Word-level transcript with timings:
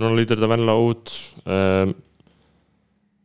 núna 0.00 0.18
lítur 0.18 0.38
þetta 0.40 0.50
vennilega 0.50 0.90
út 0.90 1.14
um, 1.46 1.94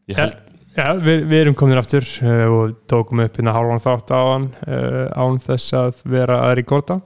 ég 0.09 0.21
held 0.21 0.37
Já, 0.79 0.93
við, 0.95 1.23
við 1.27 1.41
erum 1.41 1.55
komin 1.59 1.79
aftur 1.79 2.05
uh, 2.23 2.45
og 2.55 2.75
tókum 2.87 3.19
upp 3.25 3.35
hérna 3.35 3.51
hálfan 3.55 3.81
þátt 3.83 4.11
á 4.15 4.21
hann 4.21 4.45
uh, 4.63 5.07
án 5.17 5.39
þess 5.43 5.73
að 5.75 5.97
vera 6.07 6.37
að 6.45 6.53
rekorda. 6.61 6.99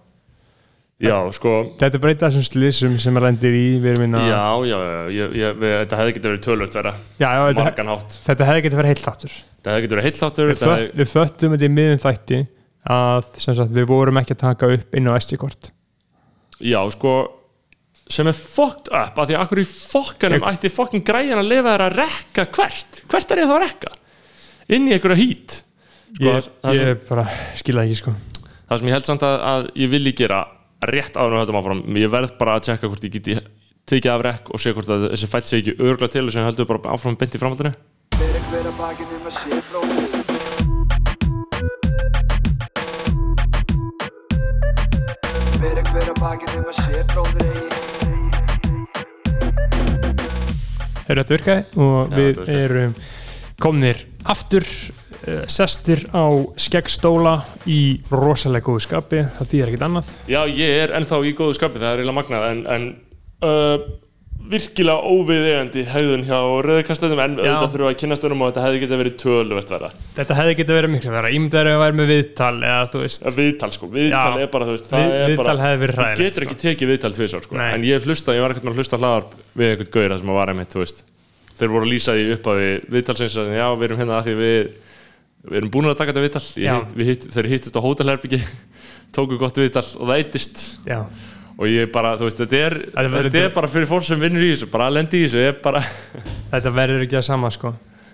Já, 1.03 1.15
sko 1.33 1.53
Þetta 1.79 1.97
er 1.97 2.01
bara 2.03 2.13
eitt 2.13 2.21
af 2.23 2.31
þessum 2.35 2.45
slísum 2.45 2.97
sem 3.01 3.17
er 3.17 3.25
lendir 3.25 3.55
í 3.57 3.63
við 3.81 3.95
erum 3.95 4.03
hérna 4.05 4.21
já, 4.27 4.43
já, 4.69 4.77
ég, 5.11 5.33
ég, 5.39 5.55
við, 5.57 5.73
þetta 5.81 5.99
hefði 5.99 6.13
getið 6.17 6.29
verið 6.29 6.43
tölvöld 6.45 6.77
vera 6.77 6.93
Já, 7.17 7.29
já, 7.33 7.41
þetta, 7.57 7.97
þetta 8.27 8.47
hefði 8.49 8.65
getið 8.67 8.79
verið 8.79 8.93
heilt 8.93 9.03
þáttur. 9.07 9.33
Þetta 9.33 9.73
hefði 9.73 9.85
getið 9.87 9.97
verið 9.97 10.07
heitláttur 10.09 10.51
Við, 10.51 10.61
fött, 10.61 10.85
við 11.01 11.09
föttum 11.15 11.55
þetta 11.55 11.67
í 11.67 11.73
miðum 11.73 12.03
þætti 12.03 12.39
að 12.93 13.31
sagt, 13.39 13.73
við 13.73 13.87
vorum 13.89 14.19
ekki 14.21 14.35
að 14.37 14.41
taka 14.43 14.69
upp 14.77 14.97
inn 14.99 15.09
á 15.09 15.13
SD-kort 15.17 15.71
já, 16.63 16.79
sko 16.93 17.13
sem 18.11 18.27
er 18.27 18.35
fucked 18.37 18.89
up 18.91 19.19
að 19.19 19.31
því 19.31 19.35
að 19.37 19.43
akkur 19.45 19.61
í 19.61 19.65
fokkanum 19.67 20.45
ætti 20.49 20.71
fokkin 20.73 21.03
græjan 21.05 21.41
að 21.41 21.49
lifa 21.49 21.73
þær 21.73 21.85
að 21.85 21.95
rekka 22.01 22.45
hvert? 22.57 23.03
Hvert 23.11 23.31
er 23.31 23.43
ég 23.43 23.49
þá 23.49 23.55
að 23.55 23.63
rekka? 23.63 23.93
Inn 24.73 24.89
í 24.89 24.95
einhverja 24.95 25.19
hít 25.19 25.59
sko, 25.59 26.23
Ég, 26.23 26.49
það, 26.61 26.77
sem, 26.77 26.81
ég 26.81 26.87
bara 27.07 27.25
skilða 27.59 27.85
ekki 27.87 27.99
sko. 28.01 28.11
Það 28.69 28.79
sem 28.79 28.89
ég 28.89 28.95
held 28.97 29.09
samt 29.09 29.25
að, 29.27 29.35
að 29.53 29.61
ég 29.83 29.93
vilji 29.93 30.15
gera 30.23 30.39
rétt 30.83 31.17
áður 31.17 31.37
og 31.37 31.43
þetta 31.43 31.55
maður 31.55 31.69
fram 31.69 32.01
ég 32.03 32.13
verð 32.13 32.31
bara 32.39 32.57
að 32.57 32.65
tjekka 32.67 32.91
hvort 32.91 33.07
ég 33.07 33.15
geti 33.17 33.33
tekið 33.89 34.13
af 34.13 34.25
rekk 34.27 34.45
og 34.53 34.63
sé 34.63 34.69
hvort 34.75 34.93
að 34.93 35.09
þessi 35.11 35.31
fætt 35.31 35.49
sé 35.49 35.61
ekki 35.61 35.77
örgla 35.79 36.11
til 36.11 36.25
og 36.27 36.33
sem 36.35 36.47
heldur 36.47 36.69
bara 36.69 36.93
áfram 36.95 37.19
beint 37.19 37.35
í 37.35 37.41
framhaldinu. 37.41 37.73
Fyrir 38.17 38.43
hver 38.51 38.65
að 38.69 38.75
bakið 38.79 39.17
um 39.17 39.25
að 39.27 39.33
sé 39.39 39.53
bróðir 39.71 40.11
Fyrir 45.63 45.83
Hefur 51.13 51.21
þetta 51.21 51.37
virkaði 51.37 51.83
og 51.85 51.95
Já, 52.09 52.15
við 52.17 52.29
virkaði. 52.33 52.59
erum 52.65 52.93
komnir 53.61 53.99
aftur 54.33 54.65
uh, 54.65 55.43
sestir 55.51 56.01
á 56.09 56.25
skeggstóla 56.57 57.33
í 57.69 57.79
rosalega 58.11 58.65
góðu 58.65 58.81
skapi 58.87 59.21
það 59.37 59.51
þýðir 59.51 59.71
ekkert 59.71 59.85
annað 59.87 60.09
Já, 60.31 60.39
ég 60.49 60.79
er 60.83 60.95
ennþá 60.97 61.19
í 61.29 61.35
góðu 61.37 61.57
skapi, 61.59 61.81
það 61.83 61.91
er 61.91 62.01
eiginlega 62.01 62.17
magnað 62.17 62.47
en, 62.49 62.63
en 62.73 62.87
uh, 63.45 63.85
virkilega 64.43 65.07
óviðegandi 65.07 65.83
hegðun 65.87 66.23
hjá 66.27 66.37
rauðkastæðum 66.65 67.21
en 67.23 67.35
Já. 67.37 67.43
auðvitað 67.43 67.71
þurfa 67.73 67.89
að 67.93 67.97
kynast 68.01 68.25
um 68.27 68.41
og 68.43 68.49
þetta 68.51 68.63
hefði 68.65 68.81
getið 68.83 68.99
verið 69.01 69.15
töluvert 69.23 69.71
verða 69.73 69.89
Þetta 70.17 70.37
hefði 70.39 70.55
getið 70.59 70.77
verið 70.77 70.91
miklu 70.93 71.13
vera 71.13 71.31
ímyndaður 71.37 71.69
að 71.71 71.83
vera 71.83 71.97
með 71.99 72.11
viðtal 72.11 72.57
eða 72.59 72.89
þú 72.91 73.03
veist. 73.03 73.23
Ja, 73.23 73.33
Viðtal 73.37 73.71
sko, 73.77 73.89
viðtal 73.93 74.35
Já. 74.35 74.43
er 74.43 74.51
bara, 74.53 74.67
þú 74.67 74.75
veist, 74.75 74.89
það 74.91 75.05
er 75.07 75.31
viðtal 75.31 75.47
bara 75.47 75.67
hefði 75.67 75.81
verið 75.83 75.95
Þú 75.95 76.03
hræðilegt, 76.03 76.23
getur 76.27 76.47
ekki 76.47 76.59
tekið 76.65 76.91
viðtal 76.93 77.13
tvisar 77.15 77.45
sko. 77.47 77.57
Nei. 77.61 77.69
En 77.77 77.87
ég 77.87 78.07
hlusta, 78.09 78.35
ég 78.35 78.43
var 78.43 78.53
ekkert 78.55 78.67
með 78.67 78.73
að 78.75 78.81
hlusta 78.83 78.99
hlaðar 78.99 79.27
við 79.53 79.71
eitthvað 79.71 79.91
gauðra 79.95 80.19
sem 80.19 80.33
að 80.33 80.39
var 80.41 80.53
einmitt, 80.53 80.73
þú 80.75 80.83
veist. 80.83 81.03
Þeir 81.53 81.73
voru 81.73 81.87
að 81.87 81.93
lýsa 81.93 82.17
því 82.17 82.27
upp 82.35 82.47
á 82.49 82.53
við 82.59 82.73
viðtalsins 82.97 83.39
að 83.39 83.51
já, 83.55 83.65
við 83.77 83.87
erum 83.87 84.01
hérna 84.03 84.19
að 84.19 84.27
því 84.27 84.35
við 84.43 84.57
við 85.43 85.59
erum 85.59 85.71
búin 85.73 85.89
að 85.91 85.97
taka 85.99 86.13
þetta 86.13 86.23
viðtal. 86.23 86.45
Já. 86.55 86.63
Ég 86.63 86.79
hitt, 86.83 86.93
við 86.97 87.09
hitt, 87.11 87.25
þeir 87.33 87.49
hittust 87.51 87.75
á 87.77 87.81
hótelherbyggi 87.83 88.39
tóku 89.15 89.37
gott 89.41 89.59
viðtal 89.59 89.83
og 89.99 90.07
það 90.09 90.19
eittist. 90.21 90.61
Já, 90.87 90.99
og 91.57 91.69
ég 91.69 91.89
bara, 91.93 92.15
þú 92.19 92.27
veist, 92.27 92.41
þetta 92.43 92.61
er, 92.67 92.75
Þetta 92.93 93.41
er 93.43 93.55
bara 93.55 93.69
fyrir 93.71 93.89
fólk 93.89 94.05
sem 94.07 94.21
vinnur 94.21 94.43
í 94.43 94.51
þessu, 94.53 94.69
bara 94.73 94.89
lendi 94.93 95.23
í 95.23 95.27
þessu 95.29 95.57
bara, 95.63 95.83
þetta 96.53 96.73
verður 96.73 97.05
ekki 97.05 97.19
að 97.19 97.27
sama 97.29 97.51
sko. 97.53 97.73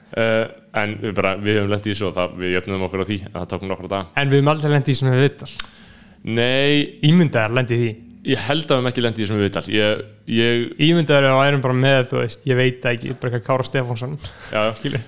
Uh, 0.10 0.46
en 0.80 0.96
við 1.04 1.12
bara 1.20 1.36
við 1.38 1.60
höfum 1.60 1.74
lendi 1.74 1.92
í 1.92 1.94
þessu 1.94 2.08
og 2.10 2.16
það, 2.16 2.38
við 2.42 2.54
jöfnum 2.56 2.86
okkur 2.88 3.04
á 3.06 3.10
því 3.10 3.18
að 3.28 3.36
það 3.36 3.50
tókum 3.54 3.72
nokkra 3.72 3.92
dag. 3.92 4.14
En 4.18 4.32
við 4.32 4.42
erum 4.42 4.54
aldrei 4.56 4.72
lendið 4.74 4.96
í 4.96 5.00
sem 5.00 5.12
við 5.14 5.26
viðtal. 5.26 5.50
Nei, 6.40 6.72
Ímyndaður 7.10 7.58
lendið 7.60 7.84
í 7.84 7.84
því. 7.84 7.92
Ég 8.30 8.48
held 8.50 8.66
að 8.66 8.72
við 8.72 8.80
höfum 8.80 8.90
ekki 8.90 9.04
lendi 9.06 9.22
í 9.22 9.28
þessu 9.28 9.40
viðtal. 9.44 9.64
Ég, 9.76 10.02
ég, 10.30 10.66
Ímyndaður 10.86 11.28
að 11.34 11.42
erum 11.50 11.62
bara 11.64 11.76
með, 11.78 12.00
þú 12.12 12.22
veist, 12.22 12.46
ég 12.50 12.60
veit 12.60 12.86
ekki 12.92 13.14
bara 13.20 13.32
eitthvað 13.34 13.46
Kára 13.50 13.66
Stefánsson. 13.68 14.18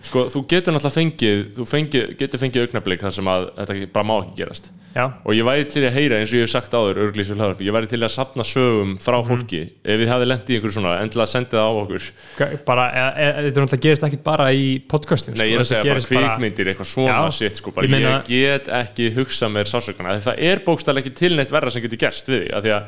Sko, 0.07 0.25
þú 0.33 0.43
getur 0.49 0.75
náttúrulega 0.75 0.97
fengið 0.97 1.41
þú 1.57 1.65
fengið, 1.69 2.13
getur 2.19 2.41
fengið 2.41 2.65
augnablik 2.67 3.03
þar 3.05 3.15
sem 3.17 3.29
að 3.31 3.49
þetta 3.61 3.91
bara 3.93 4.07
má 4.11 4.15
ekki 4.23 4.39
gerast. 4.41 4.71
Já, 4.91 5.05
og 5.23 5.31
ég 5.31 5.45
væri 5.47 5.63
til 5.71 5.85
að 5.87 5.93
heyra 5.95 6.17
eins 6.19 6.33
og 6.33 6.35
ég 6.35 6.43
hef 6.43 6.51
sagt 6.51 6.73
áður 6.75 6.97
örglísu 7.05 7.35
hlaðarpi, 7.37 7.63
ég 7.63 7.71
væri 7.71 7.87
til 7.87 7.99
að 8.03 8.11
sapna 8.11 8.43
sögum 8.43 8.97
frá 8.99 9.21
Mhm. 9.21 9.27
fólki. 9.29 9.61
Ef 9.85 9.99
við 10.01 10.09
hefði 10.11 10.27
lendi 10.27 10.51
í 10.51 10.57
einhverju 10.59 10.75
svona 10.75 10.95
endilega 10.99 11.31
sendið 11.31 11.55
það 11.55 11.63
á 11.63 11.73
okkur. 11.79 12.65
Bara, 12.65 12.85
e, 12.91 13.05
e, 13.23 13.51
þetta 13.51 13.61
náttúrulega 13.63 13.85
gerist 13.85 14.03
ekki 14.03 14.19
bara 14.23 14.49
í 14.51 14.81
podcastum 14.83 15.37
Nei, 15.37 15.47
ég 15.47 15.55
er 15.55 15.63
að 15.63 15.69
segja 15.71 15.83
bara 15.87 16.01
kvikmyndir, 16.11 16.67
eitthvað 16.73 16.91
svona 16.91 17.31
shit 17.31 17.55
sko, 17.55 17.71
bara 17.71 17.87
ég 17.87 17.89
ég, 17.89 18.01
meina- 18.01 18.25
get 18.27 18.67
ekki 18.67 19.13
hugsað 19.15 19.51
mér 19.55 19.63
sásökana, 19.71 20.19
það 20.19 20.35
er 20.39 20.59
bókstæðlega 20.59 21.05
ekki 21.05 21.15
til 21.15 21.35
neitt 21.37 21.51
verra 21.51 21.71
sem 21.71 21.81
getur 21.81 21.97
gerst 21.97 22.27
við 22.27 22.51
því 22.51 22.75
að 22.75 22.83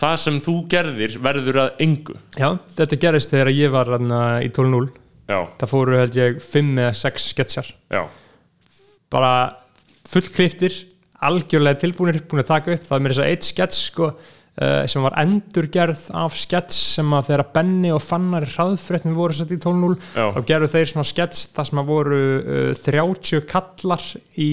það 0.00 0.16
sem 0.24 0.40
þú 0.44 0.54
gerðir 0.70 1.18
verður 1.22 1.60
að 1.64 1.82
engu. 1.86 2.16
Já, 2.38 2.48
þetta 2.78 3.00
gerist 3.04 3.32
þegar 3.34 3.52
ég 3.54 3.72
var 3.74 3.90
þarna 3.94 4.20
í 4.44 4.50
12.0 4.54 4.90
Já, 5.30 5.38
Það 5.60 5.70
fóru 5.70 5.94
held 6.00 6.16
ég 6.18 6.40
5 6.42 6.70
eða 6.82 6.94
6 6.98 7.26
sketsjar. 7.30 7.68
Já, 7.92 8.00
bara 9.10 9.32
fullkliftir 10.10 10.74
algjörlega 11.20 11.78
tilbúinir, 11.84 12.22
búin 12.26 12.42
að 12.42 12.48
taka 12.50 12.74
upp. 12.74 12.84
Það 12.88 12.96
er 12.96 13.04
mér 13.04 13.14
þess 13.14 13.22
að 13.22 13.30
eitt 13.34 13.46
skets 13.46 13.80
sko 13.90 14.08
uh, 14.10 14.84
sem 14.90 15.04
var 15.04 15.16
endurgerð 15.20 16.02
af 16.18 16.36
skets 16.40 16.78
sem 16.96 17.14
að 17.16 17.28
þegar 17.30 17.44
Benni 17.54 17.92
og 17.94 18.02
Fannar 18.04 18.46
hraðfréttum 18.54 19.14
voru 19.18 19.36
sett 19.36 19.52
í 19.54 19.60
12.0 19.60 19.98
Já. 20.16 20.26
þá 20.34 20.40
gerðu 20.50 20.70
þeir 20.74 20.90
svona 20.94 21.10
skets 21.10 21.44
þar 21.54 21.70
sem 21.70 21.82
að 21.82 21.92
voru 21.92 22.20
uh, 22.40 22.72
30 22.88 23.44
kallar 23.50 24.06
í 24.40 24.50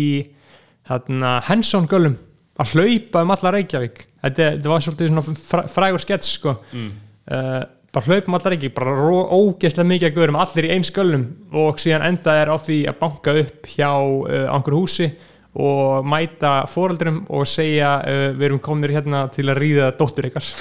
þarna 0.87 1.37
Henson 1.47 1.87
gölum 1.89 2.19
að 2.57 2.75
hlaupa 2.75 3.23
um 3.25 3.33
alla 3.35 3.53
Reykjavík 3.57 4.05
þetta, 4.27 4.69
var 4.71 4.83
svolítið 4.85 5.09
svona 5.11 5.39
fræ, 5.47 5.63
frægur 5.71 6.03
skets 6.03 6.35
sko. 6.37 6.57
Mm. 6.73 6.91
bara 7.97 8.05
hlaupa 8.05 8.29
um 8.29 8.35
alla 8.37 8.51
Reykjavík 8.53 8.75
bara 8.75 8.93
ógeðslega 9.33 9.87
mikið 9.89 10.09
að 10.09 10.19
görum 10.19 10.37
allir 10.39 10.67
í 10.67 10.73
eins 10.75 10.91
gölum 10.93 11.23
og 11.55 11.79
síðan 11.81 12.05
enda 12.07 12.35
er 12.41 12.51
á 12.51 12.55
því 12.61 12.77
að 12.91 12.99
banka 13.01 13.33
upp 13.41 13.67
hjá 13.73 13.89
uh, 13.89 14.45
einhverju 14.53 14.81
húsi 14.83 15.09
og 15.57 16.05
mæta 16.05 16.53
foreldrum 16.69 17.23
og 17.33 17.47
segja 17.49 17.97
uh, 18.03 18.29
við 18.37 18.49
erum 18.51 18.61
komnir 18.63 18.93
hérna 18.93 19.25
til 19.33 19.47
að 19.49 19.61
ríða 19.63 19.91
dóttur 19.97 20.29
ykkar. 20.29 20.47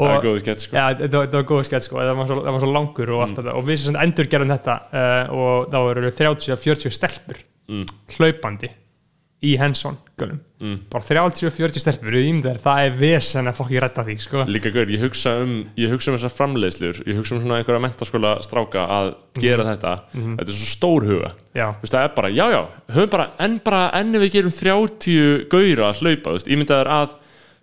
Það 0.00 0.12
er 0.14 0.24
góð 0.24 0.38
skett 0.40 0.62
sko. 0.64 0.76
Já, 0.76 0.84
þetta 0.98 1.18
var, 1.18 1.28
var 1.34 1.46
góð 1.50 1.62
skett 1.68 1.84
sko, 1.86 1.98
það 2.00 2.16
var 2.16 2.28
svo, 2.30 2.36
það 2.40 2.54
var 2.54 2.62
svo 2.62 2.70
langur 2.72 3.10
og 3.14 3.22
þetta. 3.30 3.54
Og 3.58 3.66
við 3.68 3.86
endur 4.00 4.28
gerðum 4.32 4.52
þetta 4.54 4.76
uh, 4.90 5.34
og 5.36 5.72
þá 5.72 5.78
eru 5.82 6.12
30-40 6.20 6.94
stelpur 6.96 7.42
Mm. 7.70 7.86
hlaupandi 8.16 8.68
í 9.46 9.56
Henson 9.60 9.96
Mm. 10.60 10.76
bara 10.92 11.00
30-40 11.06 11.80
stelpur 11.80 12.12
það 12.60 12.80
er 12.84 12.96
vesen 13.00 13.48
að 13.48 13.56
fokk 13.56 13.70
ég 13.72 13.80
redda 13.80 14.02
því 14.04 14.16
sko. 14.20 14.42
Líka 14.44 14.72
gaur, 14.74 14.90
ég 14.92 15.00
hugsa 15.00 15.32
um, 15.40 15.54
um 16.12 16.18
þessar 16.18 16.34
framleiðslur. 16.36 16.98
Ég 17.08 17.16
hugsa 17.16 17.36
um 17.36 17.40
svona 17.40 17.60
einhverja 17.62 17.80
mentaskóla 17.80 18.34
stráka 18.44 18.84
að 18.98 19.08
gera 19.40 19.64
þetta, 19.70 19.94
þetta 20.12 20.44
er 20.44 20.58
svo 20.58 20.68
stór 20.74 21.08
huga. 21.08 21.32
Það 21.56 21.98
er 22.02 22.12
bara, 22.18 22.32
já, 22.36 22.44
já, 22.52 22.60
en 23.46 23.56
bara, 23.64 23.86
enn 24.02 24.20
ef 24.20 24.26
við 24.26 24.34
gerum 24.36 24.56
30 24.58 25.48
gauðra 25.54 25.88
að 25.88 26.04
hlaupa, 26.04 26.36
veist, 26.36 26.52
ég 26.52 26.60
myndi 26.60 26.76
að 26.76 26.82
það 26.82 26.84
er 26.84 26.92
að, 26.98 27.16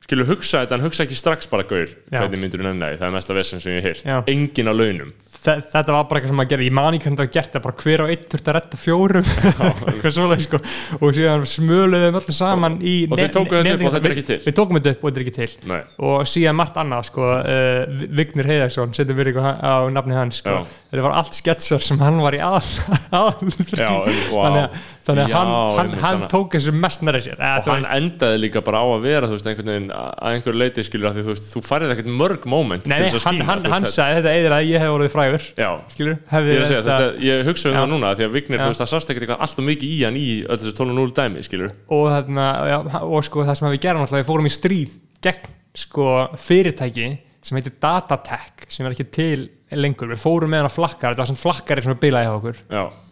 skilur 0.06 0.28
hugsa 0.30 0.62
þetta, 0.66 0.78
en 0.78 0.86
hugsa 0.88 1.04
ekki 1.08 1.18
strax 1.20 1.50
bara 1.52 1.64
gaur, 1.68 1.90
Já. 2.12 2.22
hvernig 2.22 2.40
myndir 2.40 2.62
þú 2.62 2.68
nenni, 2.70 2.94
það 3.00 3.08
er 3.10 3.16
mesta 3.18 3.34
vessin 3.36 3.60
sem 3.64 3.74
ég 3.80 3.84
hef 3.90 4.04
Já. 4.06 4.20
heyrt, 4.22 4.30
engin 4.32 4.70
á 4.72 4.74
launum. 4.78 5.14
Þe 5.38 5.54
þetta 5.72 5.94
var 5.94 6.06
bara 6.10 6.20
eitthvað 6.20 6.32
sem 6.34 6.40
að 6.42 6.48
gera 6.50 6.64
ég 6.66 6.74
man 6.74 6.96
ekki 6.98 7.06
hvernig 7.08 7.20
það 7.20 7.26
var 7.28 7.34
gert, 7.36 7.52
það 7.54 7.64
bara 7.68 7.76
hver 7.84 8.02
og 8.04 8.10
einn 8.14 8.24
þurfti 8.32 8.50
að 8.52 8.56
redda 8.58 8.78
fjórum 8.82 9.28
eitthvað 9.88 10.14
svoleið 10.16 10.42
sko 10.48 10.60
og 10.98 11.12
síðan 11.18 11.44
smöluðum 11.52 12.16
við 12.16 12.18
öllu 12.22 12.36
saman 12.36 12.78
í 12.82 12.96
Og 13.08 13.20
þið 13.20 13.30
tókuð 13.36 13.60
þetta 13.62 13.76
upp 13.78 13.86
og 13.88 13.94
þetta 13.98 14.10
er 14.10 14.16
ekki 14.16 14.26
til? 14.32 14.38
Við 14.48 14.56
tókum 14.58 14.80
þetta 14.80 14.94
upp 14.96 15.04
og 15.04 15.12
þetta 15.12 15.22
er 15.22 15.26
ekki 15.28 15.36
til 15.38 15.70
Nei, 15.72 15.80
og 16.10 16.16
síðan 16.34 16.58
margt 16.58 16.80
annað 16.82 17.06
sko, 17.12 17.28
uh, 17.38 18.02
Vignir 18.18 18.50
Heiðarsson 18.50 18.96
setjum 18.98 19.20
við 19.22 19.30
eitthvað 19.32 19.62
á 19.62 19.74
nafni 19.94 20.18
hans 20.18 20.42
sko. 20.42 20.56
Já. 20.58 20.76
þetta 20.92 21.06
var 21.06 21.18
allt 21.22 21.38
sketsar 21.38 21.86
sem 21.86 22.02
hann 22.02 22.20
var 22.26 22.34
í 22.38 22.42
aðal, 22.42 22.98
aðal 23.14 23.54
Já, 23.78 23.92
en- 23.94 24.20
vá. 24.34 24.42
þannig 24.42 24.64
að, 24.66 24.82
þannig 25.08 25.24
að 25.24 25.32
Já, 25.32 25.38
hann, 25.38 25.54
hann, 25.54 25.86
einmitt, 25.86 26.02
hann 26.02 26.18
þannig- 26.18 26.34
tók 26.34 26.58
þessu 26.58 26.76
mest 26.82 27.06
nærið 27.08 27.28
sér 27.30 27.38
eða, 27.38 27.62
og 27.62 27.72
hann 27.76 27.88
endaði 28.02 28.42
líka 28.48 28.66
bara 28.66 28.82
á 28.84 28.86
að 28.98 29.06
vera, 29.06 29.30
þú 29.30 29.38
veist, 29.38 29.48
einhvern 29.54 29.72
veginn, 29.76 29.87
að 29.94 30.32
einhver 30.32 30.58
leiti, 30.58 30.84
skilur, 30.88 31.10
að 31.10 31.18
því, 31.18 31.24
þú 31.26 31.32
veist, 31.34 31.48
þú 31.54 31.62
færið 31.68 31.94
ekkert 31.94 32.10
mörg 32.22 32.48
moment 32.50 32.88
Nei, 32.90 32.98
nei, 33.04 33.22
hann, 33.26 33.42
hann, 33.50 33.68
hann 33.74 33.88
sagði 33.90 34.22
þetta 34.22 34.34
eða 34.42 34.58
að 34.60 34.72
ég 34.72 34.84
hef 34.84 34.96
orðið 34.96 35.14
frægur 35.14 35.46
Já, 35.58 35.70
skilur, 35.94 36.18
ég 36.18 36.64
að 36.64 36.72
segja, 36.72 36.82
þetta, 36.88 37.12
ég 37.28 37.44
hugsa 37.48 37.70
um 37.72 37.78
það 37.80 37.88
núna, 37.94 38.14
því 38.18 38.28
að 38.28 38.36
Vignir, 38.38 38.64
þú 38.64 38.72
veist, 38.72 38.84
það 38.84 38.92
sást 38.94 39.14
ekkert 39.14 39.28
eitthvað 39.28 39.46
alltaf 39.48 39.68
mikið 39.70 39.94
í 39.94 40.00
hann 40.06 40.18
í 40.20 40.26
öll 40.48 40.60
þessu 40.62 40.76
12.0 40.82 41.16
dæmi, 41.22 41.46
skilur. 41.48 41.76
og, 41.88 42.08
þarna, 42.16 42.48
já, 42.72 42.78
og 43.04 43.28
sko 43.28 43.46
það 43.48 43.60
sem 43.62 43.70
við 43.76 43.84
gerum 43.88 44.04
alltaf, 44.06 44.20
við 44.22 44.30
fórum 44.32 44.50
í 44.50 44.54
stríð 44.58 44.98
gegn 45.28 45.54
sko 45.78 46.10
fyrirtæki 46.42 47.08
sem 47.48 47.60
heitir 47.60 47.76
Datatech 47.82 48.66
sem 48.74 48.88
er 48.88 48.96
ekki 48.96 49.08
til 49.14 49.48
lengur, 49.78 50.10
við 50.12 50.20
fórum 50.22 50.52
með 50.52 50.64
hann 50.64 50.70
að 50.70 50.76
flakkar 50.78 51.14
þetta 51.14 51.24
var 51.24 51.30
svona 51.30 51.44
flakkari 51.44 51.84
sem 51.84 51.94
við 51.94 52.02
bilaði 52.06 52.28
hjá 52.28 52.36
okkur. 52.38 52.60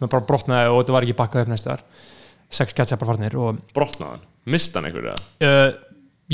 Við 0.00 0.10
bara 0.12 0.26
brotnaði 0.28 0.70
og 0.72 0.78
þetta 0.80 0.94
var 0.96 1.06
ekki 1.06 1.16
bakkað 1.18 1.44
upp 1.44 1.52
næstu 1.52 1.70
þar. 1.70 1.82
Sex 2.56 2.76
gætsa 2.78 2.98
bara 3.00 3.10
farnir 3.12 3.36
og 3.42 3.60
brotnaðan, 3.76 4.22
mista 4.54 4.78
hann 4.80 4.88
einhverja. 4.90 5.16
uh, 5.42 5.68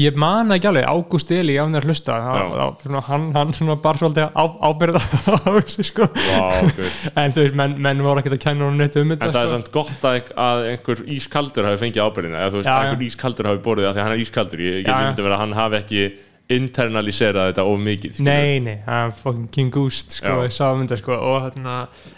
ég 0.01 0.15
man 0.17 0.49
ekki 0.55 0.69
alveg, 0.71 0.87
Ágúst 0.89 1.31
Eli 1.37 1.59
á 1.61 1.69
mér 1.69 1.85
að 1.85 1.91
hlusta 1.91 2.15
það, 2.17 2.63
svona, 2.81 3.03
hann, 3.11 3.27
hann 3.37 3.73
bara 3.85 4.01
svolítið 4.01 4.31
á, 4.33 4.45
ábyrða 4.65 5.03
á 5.05 5.37
þessu 5.61 5.85
sko 5.85 6.09
Vá, 6.09 6.49
guð. 6.65 6.97
en 7.21 7.35
þú 7.37 7.45
veist, 7.45 7.59
menn, 7.61 7.77
menn 7.85 8.01
voru 8.07 8.23
ekkert 8.23 8.39
að 8.39 8.45
kenna 8.47 8.71
hún 8.71 8.81
neitt 8.81 8.97
um 8.97 9.13
þetta 9.13 9.29
En 9.29 9.37
það 9.37 9.43
er 9.45 9.51
sko. 9.51 9.59
samt 9.59 9.71
gott 9.77 10.09
að, 10.09 10.33
að 10.49 10.67
einhver 10.73 11.05
ískaldur 11.19 11.69
hafi 11.69 11.83
fengið 11.85 12.07
ábyrðina 12.09 12.41
eða 12.41 12.55
þú 12.55 12.63
veist, 12.63 12.71
Já, 12.71 12.73
að 12.73 12.83
já. 12.83 12.89
einhver 12.89 13.09
ískaldur 13.11 13.51
hafi 13.53 13.65
borðið 13.69 13.89
það 13.91 13.97
því 13.99 14.03
að 14.03 14.09
hann 14.09 14.17
er 14.17 14.25
ískaldur 14.25 14.65
ég, 14.65 14.93
myndi 14.93 15.27
vera 15.29 15.37
að 15.37 15.45
hann 15.45 15.59
hafi 15.61 15.83
ekki 15.83 16.05
internalisera 16.53 17.47
þetta 17.49 17.65
of 17.69 17.79
mikið 17.81 18.17
skilur. 18.17 18.27
Nei, 18.29 18.59
nei, 18.65 18.75
það 18.85 19.05
er 19.07 19.15
fucking 19.23 19.47
King 19.55 19.71
Ghost 19.73 20.17
sko, 20.19 20.35
ég 20.45 20.53
sá 20.53 20.67
mynda 20.77 20.99
sko 21.01 21.15
og 21.17 21.39
þarna, 21.47 21.77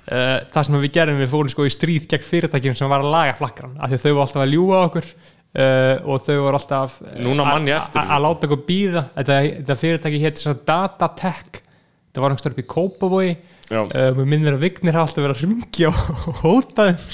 uh, 0.09 0.33
það 0.55 0.67
sem 0.69 0.79
við 0.81 0.93
gerðum 0.97 1.21
við 1.23 1.31
fórum 1.35 1.53
sko 1.53 1.67
í 1.69 1.73
stríð 1.75 2.09
gegn 2.11 2.27
fyrirtækjum 2.27 2.79
sem 2.79 2.91
var 2.91 3.05
að 3.05 3.13
laga 3.15 3.37
flakkaran 3.39 3.77
af 3.79 3.93
því 3.93 4.01
þau 4.03 4.09
voru 4.11 4.25
alltaf 4.25 4.43
að 4.47 4.55
ljúga 4.57 4.81
á 4.81 4.87
okkur 4.89 5.11
uh, 5.55 5.97
og 6.05 6.23
þau 6.27 6.37
voru 6.43 6.59
alltaf 6.59 6.99
þessu. 7.95 8.15
að 8.17 8.25
láta 8.27 8.49
okkur 8.49 8.63
býða 8.69 9.05
þetta, 9.15 9.39
þetta 9.61 9.79
fyrirtæki 9.83 10.23
hétt 10.25 10.43
svona 10.43 10.63
Datatech. 10.71 11.61
Þetta 12.09 12.25
var 12.25 12.35
einhverjum 12.35 12.57
upp 12.57 12.63
í 12.63 12.69
Kópavogi. 12.75 13.33
Já. 13.71 13.81
uh, 13.81 14.11
mér 14.19 14.29
minnir 14.29 14.59
að 14.59 14.67
Vignir 14.67 14.99
hafa 14.99 15.09
alltaf 15.09 15.25
verið 15.25 15.39
að 15.39 15.45
ringja 15.47 15.91
og 15.95 16.43
hóta 16.43 16.91
þeim 16.91 17.07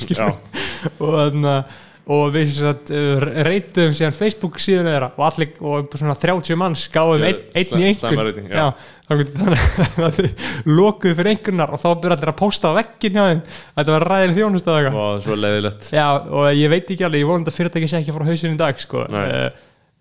og 0.98 1.14
þannig 1.14 1.52
að 1.52 1.78
og 2.10 2.32
við 2.34 2.48
sem 2.50 2.66
sagt 2.66 2.90
uh, 2.94 3.26
reytuðum 3.46 3.94
síðan 3.94 4.16
Facebook 4.16 4.58
síðan 4.62 4.88
þeirra 4.90 5.10
og 5.14 5.26
allir 5.28 5.52
og 5.60 5.92
svona 5.94 6.16
30 6.18 6.58
manns 6.58 6.86
gáðum 6.90 7.26
einn 7.28 7.38
ein 7.54 7.74
í 7.78 7.86
einhvern 7.90 8.50
já. 8.50 8.56
já, 8.56 8.66
þannig 9.10 10.08
að 10.08 10.18
þau 10.18 10.70
lokuðu 10.70 11.18
fyrir 11.20 11.32
einhvernar 11.34 11.74
og 11.74 11.82
þá 11.82 11.88
byrja 12.02 12.18
allir 12.18 12.32
að 12.32 12.38
posta 12.40 12.72
á 12.74 12.78
veggin 12.80 13.18
hjá 13.18 13.22
þeim. 13.28 13.42
Þetta 13.78 13.94
var 13.96 14.06
ræðileg 14.10 14.40
þjónust 14.40 14.70
og 14.70 14.78
eitthvað. 14.80 15.00
Og 15.04 15.22
svo 15.26 15.38
leiðilegt. 15.38 15.90
Já 15.94 16.06
og 16.10 16.50
ég 16.56 16.74
veit 16.74 16.92
ekki 16.94 17.06
alveg, 17.06 17.24
ég 17.24 17.30
vonandi 17.30 17.52
að 17.52 17.58
fyrirtæki 17.60 17.90
sé 17.90 18.00
ekki 18.00 18.16
frá 18.16 18.26
hausinu 18.30 18.56
í 18.56 18.60
dag 18.60 18.82
sko. 18.82 19.06
Uh, 19.10 19.48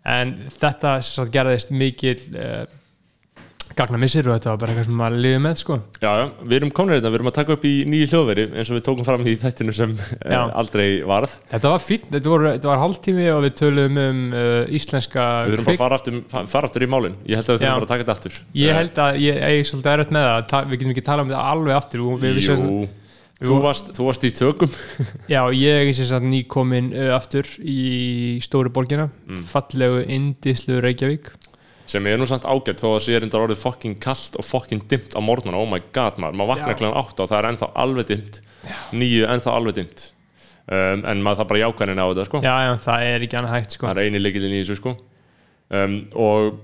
en 0.10 0.36
þetta 0.56 0.98
gerðist 1.34 1.74
mikil 1.76 2.18
uh, 2.34 2.64
gagna 3.78 3.98
missir 4.02 4.28
og 4.28 4.36
þetta 4.38 4.50
var 4.54 4.58
bara 4.62 4.74
eitthvað 4.74 4.88
sem 4.90 4.98
maður 5.00 5.20
liði 5.24 5.40
með 5.46 5.58
sko. 5.62 5.78
Já, 6.02 6.10
já, 6.20 6.26
við 6.50 6.56
erum 6.60 6.72
komin 6.76 6.96
hérna, 6.96 7.12
við 7.14 7.18
erum 7.20 7.30
að 7.32 7.36
taka 7.38 7.56
upp 7.56 7.66
í 7.70 7.74
nýju 7.90 8.08
hljóðveri 8.12 8.46
eins 8.60 8.72
og 8.72 8.78
við 8.80 8.84
tókum 8.90 9.08
fram 9.08 9.26
í 9.30 9.36
þættinu 9.40 9.76
sem 9.78 9.94
eh, 10.00 10.34
Já. 10.34 10.42
aldrei 10.62 10.88
varð. 11.08 11.36
Þetta 11.54 11.74
var 11.76 11.84
fínt, 11.86 12.08
þetta, 12.12 12.38
þetta 12.50 12.72
var 12.72 12.82
hálftími 12.84 13.28
og 13.36 13.44
við 13.48 13.58
töluðum 13.62 14.00
um 14.06 14.22
uh, 14.34 14.78
íslenska 14.80 15.28
Við 15.50 15.58
þurfum 15.58 15.70
bara 15.70 15.76
að 15.78 15.84
fara 15.84 16.00
aftur, 16.02 16.22
fa- 16.34 16.46
fara 16.56 16.70
aftur 16.72 16.88
í 16.88 16.92
málin. 16.96 17.20
Ég 17.30 17.40
held 17.42 17.50
að 17.54 17.60
við 17.60 17.68
Já. 17.68 17.74
þurfum 17.74 17.80
bara 17.80 17.90
að 17.90 17.94
taka 17.94 18.08
þetta 18.08 18.18
aftur. 18.18 18.40
Ég 18.64 18.80
held 18.82 19.04
að 19.06 19.20
ég 19.26 19.44
eigi 19.50 19.68
svolítið 19.72 19.94
erfitt 19.98 20.16
með 20.18 20.32
það 20.54 20.72
við 20.74 20.82
getum 20.82 20.96
ekki 20.96 21.06
talað 21.12 21.28
um 21.28 21.32
þetta 21.36 21.46
alveg 21.54 21.78
aftur 21.80 22.08
við, 22.24 22.42
við, 22.42 22.90
Jú, 23.40 23.54
þú 23.54 23.58
varst, 23.64 23.92
þú 23.96 24.04
varst 24.10 24.24
í 24.28 24.30
tökum. 24.36 24.72
Já, 25.32 25.40
ég 25.56 25.86
er 25.88 25.94
sem 25.96 26.08
sagt 26.10 26.26
nýkomin 26.28 26.90
uh, 26.92 27.14
aftur 27.16 27.48
í 27.64 28.36
stóru 28.44 28.68
borgina 28.76 29.06
Mm. 29.30 29.44
fallegu 29.46 30.00
indislu 30.10 30.80
Reykjavík 30.82 31.28
sem 31.90 32.06
er 32.06 32.20
nú 32.22 32.28
samt 32.30 32.46
ágætt 32.46 32.84
þó 32.84 32.92
að 32.94 33.02
sé 33.08 33.18
reyndar 33.18 33.48
orðið 33.48 33.64
fucking 33.64 33.98
kallt 34.04 34.38
og 34.38 34.46
fucking 34.46 34.86
dimmt 34.92 35.16
á 35.18 35.20
morgnuna 35.26 35.58
oh 35.58 35.66
my 35.70 35.82
god 35.96 36.20
maður, 36.22 36.38
maður 36.38 36.52
vaknar 36.54 36.78
klæðan 36.78 36.98
8 37.02 37.24
og 37.26 37.32
það 37.32 37.40
er 37.40 37.50
ennþá 37.50 37.70
alveg 37.84 38.10
dimmt. 38.12 38.42
Nýju 38.94 39.28
ennþá 39.34 39.56
alveg 39.58 39.78
dimmt. 39.80 40.08
Um, 40.70 41.02
en 41.10 41.24
maður 41.26 41.42
það 41.42 41.48
bara 41.50 41.62
jákvæðin 41.64 42.02
á 42.02 42.06
þetta 42.12 42.26
sko. 42.28 42.42
Já, 42.46 42.56
já, 42.68 42.72
það 42.86 43.06
er 43.10 43.24
ekki 43.26 43.38
annað 43.40 43.56
hægt 43.58 43.78
sko. 43.78 43.88
Það 43.88 44.02
er 44.04 44.10
eini 44.10 44.22
leikilinn 44.22 44.54
í 44.54 44.60
þessu 44.62 44.78
sko. 44.78 44.94
Um, 45.70 45.96
og, 46.14 46.60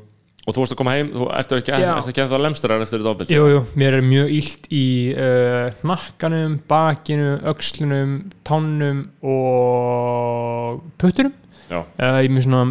og 0.45 0.54
þú 0.54 0.62
varst 0.62 0.75
að 0.75 0.80
koma 0.81 0.94
heim 0.94 1.10
þú 1.13 1.30
ertu 1.39 1.57
ekki, 1.57 1.74
Já. 1.74 1.92
ertu 1.95 2.12
ekki 2.13 2.22
ennþá 2.24 2.39
lemstrar 2.42 2.83
eftir 2.86 3.01
þetta 3.01 3.13
ábyrð 3.16 3.33
Jú, 3.33 3.44
jú, 3.50 3.60
mér 3.81 3.98
er 4.00 4.06
mjög 4.06 4.31
illt 4.33 4.69
í 4.74 4.86
uh, 5.13 5.68
hnakkanum, 5.81 6.56
bakinu, 6.69 7.31
öxlunum, 7.54 8.16
tánum 8.45 9.04
og 9.22 10.81
puttunum 11.01 11.33
Uh, 11.65 12.19
ég 12.21 12.29
með 12.29 12.45
svona 12.45 12.63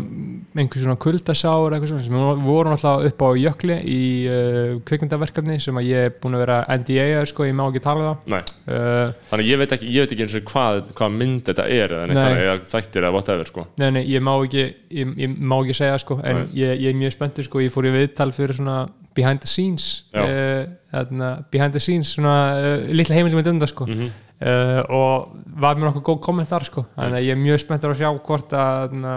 einhver 0.54 0.82
svona 0.84 0.98
kuldasár 1.02 1.74
eitthvað 1.74 1.90
svona 1.90 2.04
sem 2.04 2.44
vorum 2.44 2.74
alltaf 2.76 3.06
upp 3.08 3.24
á 3.26 3.28
jökli 3.40 3.78
í 3.90 4.02
uh, 4.30 4.76
kvikmyndaverkefni 4.86 5.56
sem 5.62 5.80
að 5.80 5.88
ég 5.88 6.08
er 6.08 6.14
búin 6.22 6.38
að 6.38 6.44
vera 6.44 6.58
NDA 6.78 7.24
sko, 7.26 7.48
ég 7.48 7.56
má 7.58 7.64
ekki 7.66 7.82
tala 7.82 8.12
um 8.12 8.30
nei. 8.30 8.40
Það 8.68 8.78
uh, 8.78 9.14
Þannig 9.32 9.50
ég 9.50 9.62
veit 9.62 9.76
ekki, 9.76 9.90
ég 9.90 10.04
veit 10.04 10.14
ekki 10.14 10.26
eins 10.28 10.38
og 10.38 10.46
hvað, 10.52 10.80
hvað 11.00 11.16
mynd 11.18 11.42
þetta 11.50 11.68
er 11.74 11.96
eða 11.98 12.10
neitt, 12.12 12.68
þættir 12.70 13.08
eða 13.08 13.14
whatever 13.16 13.50
sko. 13.50 13.66
Nei, 13.82 13.88
nei, 13.98 14.04
ég 14.12 14.22
má 14.24 14.34
ekki, 14.36 14.68
ég, 14.94 15.16
ég 15.24 15.38
má 15.40 15.56
ekki 15.58 15.78
segja 15.80 15.98
sko, 16.04 16.20
en 16.22 16.46
ég, 16.54 16.76
ég 16.78 16.92
er 16.92 17.00
mjög 17.02 17.16
spenntur 17.16 17.48
sko, 17.48 17.64
ég 17.64 17.74
fór 17.74 17.90
í 17.90 17.96
viðtal 17.98 18.30
fyrir 18.36 18.60
svona 18.60 18.84
behind 19.14 19.40
the 19.40 19.48
scenes 19.50 20.04
Já. 20.12 20.24
uh, 20.24 20.66
þarna, 20.94 21.30
behind 21.52 21.74
the 21.74 21.82
scenes 21.82 22.12
svona 22.16 22.34
uh, 22.58 22.84
litla 22.92 23.16
heimildum 23.16 23.40
með 23.40 23.48
dunda 23.50 23.70
sko. 23.70 23.86
Mhm. 23.88 24.12
uh, 24.44 24.80
og 24.90 25.34
var 25.62 25.78
með 25.78 25.88
nokkuð 25.88 26.06
góð 26.10 26.20
kommentar 26.28 26.66
sko, 26.66 26.86
þannig 26.96 27.20
að 27.20 27.26
ég 27.28 27.36
er 27.36 27.42
mjög 27.42 27.60
spenntur 27.62 27.94
að 27.94 28.00
sjá 28.02 28.10
hvort 28.28 28.56
að 28.58 28.80
þarna, 28.84 29.16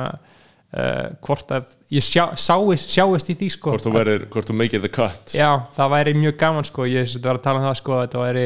hvort 1.23 1.51
að 1.55 1.71
ég 1.95 2.03
sjá, 2.03 2.23
sáist, 2.35 2.91
sjáist 2.91 3.29
í 3.31 3.37
því 3.39 3.47
sko. 3.53 3.71
Hvort 3.71 3.85
þú 3.87 3.93
verður, 3.95 4.25
hvort 4.33 4.49
þú 4.49 4.55
make 4.59 4.75
it 4.77 4.83
the 4.83 4.91
cut. 4.91 5.33
Já, 5.33 5.63
það 5.77 5.93
væri 5.95 6.13
mjög 6.19 6.37
gaman 6.41 6.67
sko, 6.67 6.85
ég 6.91 7.17
var 7.23 7.39
að 7.39 7.45
tala 7.47 7.61
um 7.61 7.67
það 7.69 7.77
sko, 7.79 7.97
þetta 8.03 8.21
væri 8.25 8.45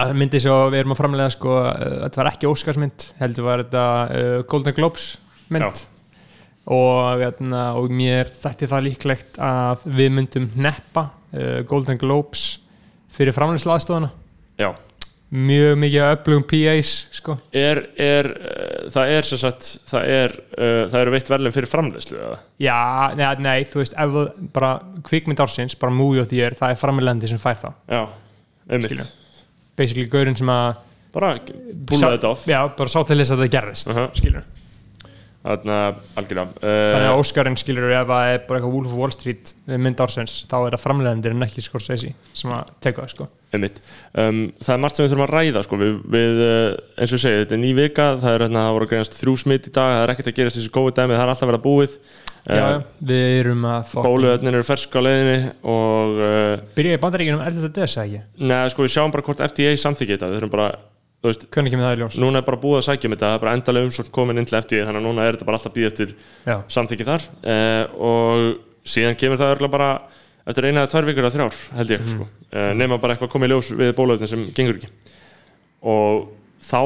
að 0.00 0.14
myndi 0.16 0.40
svo 0.40 0.56
við 0.72 0.80
erum 0.80 0.94
að 0.96 1.02
framlega 1.02 1.34
sko, 1.36 1.56
uh, 1.60 1.96
þetta 2.06 2.22
var 2.22 2.32
ekki 2.32 2.50
Óskarsmynd, 2.50 3.08
heldur 3.20 3.48
var 3.50 3.64
þetta 3.66 3.86
Golden 4.48 4.78
Globes 4.80 5.10
mynd 5.52 5.84
og, 6.66 7.18
hérna, 7.22 7.64
og 7.78 7.90
mér 7.90 8.30
þætti 8.42 8.68
það 8.70 8.84
líklegt 8.86 9.38
að 9.42 9.82
við 9.98 10.12
myndum 10.18 10.48
neppa 10.62 11.08
uh, 11.34 11.60
Golden 11.68 11.98
Globes 12.00 12.58
fyrir 13.12 13.34
framlegslu 13.36 13.72
aðstofana 13.74 14.12
Já, 14.60 14.68
mjög 15.32 15.78
mikið 15.80 16.04
öflugum 16.10 16.44
PAs 16.52 16.92
sko. 17.18 17.38
er, 17.56 17.80
er, 17.96 18.28
uh, 18.30 18.86
það 18.92 19.14
er 19.16 19.28
sem 19.30 19.40
sagt, 19.42 19.70
það 19.90 20.06
er, 20.18 20.36
uh, 20.58 20.84
það 20.92 20.98
eru 21.00 21.14
veitt 21.16 21.32
verðlum 21.32 21.56
fyrir 21.56 21.70
framleiðslu 21.72 22.20
eða? 22.20 22.38
Já, 22.62 22.78
nei, 23.18 23.26
nei, 23.48 23.58
þú 23.72 23.82
veist 23.82 23.96
ef 23.98 24.16
bara 24.54 24.72
kvikmynd 25.08 25.42
ársins, 25.42 25.74
bara 25.80 25.96
movie 25.96 26.22
og 26.22 26.30
þér 26.30 26.58
það 26.60 26.76
er 26.76 26.80
framlegandi 26.84 27.32
sem 27.32 27.40
fær 27.42 27.58
það. 27.64 27.76
Já, 27.90 28.02
einmitt. 28.76 29.12
Basically 29.76 30.06
gaurinn 30.12 30.36
sem 30.38 30.50
að 30.52 30.74
Bara 31.12 31.34
búla 31.84 32.14
þetta 32.14 32.28
off. 32.32 32.46
Já, 32.48 32.60
bara 32.76 32.88
sá 32.88 33.02
til 33.04 33.18
þess 33.20 33.34
að 33.34 33.42
það 33.42 33.50
gerðist 33.52 33.90
Uh-huh. 33.92 34.06
skilur 34.16 34.44
Þarna, 35.42 35.76
algjörlega. 36.14 36.60
Þannig 36.62 37.04
uh, 37.04 37.08
að 37.10 37.18
Óskarinn 37.18 37.56
skilur 37.58 37.90
ef 37.90 38.04
það 38.06 38.28
er 38.30 38.42
bara 38.46 38.60
eitthvað 38.60 38.74
Wolf 38.76 38.92
of 38.92 38.98
Wall 39.00 39.14
Street 39.14 39.50
eh, 39.66 39.74
mynd 39.74 40.02
ársins 40.04 40.34
þá 40.46 40.54
er 40.60 40.76
það 40.76 40.82
framlegandir 40.84 41.34
en 41.34 41.46
ekki 41.48 41.64
Scorsese 41.66 42.12
sem 42.38 42.52
að 42.54 42.70
teka 42.84 43.02
það 43.02 43.10
sko. 43.16 43.26
Um, 43.52 44.38
Það 44.62 44.70
er 44.72 44.78
margt 44.84 44.96
sem 44.96 45.04
við 45.04 45.10
þurfum 45.12 45.24
að 45.26 45.32
ræða 45.34 45.64
sko. 45.66 45.78
við, 45.82 45.96
við, 46.14 46.42
uh, 46.46 46.68
eins 46.94 47.10
og 47.10 47.18
ég 47.18 47.24
segi, 47.24 47.40
þetta 47.42 47.56
er 47.58 47.62
ný 47.64 47.72
vika 47.80 48.06
það 48.22 48.36
er 48.36 48.44
hérna, 48.46 48.62
það 48.68 48.76
voru 48.76 48.86
að 48.86 48.92
greinast 48.94 49.18
þrjú 49.18 49.34
smitt 49.42 49.66
í 49.66 49.74
dag 49.74 49.90
það 49.96 50.04
er 50.04 50.14
ekkert 50.14 50.30
að 50.30 50.38
gerast 50.38 50.60
þessu 50.60 50.72
góðu 50.78 50.94
dæmi, 51.00 51.16
það 51.18 51.24
er 51.24 51.34
alltaf 51.34 51.48
að 51.48 51.52
vera 51.52 51.62
búið. 51.66 51.98
Já, 52.42 52.58
já, 52.58 52.78
við 53.10 53.26
erum 53.42 53.68
að 53.70 53.92
Bóluöfnin 54.02 54.54
eru 54.54 54.66
fersk 54.66 54.96
á 54.98 55.00
leiðinni 55.02 55.52
og 55.74 56.22
uh, 56.22 56.64
byrja 56.78 56.96
í 56.96 57.02
bandaríkjunum 57.02 57.44
er 57.44 57.58
þetta 57.58 57.84
þess 57.84 58.00
að 58.00 58.08
ekki? 58.08 58.24
Neða, 58.46 58.72
sko, 58.72 58.86
við 58.86 58.94
sjáum 58.96 59.14
bara 59.14 59.26
hvort 59.26 59.44
FDA 59.50 59.76
samþykja 59.78 60.22
þetta 60.22 60.72
veist, 61.30 61.46
hvernig 61.54 61.72
kemur 61.72 61.86
það 61.86 61.94
í 61.94 62.00
ljós. 62.00 62.18
núna 62.22 62.40
er 62.40 62.46
bara 62.46 62.60
búið 62.62 62.78
að 62.80 62.86
sækja 62.88 63.08
um 63.08 63.14
þetta 63.14 63.28
það 63.28 63.36
er 63.36 63.42
bara 63.44 63.54
endalega 63.58 63.88
umsókn 63.88 64.12
komin 64.16 64.40
inn 64.42 64.48
til 64.48 64.58
FDA 64.58 64.86
þannig 64.88 65.02
að 65.02 65.06
núna 65.06 65.26
er 65.26 65.36
þetta 65.36 65.48
bara 65.48 65.60
alltaf 65.60 65.74
býð 65.76 65.88
eftir 65.90 66.14
já, 66.48 66.56
samþykja 66.76 67.08
þar. 67.08 67.26
Uh, 67.42 67.84
og 68.10 68.92
síðan 68.94 69.18
kemur 69.20 69.40
það 69.40 69.54
örgulega 69.56 69.76
bara 69.76 69.90
eftir 70.42 70.68
eina 70.68 70.82
eða 70.82 70.92
tvær 70.94 71.08
vikur 71.10 71.28
að 71.28 71.36
þrjár 71.36 71.60
held 71.78 71.94
ég 71.94 72.08
sko. 72.10 72.28
uh, 72.50 72.70
nema 72.78 72.98
bara 73.02 73.14
eitthvað 73.14 73.34
komið 73.36 73.52
í 73.52 73.54
ljós 73.54 73.70
við 73.78 73.92
bólöfnin 73.98 74.32
sem 74.32 74.46
gengur 74.56 74.80
ekki. 74.80 74.90
Og 75.92 76.24
þá 76.62 76.82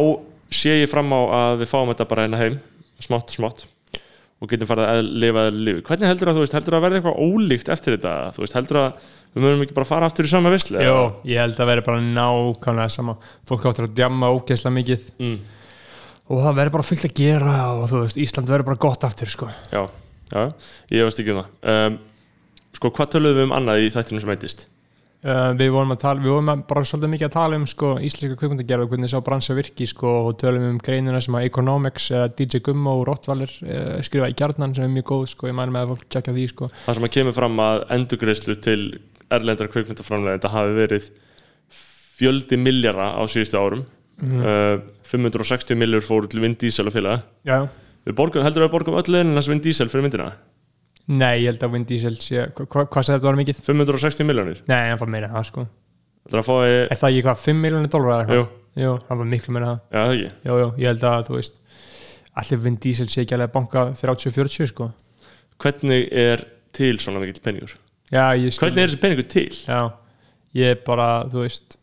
sé 0.53 0.77
ég 0.83 0.93
fram 0.93 1.13
á 1.17 1.21
að 1.41 1.65
við 1.65 1.73
fáum 1.73 1.93
þetta 1.93 2.11
bara 2.11 2.27
hérna 2.27 2.43
heim 2.43 2.61
smátt 3.03 3.33
smátt 3.33 3.67
og 4.37 4.51
getum 4.51 4.69
farið 4.69 4.91
að 4.91 5.11
lifa 5.23 5.45
lífi 5.55 5.83
hvernig 5.87 6.11
heldur 6.11 6.31
að 6.31 6.37
þú 6.37 6.43
veist, 6.45 6.57
heldur 6.57 6.77
að 6.77 6.85
verði 6.85 6.99
eitthvað 7.01 7.21
ólíkt 7.25 7.71
eftir 7.73 7.97
þetta? 7.97 8.15
Þú 8.37 8.43
veist, 8.43 8.57
heldur 8.59 8.81
að 8.83 9.07
við 9.33 9.47
mögum 9.47 9.65
ekki 9.65 9.77
bara 9.79 9.89
fara 9.89 10.11
aftur 10.11 10.29
í 10.29 10.33
sama 10.33 10.53
vislu 10.53 10.83
Jó, 10.85 10.97
ég 11.29 11.41
held 11.41 11.63
að 11.63 11.71
vera 11.73 11.85
bara 11.87 12.03
nákvæmlega 12.05 12.93
sama. 12.93 13.17
Fólk 13.49 13.65
áttur 13.71 13.89
að 13.89 13.97
djamma 13.97 14.33
ógeðslega 14.37 14.77
mikið. 14.77 15.09
Mm, 15.23 15.39
og 16.29 16.45
það 16.45 16.61
verður 16.61 16.77
bara 16.77 16.89
fullt 16.91 17.09
að 17.09 17.17
gera 17.23 17.57
og 17.73 17.89
þú 17.93 18.05
veist, 18.05 18.21
Ísland 18.27 18.53
verður 18.53 18.71
bara 18.71 18.83
gott 18.87 19.09
aftur 19.09 19.33
sko. 19.33 19.51
Já, 19.73 19.83
já, 20.33 20.43
ég 20.93 21.09
veist 21.09 21.25
ekki 21.25 21.33
um 21.33 21.43
það. 21.43 21.53
Um, 21.73 22.01
sko, 22.77 22.93
hvað 22.93 23.13
töluðum 23.17 23.41
við 23.41 23.49
um 23.49 23.57
annað 23.57 23.87
í 23.87 23.93
þættinu 23.97 24.25
sem 24.25 24.35
heitist 24.37 24.69
Uh, 25.27 25.49
við 25.59 25.73
vorum 25.75 25.91
að 25.91 25.99
tala, 26.05 26.23
við 26.23 26.31
vorum 26.31 26.51
að 26.53 26.61
bara 26.71 26.87
svolítið 26.87 27.11
mikið 27.11 27.27
að 27.27 27.33
tala 27.35 27.57
um 27.59 27.65
sko, 27.67 27.89
íslenska 27.99 28.37
kvikmyndagerð 28.39 28.85
og 28.85 28.93
hvernig 28.93 29.11
sá 29.11 29.17
bransa 29.27 29.57
virki 29.59 29.89
sko, 29.91 30.13
og 30.29 30.37
tölum 30.39 30.69
um 30.69 30.77
greinina 30.79 31.19
sem 31.25 31.35
að 31.35 31.49
Economics 31.49 32.07
eða 32.13 32.29
DJ 32.39 32.61
Gummo 32.69 32.95
og 33.01 33.03
Rottvalir 33.09 33.51
uh, 33.65 33.97
skrifa 34.07 34.29
í 34.31 34.37
kjarnan 34.39 34.77
sem 34.77 34.87
er 34.87 34.93
mjög 34.95 35.09
góð 35.11 35.27
sko, 35.33 35.51
ég 35.51 35.59
mæna 35.59 35.75
með 35.75 35.83
að 35.83 35.93
fólk 35.97 36.07
tjekka 36.15 36.37
því 36.37 36.47
sko. 36.53 36.71
það 36.85 36.99
sem 37.01 37.09
að 37.09 37.15
kemur 37.19 37.39
fram 37.41 37.59
að 37.67 37.83
endurgreislu 37.99 38.59
til 38.69 38.79
erlendra 39.41 39.71
kveikmyndaframlega 39.75 40.55
hafi 40.55 40.79
verið 40.79 41.13
fjöldi 42.21 42.63
miljara 42.63 43.11
á 43.19 43.23
síðustu 43.27 43.59
árum. 43.59 43.87
Uh, 44.23 44.79
560 45.11 45.75
miljur 45.75 46.07
fóru 46.07 46.31
til 46.31 46.47
Vin 46.47 46.55
Diesel 46.55 46.87
og 46.87 46.95
félaga. 46.95 47.67
Við 48.07 48.15
borgum, 48.15 48.47
heldur 48.47 48.63
við 48.63 48.71
að 48.71 48.77
borgum 48.79 49.01
öll 49.03 49.11
leiðin 49.11 49.35
hans 49.35 49.51
Vin 49.51 49.65
Diesel 49.65 49.91
fyrir 49.91 50.07
myndina 50.07 50.37
Nei, 51.07 51.45
ég 51.45 51.53
held 51.53 51.63
að 51.63 51.75
Vin 51.77 51.85
Diesel 51.87 52.17
sé, 52.19 52.49
hva, 52.51 52.65
hva, 52.67 52.83
hvað 52.91 53.05
sagði 53.07 53.21
þetta 53.21 53.29
var 53.29 53.37
mikið? 53.39 53.59
560 53.63 54.27
miljónir 54.27 54.63
Nei, 54.67 54.89
hann 54.91 54.99
var 54.99 55.11
meira 55.13 55.29
það 55.31 55.45
sko. 55.53 55.67
Þetta 56.27 56.35
er 56.35 56.41
að 56.41 56.49
fá 56.49 56.57
Er 56.67 56.99
það 56.99 57.13
ekki 57.13 57.27
hvað, 57.29 57.43
5 57.45 57.61
miljónir 57.63 57.93
dólar 57.93 58.11
eða 58.11 58.25
jú, 58.25 58.47
eitthvað? 58.47 58.83
Jú, 58.83 58.95
hann 59.07 59.21
var 59.21 59.29
miklu 59.31 59.55
meira. 59.55 59.69
Það 59.93 60.01
já 60.01 60.09
það 60.09 60.15
ekki. 60.17 60.33
Jú, 60.49 60.57
jú, 60.63 60.67
ég 60.83 60.91
held 60.91 61.07
að, 61.07 61.23
þú 61.29 61.37
veist 61.39 61.61
allir 62.43 62.63
Vin 62.67 62.79
Diesel 62.83 63.09
sé 63.13 63.23
ekki 63.23 63.37
alveg 63.37 63.55
banka 63.55 63.85
30-40 63.97 64.71
sko. 64.73 64.91
Hvernig 65.63 66.09
er 66.27 66.43
til 66.77 66.99
svona 67.01 67.23
mikill 67.23 67.41
peningur? 67.45 67.77
Já, 68.11 68.25
ég 68.37 68.53
skil 68.55 68.67
hvernig 68.67 68.83
er 68.83 68.91
þessi 68.91 69.03
peningur 69.03 69.29
til? 69.31 69.49
Já, 69.63 69.81
ég 70.59 70.83
bara, 70.87 71.09
þú 71.31 71.47
veist 71.47 71.79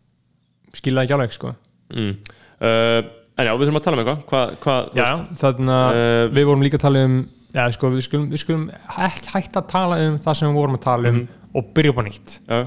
skil 0.75 0.97
það 0.97 1.07
ekki 1.07 1.15
alveg 1.17 1.37
sko. 1.37 1.53
Mm. 1.93 2.13
uh, 2.59 2.99
en 3.39 3.47
já, 3.47 3.53
við 3.55 3.65
þurfum 3.65 3.79
að 3.79 3.87
tala 3.87 3.97
um 3.97 4.03
eitthvað. 4.03 4.27
Hvað, 4.29 4.53
hvað, 4.67 4.91
þú 4.91 5.01
veist 5.01 5.63
uh, 5.63 6.27
við 6.35 6.49
vorum 6.51 6.67
líka 6.67 6.79
að 6.81 6.85
tala 6.85 7.07
um 7.07 7.17
Já, 7.53 7.67
sko, 7.75 7.89
við 7.93 8.01
skulum, 8.07 8.27
við 8.33 8.41
skulum 8.41 8.63
ekki 9.05 9.29
hægt 9.35 9.57
að 9.59 9.67
tala 9.69 9.97
um 10.07 10.15
það 10.23 10.37
sem 10.39 10.47
við 10.49 10.55
vorum 10.57 10.77
að 10.79 10.83
tala 10.87 11.11
um 11.13 11.19
og 11.53 11.67
byrja 11.77 11.91
upp 11.93 11.99
á 12.01 12.03
nýtt. 12.07 12.31
Uh, 12.49 12.63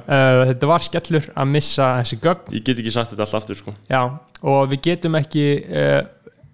þetta 0.52 0.68
var 0.70 0.84
skellur 0.86 1.24
að 1.34 1.48
missa 1.50 1.88
þessi 1.98 2.18
gögn. 2.22 2.52
Ég 2.54 2.62
get 2.68 2.78
ekki 2.84 2.92
sagt 2.94 3.10
þetta 3.10 3.24
allt 3.26 3.34
aftur 3.40 3.58
sko. 3.58 3.74
já, 3.90 4.02
og 4.46 4.68
við 4.70 4.84
getum 4.86 5.18
ekki 5.18 5.46
uh, 5.66 6.04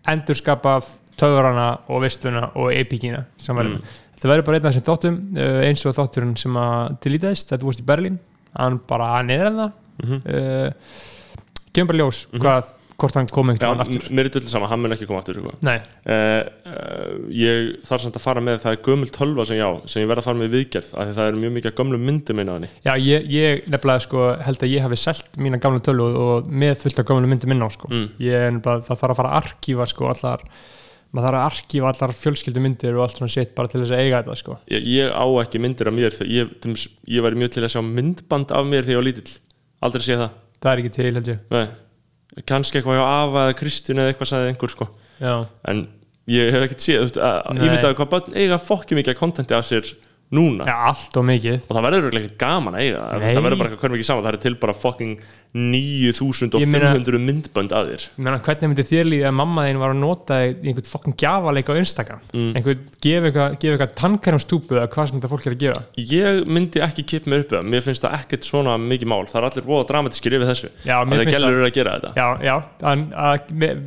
endurskapað 0.08 0.88
töfrana 1.20 1.66
og 1.92 2.00
vissluna 2.06 2.46
og 2.56 2.72
epíkina 2.72 3.26
verður. 3.44 3.82
Þetta 4.16 4.30
verður 4.32 4.46
bara 4.48 4.56
einn 4.58 4.66
af 4.66 4.72
þessum 4.72 4.86
þáttum 4.88 5.16
uh, 5.36 5.60
eins 5.68 5.84
og 5.90 5.96
þátturinn 5.98 6.34
sem 6.40 6.56
að 6.62 6.96
tilítæðist 7.04 7.52
þetta 7.52 7.68
vorst 7.68 7.82
í 7.84 7.86
Berlín, 7.92 8.16
hann 8.56 8.80
bara 8.88 9.14
niður 9.28 9.50
en 9.52 9.60
það 9.62 9.78
Mhm. 10.02 10.22
uh, 10.24 10.70
kemur 11.76 11.92
bara 11.92 11.98
ljós 12.00 12.22
hvað, 12.32 12.70
hvort 13.02 13.18
hann 13.18 13.28
kom 13.32 13.50
veginn 13.50 13.82
aftur. 13.82 14.08
mér 14.14 14.28
er 14.28 14.32
drullið 14.36 14.52
sama, 14.52 14.68
hann 14.70 14.82
mun 14.82 14.94
ekki 14.94 15.08
koma 15.10 15.20
aftur 15.22 15.38
sko. 15.38 15.52
Nei, 15.66 15.76
uh, 16.06 16.42
uh, 16.70 17.14
ég 17.34 17.84
þarf 17.86 18.04
samt 18.06 18.18
að 18.18 18.24
fara 18.24 18.42
með 18.44 18.60
það 18.64 18.76
er 18.76 18.82
gömul 18.86 19.10
tölva 19.14 19.46
sem 19.48 19.58
já, 19.58 19.66
sem 19.90 20.04
ég 20.04 20.10
verð 20.10 20.22
að 20.22 20.28
fara 20.28 20.40
með 20.40 20.56
viðgerð 20.56 20.92
af 20.92 21.08
því 21.08 21.16
það 21.18 21.30
er 21.30 21.40
mjög 21.44 21.54
mikið 21.58 21.76
gömlu 21.80 22.02
myndum 22.02 22.40
minna 22.40 22.58
hann 22.58 22.68
já, 22.70 22.92
ég, 22.96 23.26
ég 23.32 23.66
nefnilega 23.72 24.06
sko 24.06 24.28
held 24.46 24.66
að 24.66 24.74
ég 24.74 24.86
hafi 24.86 25.00
selt 25.02 25.40
mína 25.42 25.60
gamla 25.62 25.82
tölu 25.84 26.06
og, 26.08 26.20
og 26.22 26.52
með 26.62 26.76
fullt 26.84 27.02
af 27.02 27.08
gamla 27.10 27.32
myndi 27.32 27.50
minna 27.50 27.68
á 27.68 27.70
sko. 27.74 27.90
Mm. 27.92 28.06
ég 28.22 28.46
er 28.48 28.54
nefnilega, 28.56 28.86
það 28.88 29.02
þarf 29.02 29.14
að 29.14 29.20
fara 29.20 29.32
að 29.32 29.40
arkífa 29.42 29.88
sko 29.90 30.10
allar, 30.12 30.46
maður 31.12 31.28
þarf 31.28 31.40
að 31.40 31.48
arkífa 31.50 31.92
allar 31.92 32.16
fjölskyldumyndir 32.22 32.98
og 32.98 33.06
allt 33.06 33.20
svona 33.20 33.34
shit 33.34 33.56
bara 33.56 33.72
til 33.72 33.82
þess 33.82 33.94
að 33.96 34.04
eiga 34.04 34.22
þetta 34.22 34.38
sko. 34.40 34.58
Ég, 34.72 34.86
ég 34.94 35.12
á 35.12 35.26
ekki 35.42 35.62
myndir 35.62 35.90
af 35.90 35.96
mér 35.96 36.20
ég, 36.24 36.54
ég 36.62 37.26
væri 37.26 37.42
mjög 37.42 37.56
til 37.56 37.66
að 37.66 37.74
sjá 37.74 37.82
myndband 37.84 38.54
af 38.54 38.68
mér 38.68 38.86
þegar 38.86 38.96
ég 38.96 39.02
var 39.02 39.08
lítill. 39.10 39.34
Aldrei 39.82 40.04
sé 40.06 40.16
það. 40.16 40.38
Það 40.62 40.72
er 40.72 40.82
ekki 40.82 40.94
til 40.94 41.08
held 41.10 41.32
ég. 41.32 41.40
Nei. 41.50 41.64
Kannski 42.48 42.80
eitthvað 42.80 42.98
hjá 43.00 43.04
Ava 43.08 43.42
eða 43.48 43.58
Kristján 43.60 44.00
eða 44.02 44.12
eitthvað 44.14 44.30
sagði 44.32 44.52
einhver 44.52 44.72
sko. 44.72 44.88
já, 45.20 45.34
en 45.68 45.84
ég 46.32 46.54
hef 46.54 46.64
ekkert 46.68 46.86
séð 46.86 47.04
ég 47.18 47.60
myndi 47.60 47.84
að 47.88 47.96
hvað 47.98 48.10
börn 48.14 48.38
eiga 48.38 48.58
fokki 48.62 48.96
mikið 48.98 49.18
kontenti 49.18 49.56
af 49.56 49.66
sér 49.68 49.92
núna. 50.32 50.64
Já 50.64 50.76
allt 50.88 51.16
og 51.20 51.26
mikið. 51.28 51.58
Og 51.68 51.76
það 51.76 51.86
verður 51.90 52.14
ekki 52.22 52.30
gaman 52.40 52.76
að 52.78 52.86
eiga 52.86 53.00
Nei. 53.20 53.34
það 53.34 53.44
verður 53.44 53.60
bara 53.60 53.76
hvernig 53.82 53.98
mikið 53.98 54.08
saman 54.08 54.24
það 54.24 54.32
er 54.32 54.42
til 54.46 54.54
bara 54.62 54.74
fucking 54.76 55.18
9500 55.52 56.56
Ég 56.62 56.68
meina- 56.70 56.94
myndbönd 56.96 57.72
að 57.76 57.90
þér. 57.92 58.04
Ég 58.16 58.22
meina, 58.24 58.38
hvernig 58.40 58.70
myndi 58.72 58.84
þér 58.88 59.04
líða 59.10 59.26
að 59.28 59.34
mamma 59.36 59.60
þín 59.68 59.76
var 59.82 59.90
að 59.92 59.98
nota 60.00 60.32
einhvern 60.48 60.88
fokkin 60.88 61.12
gjafaleik 61.20 61.68
á 61.68 61.74
Instagram? 61.76 62.20
Mm. 62.32 62.54
einhvern, 62.56 62.80
gefa 63.04 63.26
eitthvað, 63.28 63.48
eitthvað 63.60 63.92
tannkerumstúpu 64.00 64.72
eða 64.78 64.88
hvað 64.88 65.04
sem 65.10 65.20
þetta 65.20 65.28
fólk 65.32 65.44
er 65.46 65.52
að 65.52 65.60
gefa 65.60 65.80
ég 66.12 66.32
myndi 66.48 66.80
ekki 66.80 67.04
kipp 67.04 67.26
mér 67.28 67.40
upp 67.44 67.50
það. 67.52 67.62
Mér 67.68 67.82
finnst 67.84 68.00
það 68.06 68.16
ekkert 68.22 68.44
svona 68.48 68.72
mikið 68.80 69.08
mál. 69.12 69.26
Það 69.28 69.36
er 69.42 69.46
allir 69.50 69.64
voða 69.68 69.84
dramatískir 69.92 70.32
yfir 70.38 70.48
þessu 70.48 70.68
Já, 70.88 70.96
að 71.04 71.12
það 71.12 71.28
gælur 71.36 71.52
eru 71.52 71.68
að 71.68 71.76
gera 71.76 71.92
þetta. 71.98 72.10
Já, 72.16 72.28
já, 72.48 72.56
að, 72.80 72.96
að 73.12 73.36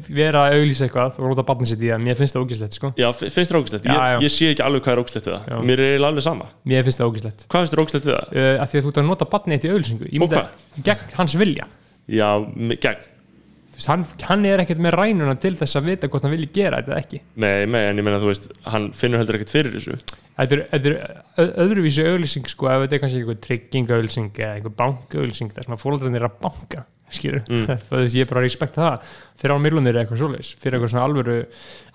vera 0.10 0.40
að 0.46 0.54
auglýsa 0.60 0.84
eitthvað 0.86 1.18
og 1.18 1.26
róta 1.34 1.44
barnið 1.50 1.68
sitt 1.74 1.82
í 1.82 1.90
það, 1.90 2.02
mér 2.06 2.16
finnst 2.20 2.34
það 2.36 2.44
ógislegt 2.46 2.74
sko. 2.78 2.88
Já, 2.96 3.10
fi- 3.12 3.30
finnst 3.34 3.50
þér 3.52 3.60
ógæslegt? 3.62 3.86
Já, 3.86 3.90
já. 3.96 4.00
Ég, 4.16 4.22
ég 4.22 4.30
sé 4.36 4.46
ekki 4.54 4.64
alveg 4.66 4.82
hvað 4.86 4.94
er 4.94 5.00
það 5.26 5.40
Já. 12.08 12.32
Er 12.32 12.40
að 12.40 12.48
að 12.48 12.70
að 12.70 12.76
að- 12.76 12.80
gegn 12.86 13.12
veist, 13.76 13.90
hann, 13.92 14.06
hann 14.30 14.48
er 14.48 14.64
ekkert 14.64 14.82
með 14.84 14.98
rænuna 15.00 15.36
til 15.42 15.54
þess 15.60 15.80
að 15.80 15.90
vita 15.92 16.10
hvort 16.12 16.26
hann 16.26 16.34
vilji 16.36 16.50
gera 16.56 16.82
þetta 16.82 17.00
ekki. 17.02 17.22
Nei, 17.36 17.66
nei, 17.70 17.82
en 17.90 18.00
ég 18.00 18.06
meina 18.08 18.22
þú 18.24 18.32
veist 18.32 18.50
Hann 18.72 18.90
finnur 18.96 19.22
heldur 19.22 19.40
ekkert 19.40 19.54
fyrir 19.54 19.76
þessu. 19.76 20.00
Þetta 20.36 20.58
er, 20.58 20.66
þetta 20.74 20.92
er 20.92 21.54
öðruvísi 21.64 22.08
auglýsing 22.10 22.50
sko, 22.52 22.68
ef 22.72 22.84
þetta 22.86 22.98
er 22.98 23.04
kannski 23.06 23.22
einhver 23.22 23.40
tryggingauglýsing 23.46 24.34
eða 24.36 24.58
einhver 24.58 24.76
bankauglýsing 24.82 25.54
þar 25.56 25.68
sem 25.68 25.78
að 25.78 25.86
fóröldarnir 25.86 26.24
er 26.24 26.30
að 26.30 26.38
banka 26.44 26.86
skilur, 27.16 27.44
mm. 27.48 27.70
ég 28.18 28.28
bara 28.28 28.42
respekt 28.44 28.76
það. 28.76 29.06
Þegar 29.40 29.54
á 29.56 29.60
miljonir 29.62 29.94
er 29.94 30.02
eitthvað 30.02 30.24
svoleiðis 30.24 30.50
fyrir 30.60 30.80
eitthvað 30.80 30.92
svona 30.96 31.06
alvöru, 31.06 31.36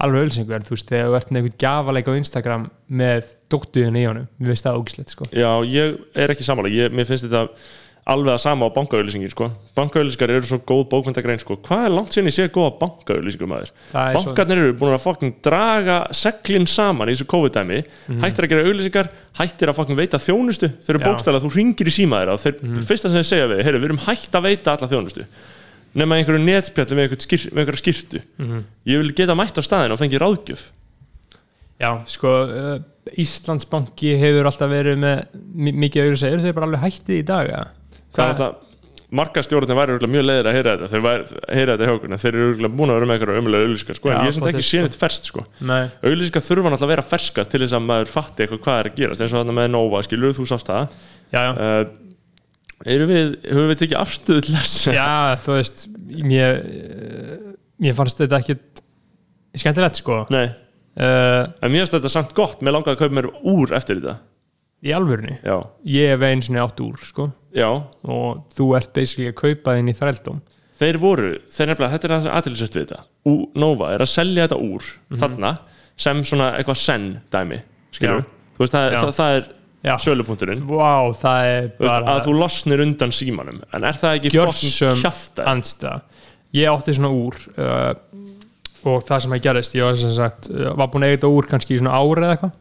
alvöru 0.07 0.23
auglýsingu 0.25 0.55
en 0.57 0.65
þú 0.65 0.77
veist, 0.77 0.89
þegar 0.89 1.11
þú 1.11 1.19
ert 1.19 1.33
með 1.35 1.41
einhvern 1.41 1.59
gjafaleik 1.65 2.09
á 2.09 2.13
Instagram 2.21 2.67
með 3.03 3.33
dóttuðin 3.53 3.99
í 4.01 4.07
honum 4.07 4.29
mér 4.39 4.53
finnst 4.55 4.69
það 4.69 4.81
ógislegt 4.81 5.13
sko. 5.13 5.29
Já, 5.35 5.51
ég 5.67 5.99
er 6.15 6.33
ekki 6.33 6.47
sammála. 6.47 6.73
Ég, 6.73 6.95
Mér 6.95 7.11
finnst 7.11 7.27
þetta 7.27 7.43
alveg 8.07 8.33
að 8.35 8.41
sama 8.43 8.67
á 8.67 8.75
bankaauðlýsingin 8.75 9.31
sko. 9.31 9.51
Bankaauðlýsingar 9.77 10.31
eru 10.35 10.47
svo 10.49 10.59
góð 10.67 10.87
bókmyndagrein 10.91 11.39
sko. 11.43 11.57
Hvað 11.63 11.85
er 11.87 11.93
langt 11.95 12.11
síðan 12.15 12.27
ég 12.31 12.35
sé 12.35 12.47
góða 12.49 12.73
er 14.11 14.17
svo- 14.17 14.33
Bankarnir 14.35 14.59
eru 14.65 14.73
búin 14.81 14.95
að 14.97 15.05
fucking 15.05 15.35
draga 15.43 15.99
seglinn 16.13 16.67
saman 16.67 17.09
í 17.09 17.13
þessu 17.15 17.27
COVID-dæmi. 17.31 17.85
Hættir 18.25 18.45
að 18.45 18.51
gera 18.55 18.65
auðlýsingar, 18.67 19.09
hættir 19.39 19.69
að 19.69 19.75
fucking 19.79 19.97
veita 20.01 20.19
þjónustu. 20.19 20.69
Þeir 20.81 20.95
eru 20.97 21.05
bókstæðlega, 21.07 21.45
þú 21.45 21.55
ringir 21.57 21.87
í 21.87 21.95
síma 21.95 22.21
þeirra 22.23 22.33
og 22.33 22.41
þeir, 22.41 22.55
fyrsta 22.91 23.09
sem 23.11 23.21
þeir 23.21 23.31
segja 23.31 23.49
við, 23.53 23.65
heyru, 23.65 23.79
við 23.79 23.85
erum 23.91 24.05
hætt 24.09 24.33
að 24.33 24.43
veita 24.49 24.75
alla 24.77 24.89
þjónustu. 24.91 25.27
Nema 25.95 26.15
einhverju 26.21 26.45
netspjalli 26.45 26.95
með, 26.97 27.17
einhverju 27.51 27.81
skýrtu. 27.83 28.21
Mhm. 28.39 28.65
ég 28.87 28.99
vil 29.03 29.13
geta 29.13 29.35
mætt 29.35 29.59
á 29.59 29.63
staðin 29.63 29.93
og 29.93 29.99
fengi 29.99 30.19
ráðgjöf. 30.19 30.71
Já, 31.81 32.05
sko, 32.07 32.29
uh, 32.47 32.79
Íslandsbanki 33.17 34.13
hefur 34.21 34.45
alltaf 34.47 34.69
verið 34.71 34.99
með 35.01 35.27
mi- 35.55 35.73
mikið 35.73 36.05
auðvitað, 36.05 36.33
eru 36.35 36.43
þeir 36.45 36.55
bara 36.55 36.67
alveg 36.67 36.81
hættið 36.85 37.17
í 37.19 37.25
dag 37.25 37.49
eða? 37.49 37.61
er 37.61 37.67
alltaf 37.67 37.80
markastjórnir 39.11 39.75
væri 39.75 40.09
mjög 40.11 40.27
leiðir 40.27 40.49
að 40.49 40.57
heyra 40.57 40.75
þetta. 40.75 40.89
Þeir 40.93 41.57
heyra 41.57 41.75
þetta 41.75 41.87
hjá 41.89 41.95
okkur 41.97 42.13
þeir 42.23 42.37
eru 42.41 42.71
búin 42.71 42.93
að 42.93 42.99
vera 42.99 43.09
með 43.09 43.17
einhverju 43.17 43.41
ömulega 43.41 43.67
auðlýsingar 43.67 43.99
sko, 43.99 44.11
en 44.11 44.21
ég 44.21 44.31
er 44.31 44.37
pottet, 44.39 44.59
ekki 44.61 44.69
séð 44.69 44.87
þetta 44.87 45.01
ferst 45.01 45.31
sko. 45.31 45.45
Auðlýsingar 46.07 46.45
þurfa 46.47 46.71
náttúrulega 46.71 46.87
að 46.87 46.93
vera 46.93 47.07
ferskar 47.11 47.51
til 47.51 47.63
þess 47.65 47.77
að 47.77 47.89
maður 47.89 48.13
fatti 48.13 48.45
eitthvað 48.45 48.63
hvað 48.67 48.79
er 48.83 48.91
að 48.91 49.01
gerast. 49.01 49.25
Eins 49.25 49.35
og 49.35 49.41
þarna 49.41 49.57
með 49.59 49.69
Nova, 49.75 50.05
skilur 50.07 50.37
þú 50.39 50.47
sást 50.51 50.71
það. 50.71 50.97
Uh, 51.35 51.83
erum 52.95 53.11
við, 53.11 53.35
höfum 53.51 53.69
við 53.73 53.83
tekið 53.83 54.01
afstöðu 54.05 54.47
til 54.47 54.57
þess? 54.61 54.79
Já, 54.95 55.11
þú 55.43 55.59
veist 55.59 55.85
mér, 56.31 56.63
mér 57.83 57.99
fannst 57.99 58.23
þetta 58.23 58.41
ekkit 58.45 58.85
skemmtilegt 59.59 60.03
sko. 60.05 60.23
Nei, 60.31 60.47
uh, 61.03 61.51
en 61.51 61.75
mér 61.75 61.83
finnst 61.83 61.99
þetta 61.99 62.15
samt 62.15 62.35
gott. 62.39 62.63
Mér 62.63 62.79
langaði 62.79 62.95
að 62.95 63.03
kaupa 63.03 63.19
mér 63.19 63.33
úr 63.43 63.75
eftir 63.75 63.99
þetta. 63.99 64.21
Í 64.87 64.95
alvörunni? 64.97 65.35
Já, 65.43 65.59
ég 65.99 66.15
hef 66.15 66.23
einu 66.25 66.47
sinni 66.47 66.63
átt 66.63 66.79
úr 66.81 67.03
sko 67.05 67.27
já, 67.55 67.69
og 68.05 68.45
þú 68.57 68.67
ert 68.79 68.93
basically 68.95 69.29
að 69.31 69.39
kaupa 69.41 69.75
þinn 69.77 69.89
í 69.93 69.97
þrældum 69.99 70.41
þeir 70.81 70.99
voru 71.03 71.31
þeir 71.51 71.67
nefnilega, 71.71 71.93
þetta 71.93 72.07
er 72.09 72.13
það 72.15 72.23
sem 72.25 72.37
aðtilsett 72.39 72.77
við 72.77 72.85
þetta. 72.87 73.01
Ú, 73.29 73.33
Nova 73.61 73.91
er 73.95 74.01
að 74.01 74.09
selja 74.15 74.47
þetta 74.47 74.59
úr 74.65 74.83
Mhm. 75.11 75.19
þarna 75.21 75.59
sem 76.01 76.23
svona 76.25 76.53
eitthvað 76.57 76.79
senn 76.81 77.09
dæmi, 77.31 77.59
skilur 77.93 78.23
Já. 78.23 78.25
þú 78.57 78.63
veist, 78.65 78.73
það, 78.73 78.95
það, 78.97 79.13
það 79.19 79.37
er 79.37 79.49
Já. 79.85 79.97
sölupunkturinn. 79.99 80.61
Er 80.61 80.65
veist, 80.65 81.79
bara 81.79 82.15
að 82.17 82.25
þú 82.27 82.33
losnir 82.39 82.81
undan 82.85 83.13
símanum 83.13 83.61
en 83.73 83.85
er 83.85 83.93
það 83.93 84.17
ekki 84.21 84.33
fokkin 84.37 85.45
andsta 85.47 86.01
ég 86.55 86.67
átti 86.73 86.95
svona 86.97 87.13
úr 87.13 87.37
uh, 87.59 87.95
og 88.85 89.05
það 89.05 89.21
sem 89.23 89.33
að 89.37 89.43
gerist 89.45 89.75
ég 89.77 89.85
var 89.85 89.95
sagt, 90.01 90.49
uh, 90.51 90.73
var 90.77 90.89
búin 90.89 91.05
að 91.05 91.13
eiga 91.13 91.19
þetta 91.21 91.31
úr 91.37 91.47
kannski 91.51 91.77
í 91.77 91.79
svona 91.83 91.93
ári 92.01 92.25
eða 92.25 92.37
eitthvað 92.37 92.53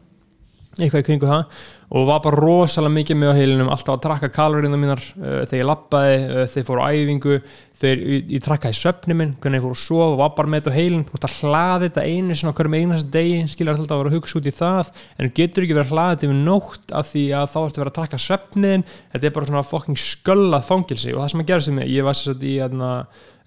eitthvað 0.78 1.00
í 1.02 1.06
kringu 1.08 1.26
það 1.26 1.44
og 1.90 2.06
var 2.06 2.20
bara 2.22 2.38
rosalega 2.38 2.94
mikið 2.94 3.18
með 3.18 3.32
á 3.34 3.38
heilinum 3.40 3.70
alltaf 3.72 3.96
að 3.96 4.02
trakka 4.04 4.28
kaloríuna 4.30 4.78
mínar 4.78 5.00
uh, 5.02 5.40
þegar 5.42 5.58
ég 5.58 5.66
lappaði, 5.66 6.12
uh, 6.20 6.44
þegar 6.46 6.60
ég 6.60 6.68
fór 6.68 6.80
á 6.80 6.86
æfingu 6.86 7.38
þegar 7.80 8.02
ég, 8.04 8.28
ég 8.30 8.44
trakkaði 8.44 8.78
svefni 8.78 9.16
minn 9.18 9.32
hvernig 9.42 9.58
ég 9.58 9.64
fór 9.64 9.74
að 9.74 9.82
sofa 9.82 10.06
og 10.12 10.20
var 10.20 10.30
bara 10.36 10.52
með 10.52 10.62
þetta 10.62 10.70
á 10.70 10.78
heilin 10.78 11.02
þú 11.08 11.18
ert 11.18 11.26
að 11.26 11.34
hlaði 11.40 11.88
þetta 11.88 12.04
einu 12.06 12.36
svona 12.38 12.54
hverjum 12.60 12.76
einasta 12.78 13.12
degi 13.16 13.42
skilur 13.50 13.74
alltaf 13.74 13.96
að 13.96 14.02
vera 14.04 14.12
að 14.12 14.16
hugsa 14.18 14.38
út 14.38 14.50
í 14.50 14.54
það 14.60 14.92
en 15.16 15.34
getur 15.40 15.66
ekki 15.66 15.76
verið 15.80 15.86
að 15.88 15.94
hlaði 15.96 16.14
þetta 16.14 16.28
yfir 16.28 16.40
nótt 16.46 16.96
af 17.00 17.10
því 17.10 17.24
að 17.40 17.50
þá 17.50 17.58
ertu 17.64 17.80
að 17.80 17.82
vera 17.82 17.94
að 17.94 17.98
trakka 17.98 18.22
svefniðin 18.26 18.88
þetta 18.94 19.26
er 19.26 19.36
bara 19.40 19.50
svona 19.50 19.66
fucking 19.66 20.02
sköllað 20.04 20.66
fangilsi 20.70 21.14
og 21.16 21.24
það 21.24 21.34
sem 21.34 21.42
að 21.42 21.50
gerast 21.50 21.72
um 21.72 21.78
mig, 21.80 21.90
ég 21.90 22.06
var 22.06 22.18
sem 22.18 22.30
sagt 22.30 22.46
í 22.46 22.56
hérna, 22.60 22.90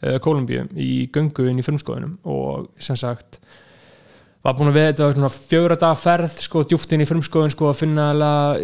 uh, 0.04 0.18
Kolumbíu 0.24 0.68
í 0.76 0.94
göngu 1.16 1.48
inn 1.48 1.62
í 1.62 1.68
filmskoðunum 1.68 2.18
og 2.28 2.68
sem 2.84 3.00
sagt 3.00 3.40
var 4.44 4.56
búin 4.58 4.74
að 4.74 4.76
veða 4.76 4.88
þetta 4.90 5.06
svona 5.16 5.30
fjögra 5.32 5.76
daga 5.80 5.96
ferð 5.96 6.34
sko, 6.44 6.64
djúft 6.68 6.92
inn 6.92 7.04
í 7.04 7.08
frumskoðun 7.08 7.54
sko, 7.54 7.70
að 7.72 7.78
finna 7.80 8.08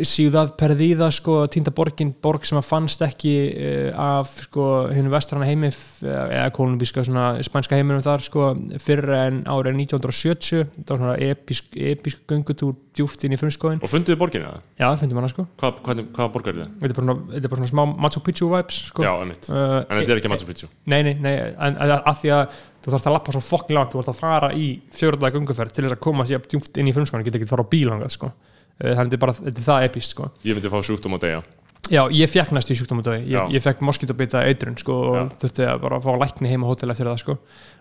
síðað 0.04 0.52
perðíða 0.60 1.08
sko, 1.16 1.38
týnda 1.52 1.72
borgin, 1.76 2.12
borg 2.20 2.44
sem 2.48 2.60
að 2.60 2.68
fannst 2.68 3.04
ekki 3.06 3.36
uh, 3.54 4.02
af 4.20 4.34
sko, 4.44 4.66
hennu 4.92 5.14
vestrana 5.14 5.48
heimi 5.48 5.70
eða 6.04 6.50
kolumbíska 6.56 7.06
svona 7.08 7.30
spænska 7.48 7.80
heiminum 7.80 8.04
þar 8.04 8.26
sko, 8.28 8.50
fyrir 8.84 9.16
en 9.16 9.40
árið 9.48 9.80
1970 9.86 10.68
þetta 10.76 10.98
var 10.98 11.02
svona 11.06 11.18
episk, 11.30 11.72
episk 11.96 12.26
göngutúr 12.28 12.76
djúft 13.00 13.24
inn 13.24 13.38
í 13.38 13.40
frumskoðun 13.40 13.80
og 13.80 13.92
funduðu 13.92 14.20
borginu 14.20 14.50
það? 14.50 14.66
já, 14.82 14.88
finnum 15.00 15.22
hana 15.22 15.32
sko 15.32 15.46
Hvað, 15.62 15.80
hvað, 15.86 16.02
hvað 16.18 16.34
borgar 16.34 16.58
er 16.58 16.66
það? 16.66 16.74
þetta 16.82 16.92
er 16.92 17.00
bara, 17.00 17.16
þetta 17.32 17.48
er 17.48 17.54
bara 17.54 17.62
svona 17.62 17.72
smá 17.72 18.02
Machu 18.04 18.24
Picchu 18.26 18.50
vibes 18.52 18.82
sko. 18.90 19.06
Já, 19.08 19.14
emitt, 19.24 19.48
uh, 19.48 19.78
en 19.86 20.02
þetta 20.02 20.16
er 20.18 20.22
ekki 20.22 20.34
Machu 20.34 20.50
Picchu 20.50 20.70
Nei, 20.92 21.00
nei, 21.08 21.14
nei, 21.24 21.34
en 21.56 21.80
að, 21.80 21.96
að 22.04 22.20
því 22.24 22.34
að 22.36 22.60
þú 22.84 22.94
þarfst 22.94 23.10
að 23.10 23.16
lappa 23.18 23.36
svo 23.36 23.44
fokkin 23.44 23.80
langt, 23.80 23.94
þú 23.94 24.02
þarfst 24.02 24.14
að 24.14 24.20
fara 24.24 24.52
í 24.56 24.68
fjórðalega 24.96 25.38
gönguferð 25.38 25.76
til 25.76 25.86
þess 25.86 25.98
að 25.98 26.04
koma 26.06 26.28
sér 26.30 26.44
djúpt 26.46 26.80
inn 26.80 26.90
í 26.90 26.96
frumskóna, 26.96 27.26
getur 27.28 27.42
ekki 27.42 27.50
að 27.50 27.56
fara 27.56 27.66
á 27.68 27.72
bílangað 27.74 28.14
sko. 28.16 28.32
Eh, 28.80 28.94
þannig 28.96 29.12
þetta 29.12 29.18
er 29.20 29.24
bara, 29.26 29.38
þetta 29.40 29.60
er 29.60 29.68
það 29.70 29.88
epist 29.90 30.16
sko. 30.16 30.30
Ég 30.48 30.56
myndi 30.56 30.72
fá 30.72 30.80
sjúkdóm 30.88 31.18
á 31.18 31.20
degja 31.20 31.42
Já, 31.90 32.04
ég 32.14 32.30
fekk 32.30 32.52
næst 32.54 32.70
í 32.70 32.76
sjúkdómadöði, 32.78 33.24
Já. 33.26 33.40
ég, 33.48 33.56
ég 33.58 33.64
fekk 33.66 33.80
moskítobita 33.88 34.44
eitrun 34.46 34.76
sko, 34.78 34.94
og 35.10 35.32
þurfti 35.42 35.66
að 35.66 35.80
bara 35.82 35.98
fá 36.04 36.12
lækni 36.22 36.52
heima 36.52 36.68
á 36.68 36.70
hótel 36.70 36.92
eftir 36.94 37.08
það 37.10 37.22
sko. 37.24 37.36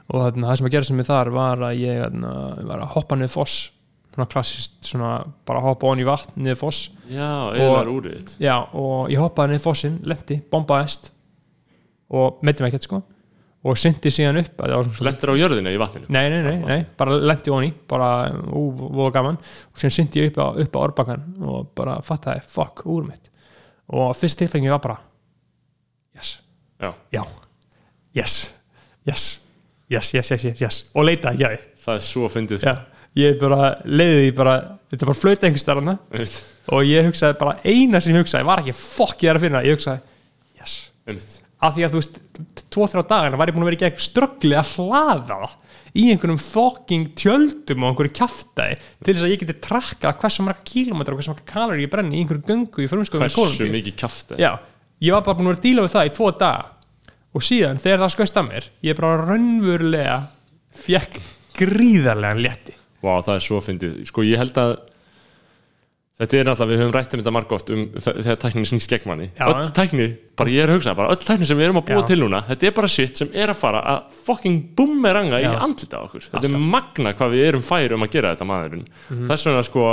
og 0.09 0.23
þarna, 0.23 0.47
það 0.49 0.61
sem 0.61 0.69
að 0.69 0.75
gera 0.77 0.89
sem 0.89 1.03
ég 1.03 1.09
þar 1.11 1.31
var 1.35 1.65
að 1.69 1.83
ég 1.83 2.17
var 2.71 2.79
að 2.79 2.95
hoppa 2.95 3.19
niður 3.19 3.35
foss 3.35 3.59
svona 4.15 4.29
klassist, 4.33 4.79
svona 4.89 5.11
bara 5.45 5.61
hoppa 5.61 5.91
onni 5.91 6.07
í 6.07 6.09
vatn 6.09 6.41
niður 6.41 6.61
foss 6.63 6.89
Já, 7.11 7.53
þitt 8.17 8.39
Já, 8.41 8.55
og 8.73 9.13
ég 9.13 9.21
hoppaði 9.21 9.53
niður 9.53 9.67
fossin, 9.67 10.01
lendi, 10.09 10.41
og 13.59 13.75
sko 13.75 13.89
syndi 13.89 14.13
síðan 14.15 14.39
upp 14.41 14.63
lendir 15.03 15.33
á 15.33 15.41
jörðina 15.41 15.73
í 15.75 15.81
vatninu? 15.81 16.07
Nei, 16.15 16.29
nei, 16.31 16.43
nei, 16.47 16.59
nei, 16.63 16.79
bara 16.99 17.17
lendi 17.19 17.51
onni 17.51 17.73
bara 17.91 18.11
úvoða 18.55 19.11
gaman. 19.17 19.41
Og 19.73 19.81
síðan 19.81 19.97
syndi 19.97 20.23
ég 20.23 20.31
upp 20.31 20.39
á, 20.39 20.47
upp 20.63 20.79
á 20.79 20.81
orbakan 20.85 21.27
og 21.43 21.73
bara 21.79 21.99
fattaði, 22.07 22.45
fuck, 22.47 22.85
úr 22.87 23.09
mitt. 23.09 23.33
Og 23.91 24.13
fyrst 24.17 24.39
tilfengi 24.43 24.71
var 24.71 24.83
bara 24.85 25.01
yes, 26.15 26.39
já, 26.79 26.93
já. 27.15 27.25
Yes, 28.15 28.39
yes. 29.09 29.27
Yes, 29.89 30.13
yes, 30.15 30.31
yes, 30.31 30.45
yes, 30.45 30.61
yes. 30.61 30.79
Og 30.95 31.07
leitaði 31.09 31.41
því 31.41 31.59
það 31.81 31.95
er 31.99 32.03
svo 32.05 32.29
fyndið 32.29 32.65
Já, 32.67 32.75
ég 33.17 33.39
bara 33.41 33.71
leiði 33.89 34.27
því 34.27 34.33
bara 34.37 34.57
þetta 34.93 35.09
var 35.09 35.17
flöta 35.17 35.49
einhvers 35.49 35.65
starfna 35.65 35.95
einmitt, 36.13 36.39
og 36.77 36.85
ég 36.85 37.09
hugsaði 37.09 37.39
bara 37.41 37.55
eina 37.65 38.03
sem 38.05 38.13
ég 38.13 38.23
hugsaði 38.23 38.49
var 38.51 38.63
ekki 38.63 38.77
fokk 38.77 39.25
ég 39.25 39.33
er 39.33 39.41
að 39.41 39.47
finna, 39.47 39.65
ég 39.65 39.79
hugsaði 39.79 40.61
yes, 40.61 40.75
einmitt 41.09 41.39
af 41.59 41.75
því 41.75 41.85
að 41.87 41.95
þú 41.95 42.01
veist 42.03 42.19
tvo, 42.71 42.87
þrjá 42.87 43.05
dagana 43.11 43.39
var 43.41 43.51
ég 43.51 43.57
búin 43.57 43.65
að 43.67 43.71
vera 43.73 43.79
í 43.79 43.83
gegn 43.83 44.03
ströggli 44.05 44.59
að 44.59 44.75
hlaða 44.77 45.49
í 45.99 46.09
einhverjum 46.13 46.41
fokking 46.41 47.13
tjöldum 47.19 47.85
og 47.85 47.93
einhverju 47.93 48.15
kjaftaði 48.19 48.79
til 48.79 49.15
þess 49.15 49.25
að 49.27 49.33
ég 49.33 49.43
geti 49.43 49.57
trakkað 49.65 50.19
hversu 50.23 50.45
marga 50.47 50.67
kílómetra 50.69 51.15
og 51.15 51.21
hversu 51.21 51.33
marga 51.33 51.47
kalori 51.49 51.87
ég 51.87 51.93
brenni 51.93 52.19
í 52.19 52.23
einhverju 52.23 52.45
göngu 52.47 52.85
í 52.85 52.91
frumskoðum 52.91 53.27
hversu 53.27 53.71
mikið 53.73 53.97
Já, 54.39 54.53
ég 55.03 55.17
var 55.17 55.25
bara 55.27 55.39
búin 55.39 55.49
að 55.49 55.55
vera 55.55 55.61
að 55.61 55.67
díla 55.67 55.87
við 55.87 55.95
það 55.97 56.11
í 56.11 56.13
tvo 56.15 56.31
daga. 56.43 56.69
Og 57.37 57.45
síðan 57.45 57.81
þegar 57.83 58.03
það 58.05 58.15
skauðst 58.15 58.39
að 58.41 58.47
mér 58.49 58.69
ég 58.87 58.99
bara 58.99 59.25
raunverulega 59.25 60.19
fekk 60.79 61.19
gríðarlegan 61.59 62.45
létti. 62.45 62.77
Vá, 63.03 63.13
það 63.23 63.35
er 63.35 63.45
svo 63.45 63.61
fyndið. 63.63 63.99
Sko, 64.09 64.25
ég 64.27 64.41
held 64.41 64.59
að 64.63 64.77
þetta 66.19 66.39
er 66.41 66.45
náttúrulega, 66.49 66.71
við 66.73 66.81
höfum 66.83 66.95
rætt 66.97 67.15
um 67.15 67.21
þetta 67.23 67.33
margótt 67.37 67.71
um 67.75 67.83
þe- 67.95 68.15
þegar 68.25 68.39
tæknin 68.43 68.67
snýst 68.67 68.91
gegn 68.91 69.07
manni. 69.11 69.29
Já. 69.39 69.45
öll 69.55 69.71
tækni, 69.77 70.07
bara 70.37 70.51
ég 70.51 70.63
er 70.65 70.69
að 70.73 70.79
hugsa, 70.79 70.95
bara 70.99 71.13
öll 71.15 71.23
tækni 71.23 71.47
sem 71.47 71.59
við 71.59 71.69
erum 71.69 71.79
að 71.83 71.87
búa 71.93 72.01
Já. 72.03 72.07
til 72.11 72.19
núna, 72.25 72.41
þetta 72.49 72.67
er 72.67 72.75
bara 72.75 72.89
shit 72.89 73.17
sem 73.17 73.29
er 73.35 73.49
að 73.53 73.57
fara 73.61 73.83
að 73.85 74.17
fucking 74.27 74.75
boomeranga 74.75 75.39
í 75.41 75.47
andlita 75.47 76.01
á 76.01 76.03
okkur. 76.09 76.27
Þetta 76.33 76.45
er 76.51 76.59
magna 76.59 77.13
hvað 77.15 77.31
við 77.37 77.45
erum 77.53 77.63
færi 77.63 77.95
um 77.95 78.03
að 78.03 78.11
gera 78.11 78.35
þetta 78.35 78.49
maðurinn. 78.51 78.87
Mhm. 79.11 79.27
Þess 79.31 79.47
vegna, 79.47 79.63
sko, 79.63 79.85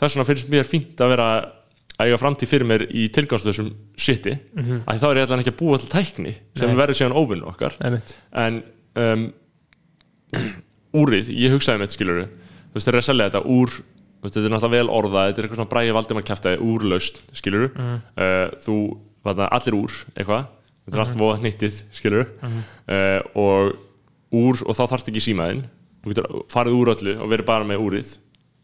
þess 0.00 0.16
vegna 0.16 0.24
finnst 0.30 0.48
mér 0.50 0.64
fínt 0.64 0.96
að 1.04 1.08
vera 1.12 1.28
að 1.40 1.52
eiga 2.08 2.18
framtíð 2.18 2.48
fyrir 2.50 2.66
mér 2.66 2.86
í 2.90 3.08
tilgangslösum 3.12 3.68
shiti, 3.96 4.38
Mhm. 4.56 4.84
að 4.88 4.98
þá 4.98 5.04
er 5.10 5.16
ég 5.20 5.22
allan 5.28 5.40
ekki 5.44 5.52
að 5.52 5.60
búa 5.60 5.78
til 5.78 5.88
tækni 5.92 6.34
sem 6.56 6.68
Nei. 6.68 6.76
verður 6.80 6.96
síðan 6.96 7.14
óvinn 7.14 7.44
okkar 7.46 7.76
Einmitt. 7.84 8.16
en 8.32 8.62
um, 8.96 9.32
úrið, 10.94 11.28
ég 11.34 11.52
hugsaði 11.54 11.78
með 11.78 11.86
þetta 11.88 11.96
skilur 11.98 12.20
þú 12.24 12.74
veist, 12.74 12.86
þeir 12.88 12.94
eru 12.94 13.02
að 13.02 13.08
selja 13.08 13.28
þetta 13.30 13.42
úr 13.54 13.70
veist, 14.24 14.34
þetta 14.34 14.48
er 14.48 14.54
náttúrulega 14.54 14.74
vel 14.78 14.90
orðað, 14.98 15.26
þetta 15.30 15.38
er 15.42 15.46
eitthvað 15.48 15.60
svona 15.60 15.72
bræði 15.74 15.94
valdimar 15.98 16.26
kæftæði 16.28 16.60
úrlaust, 16.72 17.20
skilur 17.38 17.66
Mhm. 17.74 17.96
uh, 18.18 18.48
þú, 18.64 18.76
þarna, 19.24 19.48
allir 19.58 19.76
úr, 19.78 19.98
eitthvað. 20.16 20.46
Þetta 20.84 20.98
er 20.98 21.02
allt 21.04 21.16
voða 21.20 21.38
hnittið, 21.40 21.76
skilur 21.96 22.26
uh, 22.44 23.20
og 23.40 23.76
úr 24.34 24.64
og 24.68 24.74
þá 24.76 24.82
þarfst 24.90 25.08
ekki 25.12 25.22
símaðinn. 25.24 25.62
Þú 26.04 26.10
getur 26.12 26.26
farið 26.52 26.74
úr 26.76 26.90
öllu 26.92 27.14
og 27.24 27.30
verið 27.32 27.46
bara 27.48 27.64
með 27.64 27.80
úrið. 27.86 28.10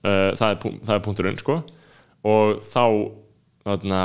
Uh, 0.04 0.32
það, 0.36 0.50
er, 0.50 0.80
það 0.84 0.94
er 0.96 1.04
punkturinn, 1.06 1.38
sko. 1.40 1.54
Og 2.28 2.58
þá 2.60 2.84
þarna, 3.64 4.00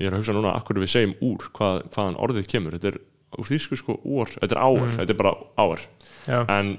ég 0.00 0.08
er 0.08 0.14
að 0.16 0.18
hugsa 0.22 0.34
núna 0.34 0.54
akkur 0.58 0.80
við 0.82 0.90
segjum 0.90 1.14
úr, 1.22 1.46
hvað, 1.54 1.82
hvaðan 1.94 2.18
orðið 2.26 2.48
kemur. 2.50 2.74
Þetta 2.78 2.90
er 2.90 2.98
úr 3.38 3.48
þýsku 3.50 3.78
sko 3.78 3.96
úr. 4.02 4.30
Þetta 4.40 4.54
er 4.56 4.62
áar, 4.62 4.90
þetta 4.98 5.14
er 5.14 5.20
bara 5.20 5.34
áar. 5.58 5.84
En 6.50 6.72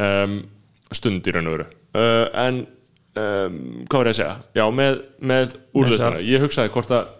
um, 0.00 0.38
stund 0.94 1.26
í 1.28 1.34
raun 1.34 1.48
og 1.52 1.58
veru. 1.58 1.68
Uh, 1.94 2.26
en 2.46 2.62
um, 3.20 3.58
hvað 3.88 4.00
var 4.00 4.10
ég 4.10 4.14
að 4.14 4.20
segja? 4.20 4.36
Já, 4.58 4.64
með, 4.80 5.02
með 5.32 5.58
úrlausnara 5.74 6.24
ég 6.24 6.44
hugsaði 6.44 6.74
hvort 6.74 6.94
að 6.94 7.12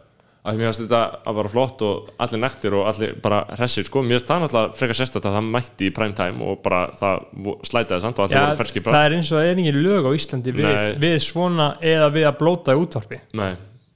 að 0.44 0.58
mér 0.60 0.68
finnst 0.68 0.82
þetta 0.82 1.00
að 1.24 1.36
vera 1.38 1.50
flott 1.54 1.82
og 1.86 2.08
allir 2.20 2.40
nektir 2.42 2.74
og 2.76 2.88
allir 2.90 3.14
bara 3.24 3.40
hressir 3.56 3.86
sko, 3.88 4.02
mér 4.04 4.18
finnst 4.18 4.28
það 4.28 4.42
náttúrulega 4.42 4.76
frekar 4.76 4.98
sérstætt 4.98 5.28
að 5.30 5.36
það 5.38 5.46
mætti 5.54 5.86
í 5.88 5.92
prime 5.96 6.16
time 6.18 6.44
og 6.44 6.58
bara 6.64 6.80
það 7.00 7.22
slætaði 7.64 8.04
samt 8.04 8.20
og 8.20 8.26
allir 8.26 8.36
Já, 8.36 8.42
voru 8.50 8.60
ferski 8.60 8.82
það 8.84 9.06
er 9.06 9.16
eins 9.16 9.30
og 9.30 9.38
það 9.38 9.48
er 9.48 9.62
engin 9.62 9.78
lög 9.86 10.08
á 10.08 10.10
Íslandi 10.18 10.54
við, 10.58 10.68
við 11.00 11.16
svona 11.24 11.70
eða 11.80 12.10
við 12.18 12.28
að 12.28 12.36
blóta 12.42 12.76
í 12.76 12.82
útvarpi. 12.82 13.22
Nei, 13.40 13.54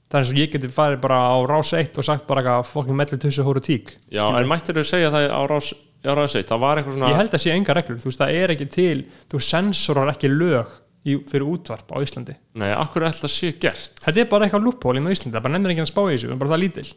það 0.09 0.17
er 0.17 0.25
eins 0.25 0.33
og 0.33 0.41
ég 0.41 0.51
geti 0.55 0.73
farið 0.73 1.05
bara 1.05 1.21
á 1.21 1.37
rás 1.53 1.73
1 1.83 2.01
og 2.01 2.09
sagt 2.09 2.25
bara 2.29 2.41
eitthvað 2.41 2.73
fokkin 2.73 2.97
mellu 2.97 3.21
tussu 3.21 3.45
hóru 3.45 3.61
tík 3.61 3.93
já, 4.09 4.25
en 4.25 4.49
mættir 4.49 4.81
þau 4.81 4.89
segja 4.89 5.13
það 5.13 5.29
á 5.29 5.41
rás, 5.53 5.71
á 6.01 6.13
rás 6.17 6.33
1, 6.33 6.49
það 6.49 6.65
var 6.65 6.81
eitthvað 6.81 6.97
svona 6.97 7.13
ég 7.13 7.21
held 7.21 7.37
að 7.37 7.45
sé 7.45 7.53
enga 7.53 7.77
reglur, 7.77 8.01
þú 8.01 8.09
veist 8.09 8.23
það 8.23 8.37
er 8.41 8.55
ekki 8.55 8.69
til 8.73 8.95
þú 9.29 9.43
sensorar 9.51 10.09
ekki 10.15 10.33
lög 10.33 10.73
í, 11.05 11.17
fyrir 11.29 11.45
útvarp 11.47 11.93
á 11.95 11.97
Íslandi 12.03 12.35
nei, 12.59 12.71
akkur 12.75 13.03
er 13.05 13.11
alltaf 13.11 13.31
sé 13.31 13.53
gert 13.61 14.01
þetta 14.03 14.23
er 14.25 14.31
bara 14.31 14.47
eitthvað 14.49 14.65
lúphólinn 14.67 15.07
á 15.07 15.11
Íslandi, 15.13 15.35
það 15.37 15.45
bara 15.45 15.55
nefnir 15.57 15.75
ekki 15.75 15.85
að 15.85 15.91
spá 15.93 16.01
í 16.07 16.15
þessu 16.17 16.33
en 16.33 16.41
bara 16.41 16.55
það 16.55 16.63
lítil 16.65 16.89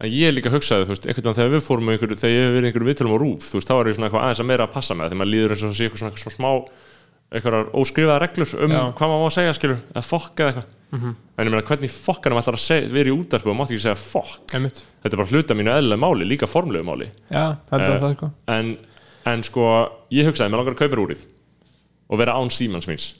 En 0.00 0.08
ég 0.08 0.32
líka 0.32 0.48
hugsaði, 0.48 0.86
þú 0.88 0.94
veist, 0.94 1.06
einhvern 1.10 1.26
veginn 1.26 1.36
þegar 1.36 1.50
við 1.52 1.64
fórum 1.66 1.84
með 1.84 1.92
einhverju, 1.98 2.16
þegar 2.22 2.30
ég 2.32 2.44
hef 2.46 2.54
verið 2.54 2.64
í 2.64 2.68
einhverju 2.70 2.86
viðtölum 2.88 3.12
á 3.12 3.18
rúf, 3.20 3.48
þú 3.50 3.58
veist, 3.58 3.68
þá 3.68 3.74
er 3.76 3.88
ég 3.90 3.96
svona 3.98 4.06
eitthvað 4.08 4.22
aðeins 4.24 4.40
að 4.40 4.46
meira 4.48 4.64
að 4.64 4.70
passa 4.72 4.94
með 4.96 5.02
það, 5.02 5.10
þegar 5.10 5.20
maður 5.20 5.30
líður 5.34 5.52
eins 5.52 5.60
og 5.60 5.68
það 5.68 5.76
sé 5.76 5.84
eitthvað 5.84 6.00
svona, 6.00 6.12
eitthvað 6.16 6.34
smá, 6.38 6.50
einhverjar 7.36 7.68
óskrifaða 7.82 8.16
reglur 8.24 8.54
um 8.64 8.72
Já. 8.72 8.80
hvað 8.96 9.12
maður 9.12 9.20
má 9.26 9.34
segja, 9.36 9.52
skilur, 9.58 9.82
eða 9.92 10.04
fokk 10.08 10.40
eða 10.40 10.54
eitthvað. 10.54 10.72
En 10.96 11.44
ég 11.44 11.52
meina, 11.52 11.62
hvernig 11.68 11.92
fokkanum 11.94 12.40
ætlar 12.40 12.56
að 12.58 12.64
segja, 12.64 12.88
verið 12.96 13.12
í 13.12 13.18
útarpu 13.20 13.52
og 13.52 13.58
mátti 13.60 13.76
ekki 13.76 13.84
segja 13.84 14.00
fokk. 14.00 14.54
Einmitt. 14.56 14.80
Þetta 15.04 15.14
er 15.14 15.20
bara 15.20 15.30
hluta 15.36 15.56
mínu 15.60 15.74
eðlilega 15.76 16.02
máli, 16.02 16.26
líka 16.32 16.48
formlegu 16.50 16.88
máli. 16.88 17.10
já, 17.28 17.44
það 17.68 17.76
er 17.76 17.84
bara 17.84 17.94
Eh, 17.94 18.00
það 18.00 18.16
sko 18.16 18.30
En, 18.56 18.72
en 19.34 19.44
sko, 19.46 19.68
ég 20.16 20.26
hugsaði, 20.32 20.48
mér 20.50 20.62
langar 20.64 20.74
að 20.74 20.80
kaupa 20.80 20.96
mér 20.96 21.04
úrið 21.04 21.22
og 22.10 22.18
vera 22.24 22.34
án 22.40 22.50
símans 22.50 22.88
míns. 22.90 23.10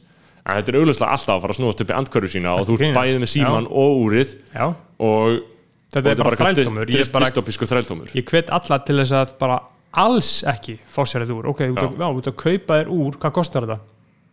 En 0.47 0.57
þetta 0.57 0.73
er 0.73 0.79
auglustlega 0.81 1.13
alltaf 1.13 1.35
að 1.37 1.43
fara 1.45 1.53
að 1.55 1.59
snúast 1.61 1.83
upp 1.85 1.91
í 1.91 1.97
andkörfu 1.99 2.31
sína 2.33 2.55
og 2.57 2.67
þú 2.69 2.79
ert 2.81 2.97
bæðið 2.97 3.19
með 3.21 3.31
síman 3.35 3.67
og 3.69 3.99
úrið 4.07 4.35
já, 4.55 4.65
og 4.99 5.41
þetta 5.93 6.11
er 6.15 6.23
bara 6.25 6.41
þrældómur. 6.41 6.91
dystopísku 6.91 7.69
þrældómur. 7.69 8.09
ég 8.17 8.25
hvet 8.31 8.51
alla 8.51 8.79
til 8.87 8.97
þess 9.03 9.13
að 9.21 9.35
bara 9.39 9.61
alls 10.01 10.33
ekki 10.47 10.79
fá 10.89 11.03
sér 11.05 11.27
þetta 11.27 11.37
úr. 11.37 11.49
Ok, 11.51 11.59
þú 11.67 11.77
ert 11.77 11.85
að- 11.85 11.99
já, 11.99 12.09
að 12.31 12.37
kaupa 12.37 12.81
þér 12.81 12.89
úr, 12.89 13.17
hvað 13.21 13.33
kostar 13.33 13.67
þetta? 13.67 13.81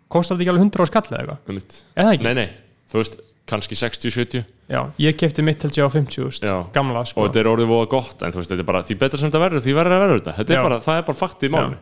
kostar 0.07 0.37
þetta 0.37 0.45
ekki 0.45 0.53
alveg 0.53 0.63
100 0.63 0.79
á 0.79 0.85
skall 0.87 1.07
eða 1.11 1.37
eitthvað? 1.37 2.23
Nei, 2.23 2.33
nei, 2.33 2.49
þú 2.87 3.01
veist, 3.01 3.17
kannski 3.47 3.75
60-70 3.79 4.45
já, 4.69 4.81
ég 4.99 5.15
kefti 5.19 5.43
mitt 5.43 5.61
held 5.63 5.75
ég 5.79 5.87
á 5.87 5.89
50 5.91 6.39
Já. 6.43 6.55
gamla 6.75 7.03
sko. 7.07 7.21
Og 7.21 7.29
þetta 7.29 7.39
er 7.39 7.49
orðið 7.51 7.69
voða 7.71 7.89
gott 7.89 8.23
en 8.23 8.31
þú 8.31 8.39
veist, 8.41 8.51
þetta 8.51 8.63
er 8.63 8.67
bara 8.67 8.81
því 8.83 8.97
betra 8.99 9.19
sem 9.19 9.31
þetta 9.31 9.43
verður, 9.43 9.63
því 9.63 9.75
verður 9.77 9.95
að 9.95 10.01
verður 10.03 10.19
þetta. 10.21 10.35
Þetta 10.39 10.53
Já. 10.53 10.57
er 10.59 10.63
bara, 10.67 10.79
það 10.83 10.97
er 10.97 11.05
bara 11.07 11.17
faktið 11.21 11.47
í 11.47 11.53
málinu. 11.55 11.77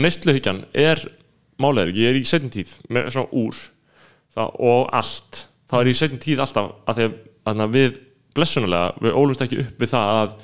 Neistluhyggjan 0.00 0.60
er 0.74 1.02
málegur, 1.62 1.96
ég 1.96 2.12
er 2.12 2.20
í 2.20 2.24
setjum 2.28 2.52
tíð 2.54 2.76
með 2.92 3.10
svona 3.14 3.42
úr. 3.42 3.60
Það, 4.30 4.56
og 4.70 4.94
allt, 5.00 5.42
þá 5.70 5.76
er 5.80 5.90
ég 5.90 5.96
í 5.96 6.00
setjum 6.00 6.22
tíð 6.22 6.42
alltaf 6.44 6.72
að 6.90 7.00
því 7.00 7.10
að 7.50 7.76
við 7.76 8.00
blessunulega, 8.36 8.96
við 9.02 9.16
ólumst 9.18 9.44
ekki 9.44 9.62
upp 9.64 9.80
við 9.82 9.92
það 9.94 10.16
að 10.20 10.34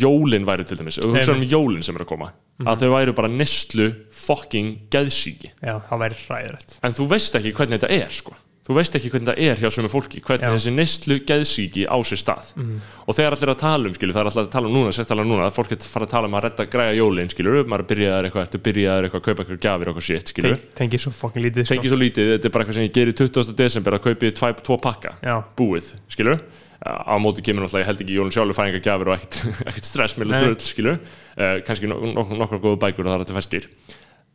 jólin 0.00 0.46
væri 0.46 0.66
til 0.66 0.78
dæmis, 0.78 1.00
og 1.02 1.14
hugsa 1.14 1.34
um 1.34 1.42
jólin 1.46 1.82
sem 1.82 1.96
er 1.98 2.04
að 2.04 2.10
koma 2.12 2.30
að 2.68 2.84
þau 2.84 2.90
væru 2.92 3.14
bara 3.16 3.30
neistlu 3.32 3.88
fucking 4.14 4.86
geðsíki 4.92 5.50
já, 5.54 5.74
það 5.88 6.02
væri 6.04 6.18
ræðilegt 6.28 6.76
en 6.86 6.96
þú 6.96 7.06
veist 7.10 7.38
ekki 7.38 7.54
hvernig 7.56 7.80
þetta 7.80 8.04
er 8.04 8.14
sko. 8.14 8.36
Þú 8.70 8.76
veist 8.78 8.96
ekki 8.96 9.10
hvernig 9.10 9.32
þetta 9.32 9.50
er 9.50 9.60
hjá 9.60 9.72
sömu 9.74 9.90
fólki 9.90 10.20
hvernig 10.22 10.46
Já. 10.46 10.54
þessi 10.54 10.72
neistlu 10.76 11.16
geðsíki 11.26 11.86
á 11.90 11.96
sér 12.06 12.20
stað 12.20 12.52
og 12.54 13.16
þegar 13.18 13.36
allir 13.36 13.52
að 13.52 13.58
tala 13.64 13.90
um 13.90 13.96
skilur, 13.96 14.14
það 14.14 14.22
er 14.22 14.30
allir 14.30 14.46
að 14.46 14.52
tala 14.54 14.70
um 14.70 14.76
núna, 14.76 14.94
sérstaklega 14.94 15.30
núna 15.30 15.48
að 15.48 15.56
fólk 15.58 15.74
að 15.74 15.88
fara 15.90 16.06
að 16.06 16.14
tala 16.14 16.30
um 16.30 16.38
að 16.38 16.44
redda 16.46 16.66
græja 16.70 16.96
jólin 17.00 17.32
skilur, 17.34 17.60
maður 17.66 17.86
byrjaðar 17.90 18.28
eitthvað, 18.28 18.46
ertu 18.46 18.62
byrjaðar 18.68 19.08
eitthvað 19.08 19.20
að 19.20 19.26
kaupa 19.26 19.44
eitthvað 19.44 19.62
gjafir 19.66 19.90
og 19.90 19.94
eitthvað 19.94 20.08
shit, 20.08 20.32
skilur 20.34 20.56
Ten, 20.56 20.72
tengi 20.84 21.02
svo 21.02 21.12
fokkin 21.16 21.46
lítið 21.48 21.66
sko. 21.66 21.74
tengi 21.74 21.90
svo 21.90 22.00
lítið, 22.00 22.32
þetta 22.36 22.50
er 22.50 22.54
bara 22.54 22.66
eitthvað 22.66 22.78
sem 22.78 22.86
ég 22.86 22.96
gerir 23.00 23.18
20. 23.18 23.54
desember 23.58 23.98
að 23.98 24.04
kaupi 24.06 24.32
tvæ, 24.38 24.48
tvo 24.62 24.78
pakka 24.86 25.16
Já. 25.24 25.36
búið, 25.58 25.94
skilur 26.14 26.42
á 26.80 27.14
móti 27.20 27.42
kemur 27.44 27.66
náttúrulega, 27.66 27.82
ég 27.82 27.90
held 27.90 28.04
ekki 28.06 28.14
jólun 28.16 28.32
sjálfur 28.32 28.56
fæðingar 28.56 28.84
gjafir 28.86 29.10
og 29.10 29.18
ekkert, 29.18 29.40
ekkert 29.68 29.88
stress 29.90 30.16
með 30.16 30.36
drull, 30.38 30.56
skilur 30.64 30.96
uh, 30.96 31.58
kannski 31.66 31.90
nok 31.90 32.06
nok 32.14 32.32
nokkar 32.40 32.62
góðu 32.62 32.78
bækur 32.80 33.04
og 33.04 33.10
það 33.10 33.18
er 33.18 33.24
þetta 33.26 33.36
feskir 33.36 33.66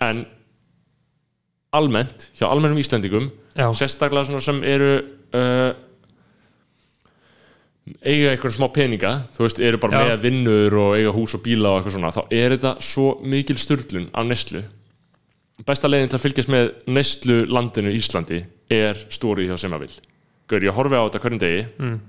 en 0.06 0.26
almennt, 1.78 2.30
hjá 2.40 2.48
almennum 2.50 2.80
Íslendingum 2.82 3.30
Já. 3.56 3.68
sérstaklega 3.78 4.26
svona 4.30 4.42
sem 4.44 4.62
eru 4.68 4.90
uh, 5.36 5.72
eiga 8.02 8.32
eitthvað 8.34 8.56
smá 8.56 8.66
peninga 8.74 9.12
þú 9.36 9.44
veist, 9.46 9.60
eru 9.62 9.78
bara 9.82 10.00
Já. 10.02 10.08
með 10.10 10.24
vinnur 10.26 10.76
og 10.82 10.96
eiga 10.98 11.12
hús 11.14 11.36
og 11.38 11.44
bíla 11.46 11.70
og 11.76 11.80
eitthvað 11.84 11.98
svona 12.00 12.14
þá 12.16 12.22
er 12.34 12.56
þetta 12.56 12.72
svo 12.88 13.12
mikil 13.30 13.60
styrlun 13.62 14.08
af 14.18 14.26
neslu 14.26 14.64
besta 15.66 15.88
leiðin 15.92 16.10
til 16.12 16.18
að 16.20 16.24
fylgjast 16.26 16.52
með 16.52 16.72
neslu 16.98 17.38
landinu 17.54 17.94
Íslandi 17.96 18.42
er 18.74 18.98
stórið 19.14 19.52
hjá 19.54 19.60
sem 19.62 19.76
að 19.78 19.86
vil 19.86 19.94
Gaur, 20.50 20.62
ég 20.66 20.76
horfi 20.78 20.98
á 20.98 21.06
þetta 21.08 21.22
hverjum 21.24 21.42
degi 21.42 21.62
Mm. 21.80 22.00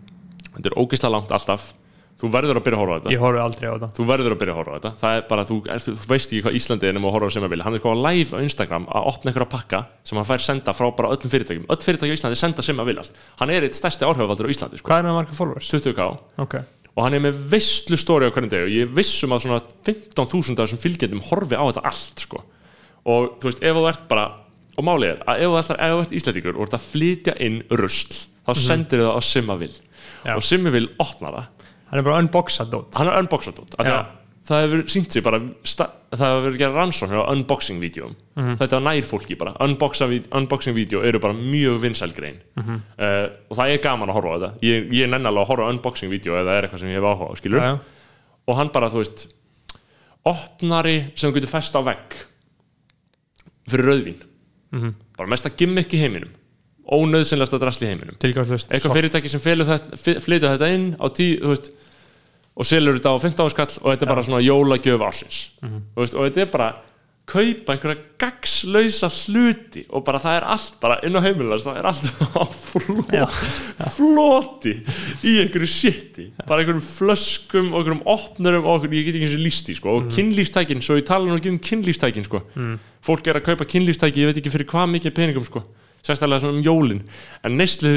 þetta 0.57 0.70
er 0.72 0.79
ógeðslega 0.81 1.12
langt 1.12 1.33
alltaf 1.37 1.68
þú 2.16 2.31
verður 2.33 2.61
að 2.61 2.64
byrja 2.66 2.79
að 2.79 2.83
horfa 2.83 2.96
á 2.96 2.98
þetta. 3.00 3.12
Ég 3.12 3.22
horfi 3.22 3.40
aldrei 3.42 3.66
á 3.66 3.72
þetta. 3.74 3.88
Þú 3.96 4.07
verður 4.09 4.35
að 4.35 4.40
byrja 4.40 4.52
að 4.55 4.61
horfa 4.61 4.72
á 4.72 4.76
þetta. 4.76 4.92
Það 5.02 5.16
er 5.16 5.24
bara, 5.29 5.44
þú, 5.48 5.57
þú, 5.66 5.94
þú 6.00 6.11
veist 6.12 6.31
ekki 6.33 6.44
hvað 6.46 6.57
Íslandi 6.61 6.88
er 6.88 6.96
nema 6.96 7.11
að 7.11 7.16
horfa 7.16 7.29
á 7.29 7.35
sem 7.37 7.46
að 7.46 7.52
vilja 7.52 7.66
hann 7.66 7.76
er 7.76 7.83
komað 7.85 8.05
live 8.07 8.31
á 8.33 8.38
Instagram 8.46 8.87
að 8.88 9.09
opna 9.11 9.33
einhverja 9.33 9.50
pakka 9.52 9.83
sem 10.07 10.20
hann 10.20 10.29
fær 10.31 10.44
senda 10.46 10.74
frá 10.76 10.87
bara 10.96 11.11
öllum 11.12 11.33
fyrirtækjum. 11.35 11.66
Öll 11.68 11.85
fyrirtæki 11.85 12.16
á 12.16 12.16
Íslandi 12.16 12.40
senda 12.40 12.64
sem 12.64 12.81
að 12.81 12.88
vilja 12.92 13.05
hann 13.42 13.52
er 13.52 13.66
eitt 13.68 13.76
stærsti 13.76 14.09
áhrifavaldur 14.09 14.48
á 14.48 14.52
Íslandi 14.55 14.81
sko. 14.81 14.88
hvað 14.88 15.02
er 15.02 15.09
það 15.11 15.18
marga 15.18 15.37
followers? 15.37 15.70
20k 15.74 16.09
ok, 16.40 16.57
og 16.96 17.05
hann 17.05 17.16
er 17.18 17.24
með 17.26 17.40
visslu 17.52 17.98
stóri 18.00 18.29
á 18.29 18.33
hverjum 18.33 18.52
degi 18.52 18.66
og 18.66 18.74
ég 18.74 18.94
vissum 18.96 19.35
að 19.37 19.44
svona 19.44 19.61
15.000 19.85 20.57
af 20.57 20.64
þessum 20.64 20.83
fylgjendum 20.83 21.24
horfi 21.29 21.59
á 21.59 21.64
þetta 21.68 21.85
allt 21.90 22.24
sko. 22.24 22.42
og 23.05 23.37
þú 23.42 23.50
veist, 23.50 23.62
ef 23.62 23.76
þú 23.76 23.88
ert 23.90 24.07
bara 24.09 24.26
og 24.76 24.85
málið 24.87 25.12
er 25.14 25.20
að 25.24 25.42
ef 25.42 25.52
þú 25.52 25.59
ert, 25.61 25.74
ef 25.76 26.24
þú 26.24 26.40
ert 26.46 26.57
og 26.57 26.79
að 26.79 26.87
flytja 26.87 27.37
inn 27.44 27.61
rusl 27.81 28.16
þá 28.46 28.52
sendir 28.61 29.02
þau 29.02 29.09
það 29.09 29.18
á 29.18 29.22
Simavil 29.26 29.74
og 30.37 30.44
Simavil 30.44 30.88
opnar 31.02 31.37
það 31.37 31.52
hann 31.90 31.99
er 31.99 32.03
bara 32.03 32.20
unboxað 32.22 32.70
dót 32.70 32.94
hann 32.99 33.09
er 33.09 33.18
unboxað 33.22 33.61
Já. 33.79 33.99
að 33.99 34.07
það 34.46 34.62
hefur 34.62 34.83
sínt 34.92 35.11
sig 35.12 35.22
bara 35.27 35.38
það 35.40 35.90
hefur 36.22 36.44
verið 36.46 36.55
að 36.55 36.59
gera 36.62 36.77
rannsóknir 36.81 37.18
á 37.22 37.31
unboxing-vídeóum 37.35 38.14
Mhm. 38.37 38.55
þetta 38.61 38.77
er 38.77 38.85
nær 38.87 39.03
fólki 39.11 39.37
bara 39.38 39.53
unboxing-vídeó 39.61 41.03
eru 41.05 41.18
bara 41.18 41.35
mjög 41.35 41.81
vinsæl 41.83 42.12
grein 42.14 42.38
Mhm. 42.57 42.75
uh, 42.99 43.27
og 43.51 43.57
það 43.57 43.70
er 43.75 43.79
gaman 43.83 44.09
að 44.09 44.14
horfa 44.14 44.31
á 44.31 44.38
þetta 44.38 44.53
ég, 44.62 44.92
ég 44.92 45.03
er 45.05 45.09
nennalega 45.11 45.42
að 45.42 45.49
horfa 45.51 45.66
á 45.66 45.72
unboxing-vídeó 45.75 46.33
ef 46.38 46.46
það 46.46 46.55
er 46.59 46.62
eitthvað 46.68 46.79
sem 46.79 46.88
ég 46.88 46.94
hef 47.01 47.05
áhuga 47.11 47.27
á, 47.27 47.35
skilur 47.37 47.61
Já, 47.61 47.66
já. 47.72 47.79
og 48.49 48.57
hann 48.57 48.68
bara, 48.72 48.88
þú 48.90 49.03
veist 49.03 49.27
opnari 50.27 50.96
sem 51.14 51.33
getur 51.35 51.49
fest 51.51 51.75
á 51.75 51.81
vegg 51.83 52.14
fyrir 53.68 53.85
rauðvín 53.90 54.18
Mhm. 54.72 54.94
bara 55.16 55.29
mesta 55.29 55.51
gimmick 55.51 55.90
í 55.94 55.99
heiminum 55.99 56.31
ónöðsynlegasta 56.92 57.61
drasl 57.62 57.85
í 57.85 57.90
heiminum. 57.90 58.18
Eitthvað 58.77 58.96
fyrirtæki 58.99 59.33
sem 59.33 59.42
flytur 59.42 60.53
þetta, 60.53 60.70
inn 60.70 60.92
á 60.99 61.07
tí, 61.11 61.33
þú 61.42 61.55
veist 61.55 61.72
og 62.57 62.64
selur 62.64 62.96
þetta 62.96 63.12
á 63.12 63.16
15 63.20 63.49
áskall 63.51 63.72
og 63.83 63.88
þetta 63.90 64.07
er 64.07 64.12
bara 64.14 64.27
svona 64.27 64.44
jólagjöf 64.44 65.03
ársins. 65.05 65.40
Þú 65.61 66.05
veist, 66.05 66.14
og 66.16 66.29
þetta 66.29 66.44
er 66.46 66.53
bara 66.55 66.70
kaupa 67.27 67.75
einhverja 67.75 68.03
gagslausa 68.20 69.09
hluti 69.11 69.83
og 69.90 70.05
bara 70.07 70.20
það 70.22 70.37
er 70.38 70.44
allt 70.55 70.77
bara 70.83 70.99
inn 71.07 71.18
á 71.18 71.20
heimilas 71.25 71.64
það 71.66 71.81
er 71.81 71.88
allt 71.90 72.11
fló, 72.55 73.25
floti 73.96 74.75
í 75.27 75.33
einhverju 75.42 75.70
shiti 75.70 76.29
bara 76.46 76.62
einhverjum 76.62 76.85
flöskum 76.87 77.72
og 77.72 77.81
einhverjum 77.81 78.05
opnurum 78.14 78.68
og 78.70 78.87
ég 78.87 79.09
get 79.09 79.18
ekki 79.18 79.27
eins 79.27 79.35
og 79.35 79.42
lísti 79.42 79.75
sko. 79.81 79.96
og 79.99 80.12
kynlífstækin, 80.14 80.85
svo 80.87 81.01
ég 81.01 81.09
tala 81.09 81.27
nú 81.27 81.40
ekki 81.40 81.51
um 81.51 81.59
kynlífstækin 81.59 82.29
sko. 82.29 82.44
fólk 83.03 83.27
er 83.27 83.40
að 83.40 83.49
kaupa 83.51 83.66
kynlífstæki 83.75 84.22
ég 84.22 84.31
veit 84.31 84.38
ekki 84.38 84.55
fyrir 84.55 84.70
hvað 84.70 84.94
mikið 84.94 85.16
peningum 85.18 85.49
sko. 85.51 85.64
Sérstaklega 86.07 86.45
svona 86.45 86.59
um 86.59 86.64
jólin 86.66 87.03
en 87.45 87.57
neyslu 87.61 87.95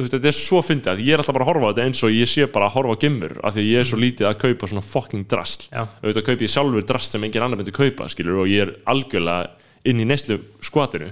þetta 0.00 0.30
er 0.30 0.36
svo 0.36 0.62
fyndið 0.64 0.92
að 0.94 1.00
ég 1.04 1.12
er 1.12 1.20
alltaf 1.20 1.34
bara 1.36 1.44
að 1.44 1.50
horfa 1.50 1.66
á 1.66 1.70
þetta 1.74 1.86
eins 1.90 2.02
og 2.06 2.12
ég 2.16 2.28
sé 2.30 2.46
bara 2.48 2.70
að 2.70 2.76
horfa 2.78 2.94
á 2.96 3.00
gimmur 3.02 3.34
af 3.44 3.52
því 3.56 3.60
að 3.64 3.70
ég 3.74 3.82
er 3.82 3.88
svo 3.90 3.98
lítið 4.00 4.28
að 4.30 4.38
kaupa 4.46 4.68
svona 4.70 4.84
fucking 4.86 5.26
drasl 5.28 5.66
Já. 5.68 5.82
auðvitað 6.00 6.28
kaupi 6.30 6.46
ég 6.46 6.52
sjálfur 6.54 6.86
drast 6.88 7.12
sem 7.16 7.26
engin 7.26 7.44
annar 7.44 7.60
myndi 7.60 7.74
kaupa 7.76 8.06
skilur 8.08 8.38
og 8.44 8.48
ég 8.48 8.62
er 8.64 8.72
algjörlega 8.88 9.50
inn 9.90 10.00
í 10.00 10.06
neyslu 10.08 10.38
skvatinu 10.64 11.10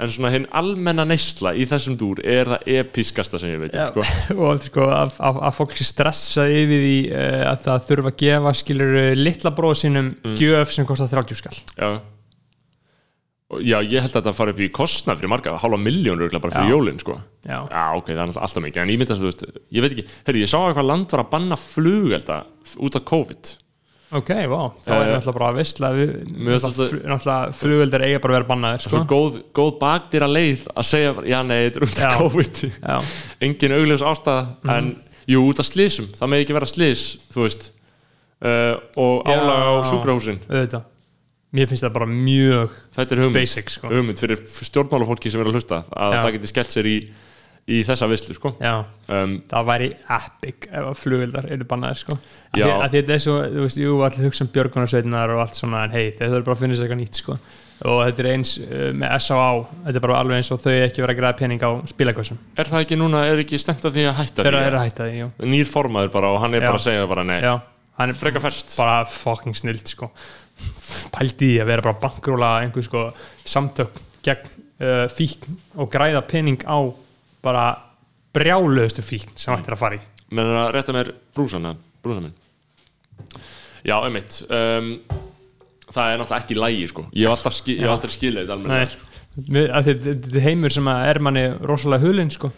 en 0.00 0.08
svona 0.14 0.30
hinn 0.32 0.46
almenna 0.56 1.04
neysla 1.04 1.50
í 1.60 1.66
þessum 1.68 1.96
dúr 2.00 2.22
er 2.24 2.48
það 2.54 2.70
episkasta 2.78 3.40
sem 3.42 3.50
ég 3.52 3.58
veit 3.66 3.74
um, 3.76 3.90
sko. 3.90 4.06
og 4.46 4.62
sko, 4.64 4.86
að, 4.94 5.18
að, 5.18 5.40
að 5.50 5.58
fólk 5.58 5.74
sé 5.76 5.84
stressað 5.90 6.54
yfir 6.62 6.80
því 6.86 6.94
uh, 7.10 7.42
að 7.50 7.58
það 7.66 7.82
þurfa 7.90 8.12
að 8.14 8.16
gefa 8.22 8.54
skilur 8.62 8.96
litla 9.18 9.52
bróð 9.58 9.76
sínum 9.82 10.14
Mm. 10.22 10.38
gjöf 10.40 10.72
sem 10.72 10.86
kostar 10.88 11.10
30 11.12 11.36
skall 11.42 11.58
já. 11.76 11.90
Já, 13.66 13.80
ég 13.82 13.98
held 14.04 14.12
að 14.14 14.20
þetta 14.20 14.32
fari 14.36 14.52
upp 14.54 14.60
í 14.62 14.68
kostnað 14.70 15.16
fyrir 15.18 15.30
marga, 15.32 15.56
hálfa 15.58 15.78
miljónur 15.82 16.30
bara 16.38 16.52
fyrir 16.54 16.68
Já. 16.68 16.74
jólin 16.76 17.00
sko. 17.02 17.16
Já. 17.42 17.58
ok, 17.96 18.06
það 18.12 18.20
er 18.22 18.36
alltaf 18.44 18.62
mikið 18.62 18.82
en 18.84 18.92
ég 18.94 18.98
myndi 19.00 19.12
að 19.16 19.18
þú 19.24 19.26
veist, 19.30 19.42
ég 19.74 19.82
veit 19.82 19.92
ekki, 19.96 20.04
herri, 20.28 20.42
ég 20.44 20.50
sá 20.52 20.58
að 20.60 20.68
eitthvað 20.70 20.86
land 20.86 21.10
var 21.10 21.24
að 21.24 21.30
banna 21.32 21.56
flugelda 21.58 22.36
út 22.78 22.94
af 23.00 23.04
COVID 23.10 23.50
ok, 24.20 24.30
vá, 24.50 24.60
þá 24.86 24.90
er 24.90 25.00
Eh, 25.00 25.10
náttúrulega 25.16 25.34
bara 25.38 25.48
að 25.50 25.58
vissla 25.58 25.90
náttúrulega, 25.94 26.70
fl- 26.90 27.02
náttúrulega 27.10 27.52
flugveldir 27.54 28.02
eiga 28.06 28.20
bara 28.22 28.32
að 28.34 28.38
vera 28.38 28.48
bannaðir 28.52 28.82
svo 28.86 28.90
sko. 28.90 29.04
góð, 29.14 29.36
góð 29.54 29.72
bakdýra 29.82 30.28
leið 30.30 30.64
að 30.74 30.88
segja, 30.88 31.12
já 31.30 31.42
nei, 31.46 31.58
þetta 31.70 31.76
er 31.78 31.86
út 31.86 31.98
af 31.98 32.06
Já. 32.06 32.18
COVID 32.22 32.62
já, 32.70 32.96
engin 33.40 33.76
augljós 33.80 34.02
ástæða 34.02 34.46
Mhm. 34.62 34.70
en 34.78 35.02
jú, 35.30 35.42
út 35.50 35.58
af 35.62 35.66
slísum, 35.66 36.06
það 36.14 36.28
með 36.34 36.44
ekki 36.44 36.54
vera 36.58 36.66
slís 36.70 37.04
þú 37.34 37.42
veist 37.46 37.70
uh, 38.42 38.74
og 38.96 39.26
Já. 39.26 39.34
álag 39.34 39.58
á 39.62 39.72
sjúkrahúsin 39.90 40.38
auðvitað 40.50 40.82
mér 41.56 41.66
finnst 41.70 41.82
það 41.86 41.96
bara 41.96 42.06
mjög 42.10 42.76
þetta 42.94 43.16
er 43.16 43.22
hugmynd, 43.24 43.38
basic 43.40 43.72
sko. 43.74 43.90
hugmynd 43.90 44.20
fyrir 44.22 44.42
stjórnmálafólki 44.46 45.32
sem 45.32 45.42
er 45.42 45.50
að 45.50 45.58
hlusta 45.58 45.82
að 45.90 46.14
Já. 46.14 46.20
það 46.22 46.34
geti 46.36 46.50
skellt 46.52 46.74
sér 46.76 46.88
í, 46.90 46.98
í 47.70 47.80
þessa 47.86 48.08
vislu 48.10 48.36
sko. 48.36 48.52
já, 48.62 48.74
um, 49.16 49.32
það 49.50 49.66
væri 49.70 49.88
epic 50.18 50.68
ef 50.70 50.84
að 50.92 51.00
flugveldar 51.00 51.48
eru 51.56 51.66
bannaðir 51.72 52.02
sko. 52.04 52.18
að 52.54 52.60
Já. 52.62 52.66
því 52.66 52.76
að 52.76 52.94
þetta 52.94 53.16
er 53.16 53.24
svo, 53.26 53.34
þú 53.56 53.64
veist, 53.66 53.80
jú, 53.82 53.96
allir 54.06 54.28
hugsa 54.28 54.46
um 54.46 54.52
björgunarsveitinar 54.54 55.34
og 55.34 55.42
allt 55.46 55.58
svona, 55.58 55.82
en 55.88 55.96
hei, 55.96 56.06
þeir 56.18 56.30
þurfa 56.36 56.46
bara 56.46 56.56
að 56.58 56.62
finna 56.64 56.78
sér 56.78 56.86
eitthvað 56.86 57.02
nýtt 57.02 57.20
sko. 57.24 57.36
og 57.80 57.98
þetta 58.04 58.22
er 58.22 58.30
eins 58.34 58.54
uh, 58.60 58.86
með 58.92 59.16
S.A.A. 59.18 59.50
þetta 59.88 59.96
er 59.96 60.04
bara 60.06 60.20
alveg 60.20 60.36
eins 60.42 60.50
og 60.54 60.62
þau 60.62 60.72
ekki 60.84 61.02
vera 61.02 61.14
að 61.14 61.20
græða 61.22 61.36
pening 61.40 61.62
á 61.66 61.70
spilakvössum, 61.88 62.38
er 62.60 62.68
það 62.70 62.84
ekki 62.84 62.98
núna, 63.00 63.22
er 63.26 63.40
ekki 63.42 63.58
stemt 63.58 63.86
að 63.88 63.94
því 63.96 64.04
að 64.10 64.18
hætta 64.20 64.44
þeir 64.44 64.56
því 64.58 64.66
eru 64.68 64.80
að 64.80 64.84
hætta 64.86 65.06
því, 65.08 65.14
jú 65.22 65.50
nýr 65.54 65.70
formaður 65.70 66.12
bara 66.12 66.32
og 66.34 66.42
hann 66.44 66.54
er 66.58 66.60
Já. 66.60 66.68
bara 66.68 66.80
að 66.82 66.84
segja 66.84 67.06
bara 67.08 67.24
nei, 67.24 67.38
já, 67.40 67.54
hann 67.96 68.12
er 68.12 68.18
freka 68.20 68.42
fest 68.44 68.76
bara 68.76 68.98
fucking 69.08 69.56
snild 69.56 69.88
sko. 69.88 70.10
Pældi 71.14 71.54
í 71.54 71.60
að 71.62 71.70
vera 71.70 71.86
bara 71.86 72.00
bankróla 72.02 72.50
einhver 72.64 72.86
sko 72.86 73.04
samtök 73.46 74.00
gegn 74.24 74.50
uh, 74.80 75.06
fíkn 75.12 75.58
og 75.80 75.90
græða 75.92 76.22
pening 76.28 76.64
á 76.66 76.78
bara 77.44 77.66
brjáluðustu 78.34 79.04
fíkn 79.04 79.36
sem 79.38 79.54
ættir 79.56 79.74
að 79.74 79.82
fara 79.82 79.98
í. 79.98 80.02
Menn 80.30 80.54
að 80.54 80.72
rétta 80.76 80.94
mér 80.94 81.14
brúsana 81.34 81.74
brúsa 82.02 82.22
minn? 82.22 82.36
Já, 83.84 83.96
einmitt 84.04 84.42
um, 84.46 84.90
það 85.90 86.12
er 86.12 86.20
náttúrulega 86.20 86.40
ekki 86.42 86.58
lægi 86.58 86.88
sko. 86.90 87.06
ég 87.16 87.26
hef 87.28 87.36
alltaf, 87.36 87.56
skil, 87.56 87.78
hef 87.80 87.94
alltaf 87.94 88.14
skilið 88.14 88.50
þetta 88.50 90.42
heimur 90.44 90.74
sem 90.74 90.90
er 90.92 91.20
manni 91.22 91.46
rosalega 91.64 92.04
hulinn 92.04 92.32
sko. 92.34 92.50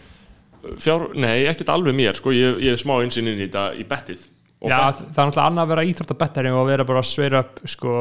Fjár, 0.79 1.09
nei, 1.19 1.43
ekkert 1.49 1.71
alveg 1.73 1.95
mér 1.95 2.19
sko. 2.19 2.33
ég, 2.35 2.59
ég 2.63 2.75
hef 2.75 2.83
smá 2.83 2.97
einsinn 3.01 3.29
inn 3.31 3.41
í 3.41 3.47
þetta 3.47 3.71
í 3.79 3.87
bettið 3.87 4.27
Já, 4.63 4.77
það 4.93 5.19
er 5.19 5.27
náttúrulega 5.27 5.47
annað 5.49 5.63
að 5.63 5.73
vera 5.73 5.83
íþróttabettari 5.89 6.53
og 6.53 6.61
að 6.61 6.71
vera 6.71 6.85
bara 6.87 7.01
að 7.03 7.09
sveira 7.09 7.41
upp 7.43 7.59
sko, 7.73 7.97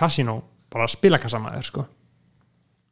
kasínó, 0.00 0.38
bara 0.72 0.88
spilakassamæður 0.88 1.68
sko. 1.68 1.84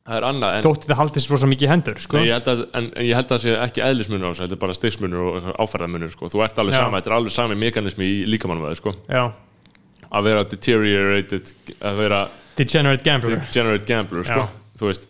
það 0.04 0.18
er 0.18 0.26
annað 0.28 0.58
en, 0.58 0.66
þótti 0.66 0.90
það 0.90 1.00
haldist 1.00 1.32
rosa 1.32 1.48
mikið 1.48 1.72
hendur 1.72 2.00
sko. 2.04 2.20
nei, 2.20 2.28
ég 2.28 2.52
að, 2.52 2.66
en, 2.76 2.90
en 2.92 3.08
ég 3.08 3.16
held 3.16 3.30
að 3.30 3.34
það 3.34 3.42
sé 3.46 3.56
ekki 3.64 3.84
eðlismunur 3.86 4.28
á 4.28 4.30
þessu, 4.34 4.44
þetta 4.44 4.58
er 4.58 4.62
bara 4.66 4.76
stigsmunur 4.76 5.24
og 5.30 5.50
áferðamunur 5.64 6.12
sko. 6.12 6.30
þú 6.34 6.44
ert 6.44 6.60
alveg 6.60 6.76
sama, 6.76 7.00
þetta 7.00 7.12
er 7.12 7.16
alveg 7.18 7.36
sami 7.38 7.58
mekanismi 7.64 8.10
í 8.10 8.22
líkamannum 8.34 8.76
sko. 8.76 8.94
Að 10.14 10.28
vera 10.28 10.44
deteriorated 10.46 11.54
að 11.80 12.00
vera 12.04 12.24
degenerate 12.58 13.06
gambler 13.06 13.40
degenerate 13.48 13.88
gambler 13.88 14.28
sko. 14.28 14.44
Þú 14.78 14.90
veist 14.90 15.08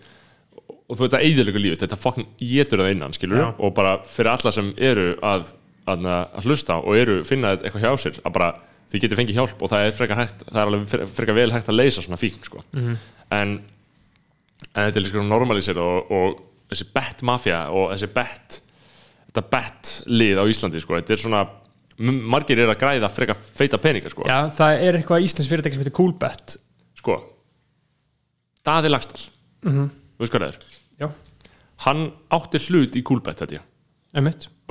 og 0.85 0.99
þú 0.99 1.07
veit 1.07 1.17
að 1.17 1.27
eðilegu 1.27 1.61
lífið, 1.61 1.83
þetta 1.85 1.99
fucking 2.01 2.33
getur 2.41 2.83
það 2.83 2.95
innan 2.95 3.15
skilur 3.17 3.45
og 3.57 3.75
bara 3.77 3.97
fyrir 4.09 4.35
alla 4.35 4.53
sem 4.55 4.71
eru 4.77 5.15
að, 5.25 5.53
að, 5.87 6.07
hlusta 6.45 6.79
og 6.81 6.97
eru 6.97 7.19
finna 7.29 7.55
eitthvað 7.57 7.85
hjá 7.85 7.93
sér 8.05 8.21
að 8.25 8.33
bara 8.39 8.51
þið 8.91 9.01
getur 9.05 9.19
fengið 9.21 9.39
hjálp 9.39 9.63
og 9.65 9.71
það 9.73 9.87
er 9.89 9.95
frekar 9.97 10.21
hægt 10.23 10.45
það 10.49 10.61
er 10.63 10.71
alveg 10.71 10.89
fre- 10.93 11.07
frekar 11.19 11.35
vel 11.39 11.51
hægt 11.53 11.69
að 11.73 11.79
leysa 11.81 12.03
svona 12.05 12.21
fíkn 12.21 12.45
sko. 12.45 12.63
Mhm. 12.77 12.97
en, 13.31 13.55
en 14.75 14.87
þetta 14.91 14.97
er 15.01 15.05
líka 15.07 15.23
normalisir 15.29 15.79
og, 15.81 16.11
og 16.11 16.41
þessi 16.71 16.87
bet 16.95 17.23
mafja 17.23 17.59
og 17.75 17.91
þessi 17.93 18.09
bet 18.15 18.61
þetta 19.29 19.45
bet 19.51 19.93
lið 20.07 20.39
á 20.41 20.45
Íslandi 20.47 20.81
sko. 20.81 20.95
þetta 21.01 21.13
er 21.17 21.23
svona, 21.25 21.43
margir 21.99 22.59
er 22.63 22.71
að 22.73 22.79
græða 22.81 23.11
frekar 23.11 23.37
feita 23.37 23.79
peninga 23.79 24.09
sko. 24.13 24.25
Já, 24.29 24.49
það 24.57 24.83
er 24.89 24.99
eitthvað 25.01 25.25
íslensk 25.27 25.51
fyrirtæki 25.53 25.75
sem 25.77 25.83
heitir 25.85 25.97
Coolbet 25.99 26.57
sko 27.01 27.21
Daði 28.65 28.89
Lagstall 28.93 29.29
Mhm. 29.65 29.89
þú 30.19 30.25
veist 30.25 30.33
hvað 30.33 30.43
það 30.45 30.49
er 30.49 30.59
Já, 31.01 31.09
hann 31.85 32.13
átti 32.31 32.61
hlut 32.69 32.97
í 32.97 33.03
Coolbet 33.03 33.41
þetta 33.41 33.57
ég 33.59 33.63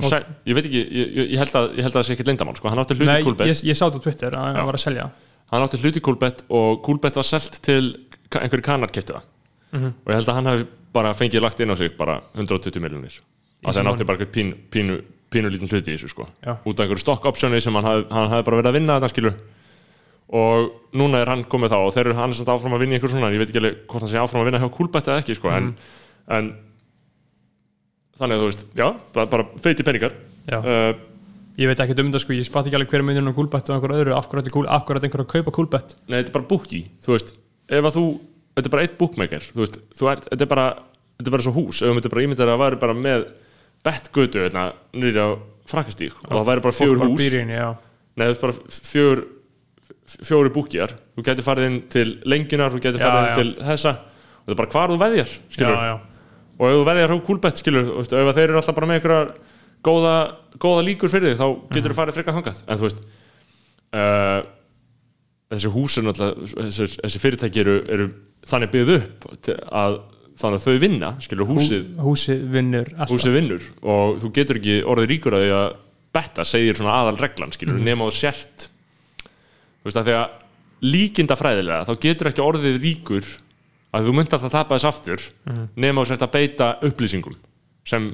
sel, 0.08 0.24
ég 0.46 0.54
veit 0.58 0.64
ekki, 0.68 0.80
ég, 0.90 1.12
ég, 1.32 1.38
held 1.38 1.54
að, 1.60 1.66
ég 1.76 1.82
held 1.86 1.92
að 1.94 1.98
það 2.00 2.06
sé 2.08 2.12
ekkert 2.16 2.28
lindamál 2.32 2.56
sko. 2.56 2.68
hann 2.72 2.78
átti 2.82 2.94
hlut 2.98 3.06
Nei, 3.06 3.20
í 3.20 3.24
Coolbet 3.24 3.46
ég, 3.50 3.60
ég 3.70 3.76
sá 3.78 3.84
þetta 3.86 4.00
á 4.00 4.04
Twitter 4.06 4.32
að 4.38 4.46
hann 4.56 4.66
var 4.70 4.74
að 4.78 4.84
selja 4.84 5.04
hann 5.52 5.62
átti 5.66 5.80
hlut 5.82 5.96
í 6.00 6.02
Coolbet 6.04 6.44
og 6.48 6.82
Coolbet 6.82 7.14
var 7.20 7.24
selt 7.28 7.60
til 7.62 7.82
einhverju 8.34 8.62
kanar 8.64 8.90
kefti 8.90 9.12
það 9.14 9.22
Mhm. 9.74 9.90
og 10.06 10.08
ég 10.12 10.14
held 10.14 10.28
að 10.30 10.34
hann 10.38 10.46
hafi 10.46 10.66
bara 10.94 11.10
fengið 11.18 11.42
lagt 11.42 11.58
inn 11.60 11.70
á 11.70 11.76
sig 11.76 11.96
bara 11.98 12.20
120 12.38 12.78
miljonir 12.80 13.20
að 13.66 13.74
hann 13.74 13.86
átti 13.90 14.04
bara 14.06 14.18
eitthvað 14.18 14.34
pínu, 14.36 14.54
pínu, 14.70 14.98
pínu 15.30 15.50
lítinn 15.50 15.66
hluti 15.68 15.90
í 15.90 15.96
þessu 15.98 16.08
sko. 16.12 16.28
Já. 16.46 16.56
út 16.64 16.78
af 16.78 16.84
einhverju 16.86 16.98
stock 17.02 17.24
optioni 17.26 17.60
sem 17.60 17.74
hann 17.74 17.82
hafi, 17.84 18.04
hann 18.10 18.30
hafi 18.30 18.44
bara 18.46 18.56
verið 18.62 18.70
að 18.70 18.76
vinna 18.78 19.00
þetta 19.00 19.10
skilur 19.10 19.34
og 20.34 20.70
núna 20.96 21.20
er 21.22 21.28
hann 21.30 21.42
komið 21.44 21.70
þá 21.74 21.78
og 21.84 21.92
þeir 21.94 22.06
eru 22.06 22.14
hann 22.18 22.30
er 22.30 22.38
samt 22.38 22.48
áfram 22.54 22.74
að 22.76 22.84
vinna 22.84 22.94
í 22.94 22.98
einhver 22.98 23.12
svona 23.12 23.30
ég 23.34 23.42
veit 23.42 23.50
ekki 23.50 23.60
alveg 23.60 23.80
hvort 23.90 24.04
hann 24.06 24.12
sé 24.14 24.18
áfram 24.22 24.42
að 24.42 24.48
vinna 24.50 24.60
hjá 24.62 24.70
Coolbet 24.78 25.10
eða 25.10 25.20
ekki 25.22 25.36
sko, 25.36 25.50
en, 25.50 25.64
Mhm. 25.64 25.76
en 26.38 26.52
þannig 28.20 28.36
að 28.38 28.42
þú 28.44 28.48
veist, 28.50 28.64
já, 28.78 28.86
bara, 29.14 29.26
bara 29.32 29.46
feiti 29.64 29.86
peningar 29.86 30.14
Já. 30.48 30.58
uh, 30.60 30.92
Ég 31.54 31.70
veit 31.70 31.78
ekki 31.84 31.94
um 32.02 32.08
þetta 32.10 32.20
sko, 32.24 32.34
ég 32.34 32.48
fatt 32.50 32.66
ekki 32.66 32.74
alveg 32.80 32.90
hver 32.90 33.02
er 33.02 33.06
munurinn 33.06 33.30
á 33.30 33.36
Coolbet 33.36 33.68
og 33.70 33.76
einhver 33.76 33.92
öðru, 33.94 34.14
af 34.18 34.26
hverju 34.26 34.42
ætti 34.42 34.52
cool, 34.56 34.66
af 34.66 34.82
hverju 34.88 34.98
ætti 34.98 35.06
einhver 35.08 35.22
að 35.22 35.28
kaupa 35.36 35.52
Coolbet 35.54 35.92
Nei, 36.10 36.16
þetta 36.18 36.32
er 36.32 36.34
bara 36.38 36.48
bookie, 36.50 36.88
þú 37.04 37.12
veist 37.14 37.30
ef 37.70 37.86
að 37.88 37.94
þú, 37.98 38.04
þetta 38.56 38.66
er 38.70 38.74
bara 38.74 38.86
eitt 38.88 38.96
bookmaker 38.98 39.46
þú 39.52 39.60
veist, 39.62 39.78
þú 39.94 40.10
ert, 40.10 40.26
þetta 40.32 40.46
er 40.46 40.50
bara 40.50 40.64
þetta 41.14 41.30
er 41.30 41.34
bara 41.36 41.46
svo 41.46 41.52
hús, 41.54 41.78
ef 41.78 41.86
þú 41.86 41.94
myndir 41.94 42.14
bara 42.14 42.24
ímyndar 42.26 42.50
að 42.50 42.56
það 42.56 42.64
væri 42.64 42.80
bara 42.82 42.96
með 43.04 43.26
bettgötu 43.86 44.42
hérna 44.44 44.64
nýri 44.98 45.22
á 45.22 45.28
frakkastík 45.70 46.16
og 46.26 46.34
það 46.34 46.48
væri 46.50 46.64
bara 46.66 46.76
fjögur 46.80 47.04
hús 47.06 47.22
býr 47.22 47.36
í 47.38 47.40
henni, 47.44 47.56
já. 47.60 47.68
Nei, 48.18 48.26
þetta 48.26 48.34
er 48.34 48.42
bara 48.42 48.80
fjögur 48.90 49.22
fjóri 50.24 50.50
búkjar, 50.52 50.92
þú 51.16 51.24
getur 51.30 51.46
farið 51.46 51.68
inn 51.70 51.78
til 51.92 52.08
lengjunar, 52.28 52.74
þú 52.74 52.82
getur 52.84 53.00
Já, 53.00 53.06
farið 53.06 53.22
inn 53.22 53.30
já. 53.30 53.38
til 53.38 53.68
þessa 53.70 53.92
og 53.94 54.44
það 54.44 54.52
er 54.54 54.58
bara 54.60 54.72
hvar 54.74 54.92
þú 54.92 54.98
veðjar, 55.00 55.32
skilur 55.54 55.78
já, 55.78 55.86
já. 55.88 55.94
Og 56.58 56.64
ef 56.68 56.74
þú 56.78 56.84
veðjar 56.88 57.14
á 57.14 57.16
kúlbett, 57.26 57.60
skilur 57.62 57.88
veist, 57.98 58.12
ef 58.14 58.34
þeir 58.36 58.48
eru 58.48 58.60
alltaf 58.60 58.76
bara 58.76 58.86
með 58.90 59.00
einhverjar 59.00 59.30
góða, 59.84 60.14
góða 60.62 60.84
líkur 60.86 61.10
fyrir 61.12 61.32
þig, 61.34 61.40
þá 61.40 61.46
getur 61.74 61.92
þú 61.94 61.98
farið 61.98 62.18
frekar 62.18 62.36
hangað, 62.38 62.60
en 62.68 62.78
þú 62.80 62.86
veist 62.88 63.00
uh, 63.94 64.40
þessi 65.54 65.70
hús 65.74 65.98
er 66.00 66.06
náttúrulega 66.08 66.48
þessi, 66.70 66.88
þessi 67.02 67.22
fyrirtæki 67.22 67.62
eru, 67.64 67.76
eru 67.96 68.08
þannig 68.48 68.72
byggð 68.74 68.94
upp 68.98 69.28
að 69.70 69.98
þannig 70.34 70.58
að 70.58 70.64
þau 70.64 70.78
vinna, 70.82 71.08
skilur 71.22 71.46
húsið. 71.46 71.82
Húsið 72.02 72.40
vinnur 72.50 72.88
alltaf. 72.96 73.12
Húsið 73.14 73.36
vinnur 73.36 73.66
og 73.86 74.16
þú 74.18 74.30
getur 74.34 74.58
ekki 74.58 74.78
orðið 74.90 75.10
ríkur 75.12 75.36
að 75.38 75.44
því 75.44 75.52
að 75.60 75.66
betta 76.18 76.46
segir 76.48 76.78
svona 76.80 76.96
aðal 77.04 77.20
reglan 77.22 77.52
skilur, 77.54 77.76
Mhm. 77.78 77.84
nema 77.86 78.08
þú 78.08 78.14
sért 78.16 78.66
þú 79.22 79.86
veist 79.86 80.00
að 80.00 80.08
því 80.08 80.16
að 80.18 80.40
líkinda 80.90 81.36
fræðilega 81.38 81.86
þá 81.86 81.94
getur 82.02 82.30
ekki 82.32 82.42
orðið 82.48 82.80
ríkur 82.82 83.30
að 83.94 84.08
þú 84.08 84.14
myndi 84.18 84.36
alltaf 84.36 84.52
tapa 84.54 84.78
þess 84.78 84.90
aftur 84.90 85.26
nema 85.80 86.02
þú 86.02 86.10
sért 86.10 86.26
að 86.26 86.32
beita 86.34 86.70
upplýsingum 86.88 87.36
sem 87.88 88.12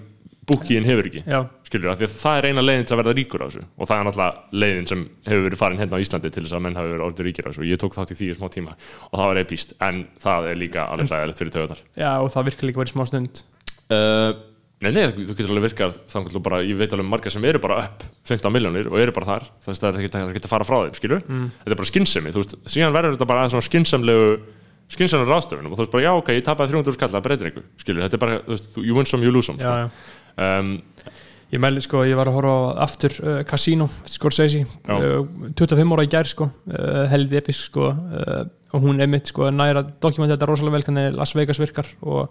búkiðin 0.50 0.86
hefur 0.88 1.06
ekki. 1.06 1.22
Já. 1.28 1.40
skilur 1.68 1.92
að 1.92 2.00
því 2.00 2.06
að 2.08 2.14
það 2.18 2.38
er 2.40 2.46
eina 2.50 2.62
leiðin 2.64 2.86
til 2.88 2.94
að 2.96 3.00
verða 3.02 3.14
ríkur 3.14 3.42
á 3.44 3.46
þessu. 3.46 3.62
Og 3.78 3.86
það 3.86 4.00
er 4.00 4.06
náttúrulega 4.08 4.60
leiðin 4.64 4.88
sem 4.90 5.04
hefur 5.28 5.44
verið 5.46 5.60
farin 5.60 5.82
hérna 5.82 6.00
á 6.00 6.02
Íslandi 6.02 6.32
til 6.34 6.42
þess 6.42 6.56
að 6.56 6.64
menn 6.64 6.78
hafi 6.80 6.90
verið 6.90 7.06
orðið 7.06 7.28
ríkir 7.28 7.46
á 7.46 7.48
þessu. 7.50 7.62
Og 7.62 7.70
ég 7.70 7.80
tók 7.80 7.94
þátt 7.94 8.14
í 8.14 8.18
því 8.18 8.30
í 8.32 8.36
smá 8.40 8.48
tíma 8.50 8.74
og 8.74 9.14
það 9.14 9.30
var 9.30 9.40
epíst 9.44 9.74
en 9.86 10.00
það 10.24 10.48
er 10.50 10.58
líka 10.58 10.86
alveg 10.90 11.12
hlægilegt 11.12 11.42
fyrir 11.44 11.54
töðunar 11.54 11.82
Já, 11.94 12.10
og 12.18 12.30
það 12.34 12.48
virkar 12.50 12.70
líka 12.70 12.82
verið 12.82 12.94
smá 12.96 13.06
stund. 13.10 13.42
Uh, 13.90 14.32
Nei, 14.80 14.94
nei, 14.96 15.10
þú 15.12 15.34
getur 15.36 15.50
alveg 15.52 15.66
virkað 15.66 15.96
þannig 16.08 16.36
að 16.38 16.44
bara, 16.46 16.58
ég 16.64 16.78
veit 16.80 16.92
alveg 16.96 17.04
marga 17.04 17.28
sem 17.28 17.44
eru 17.44 17.60
bara 17.60 17.82
upp 17.82 18.04
15 18.30 18.54
miljónir 18.54 18.86
og 18.88 18.96
eru 18.96 19.12
bara 19.12 19.26
þar. 19.28 19.42
Þess 19.66 19.76
að 19.76 19.98
það 19.98 19.98
er 20.00 20.30
ekki 20.30 20.40
að 20.40 20.54
fara 20.54 20.64
frá 20.64 20.76
þeim, 20.86 20.94
skilur 20.96 21.20
þetta 21.26 21.74
er 21.74 21.80
bara 21.82 21.88
skynsemi, 21.90 22.32
þú 22.32 22.40
veist, 22.40 22.54
síðan 22.64 22.94
verður 22.96 23.18
þetta 23.18 23.28
bara 23.28 23.42
aðeins 23.42 23.52
svona 23.58 23.66
skynsamlegu 23.68 24.30
skynsamlegu 24.90 25.30
ráðstöfunum. 25.32 25.72
Og 25.72 25.78
þú 25.78 25.84
veist 25.84 25.94
bara, 25.94 26.04
já, 26.06 26.12
ok, 26.18 26.32
ég 26.36 26.46
tapaði 26.46 26.76
300 26.76 26.96
skall, 26.98 27.12
það 27.14 27.26
breytir 27.26 27.50
einhver, 27.50 27.66
skilur, 27.82 28.04
þetta 28.06 28.18
er 28.18 28.24
bara, 28.26 28.38
þú 28.46 28.54
veist, 28.56 28.70
you 28.82 28.96
win 28.98 29.10
some, 29.10 29.26
you 29.26 29.34
lose 29.34 29.50
some, 29.50 29.60
sko. 29.62 29.90
Um, 30.40 30.76
Ég 31.50 31.58
mæli 31.58 31.80
sko, 31.82 32.04
ég 32.06 32.14
var 32.14 32.28
að 32.30 32.36
horfa 32.36 32.58
aftur 32.84 33.14
uh, 33.24 33.40
Casino, 33.42 33.88
Scorsese 34.06 34.60
uh, 34.62 35.24
25 35.58 35.94
ára 35.96 36.04
í 36.06 36.10
gær 36.12 36.28
sko 36.30 36.46
uh, 36.46 37.08
heldur 37.10 37.40
episk 37.40 37.72
sko 37.72 37.88
uh, 37.90 38.44
og 38.70 38.84
hún 38.84 39.02
er 39.02 39.10
mitt 39.10 39.32
sko 39.32 39.48
næra 39.50 39.82
dokumentið 39.82 40.36
þetta 40.36 40.46
rosalega 40.46 40.76
vel 40.76 40.84
hvernig 40.86 41.16
Las 41.18 41.34
Vegas 41.34 41.58
virkar 41.58 41.90
og 42.06 42.30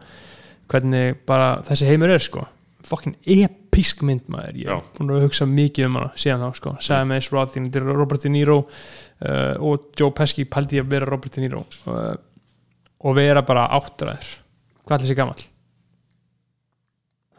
hvernig 0.72 1.18
bara 1.28 1.58
þessi 1.68 1.90
heimur 1.90 2.14
er 2.14 2.24
sko. 2.24 2.46
Fokkin 2.88 3.18
episk 3.28 4.06
mynd 4.08 4.30
maður. 4.32 4.56
Ég 4.62 4.70
er 4.72 4.86
búin 4.96 5.12
að 5.18 5.26
hugsa 5.26 5.48
mikið 5.50 5.90
um 5.90 5.98
hana 6.00 6.14
síðan 6.16 6.46
þá 6.46 6.62
sko. 6.62 6.74
Sam 6.86 7.12
Ace 7.18 7.34
Roth, 7.34 7.58
þetta 7.58 7.82
er 7.82 7.90
Robert 7.90 8.24
De 8.24 8.32
Niro 8.32 8.62
uh, 8.64 9.56
og 9.60 9.90
Joe 10.00 10.14
Pesci 10.16 10.46
pældi 10.48 10.80
ég 10.80 10.88
að 10.88 10.94
vera 10.96 11.10
Robert 11.10 11.36
De 11.36 11.44
Niro. 11.44 11.66
Uh, 11.84 12.14
og 13.00 13.16
vera 13.16 13.46
bara 13.46 13.70
áttræður. 13.80 14.36
Hvað 14.84 14.98
er 14.98 15.06
þessi 15.06 15.18
gamall? 15.20 15.48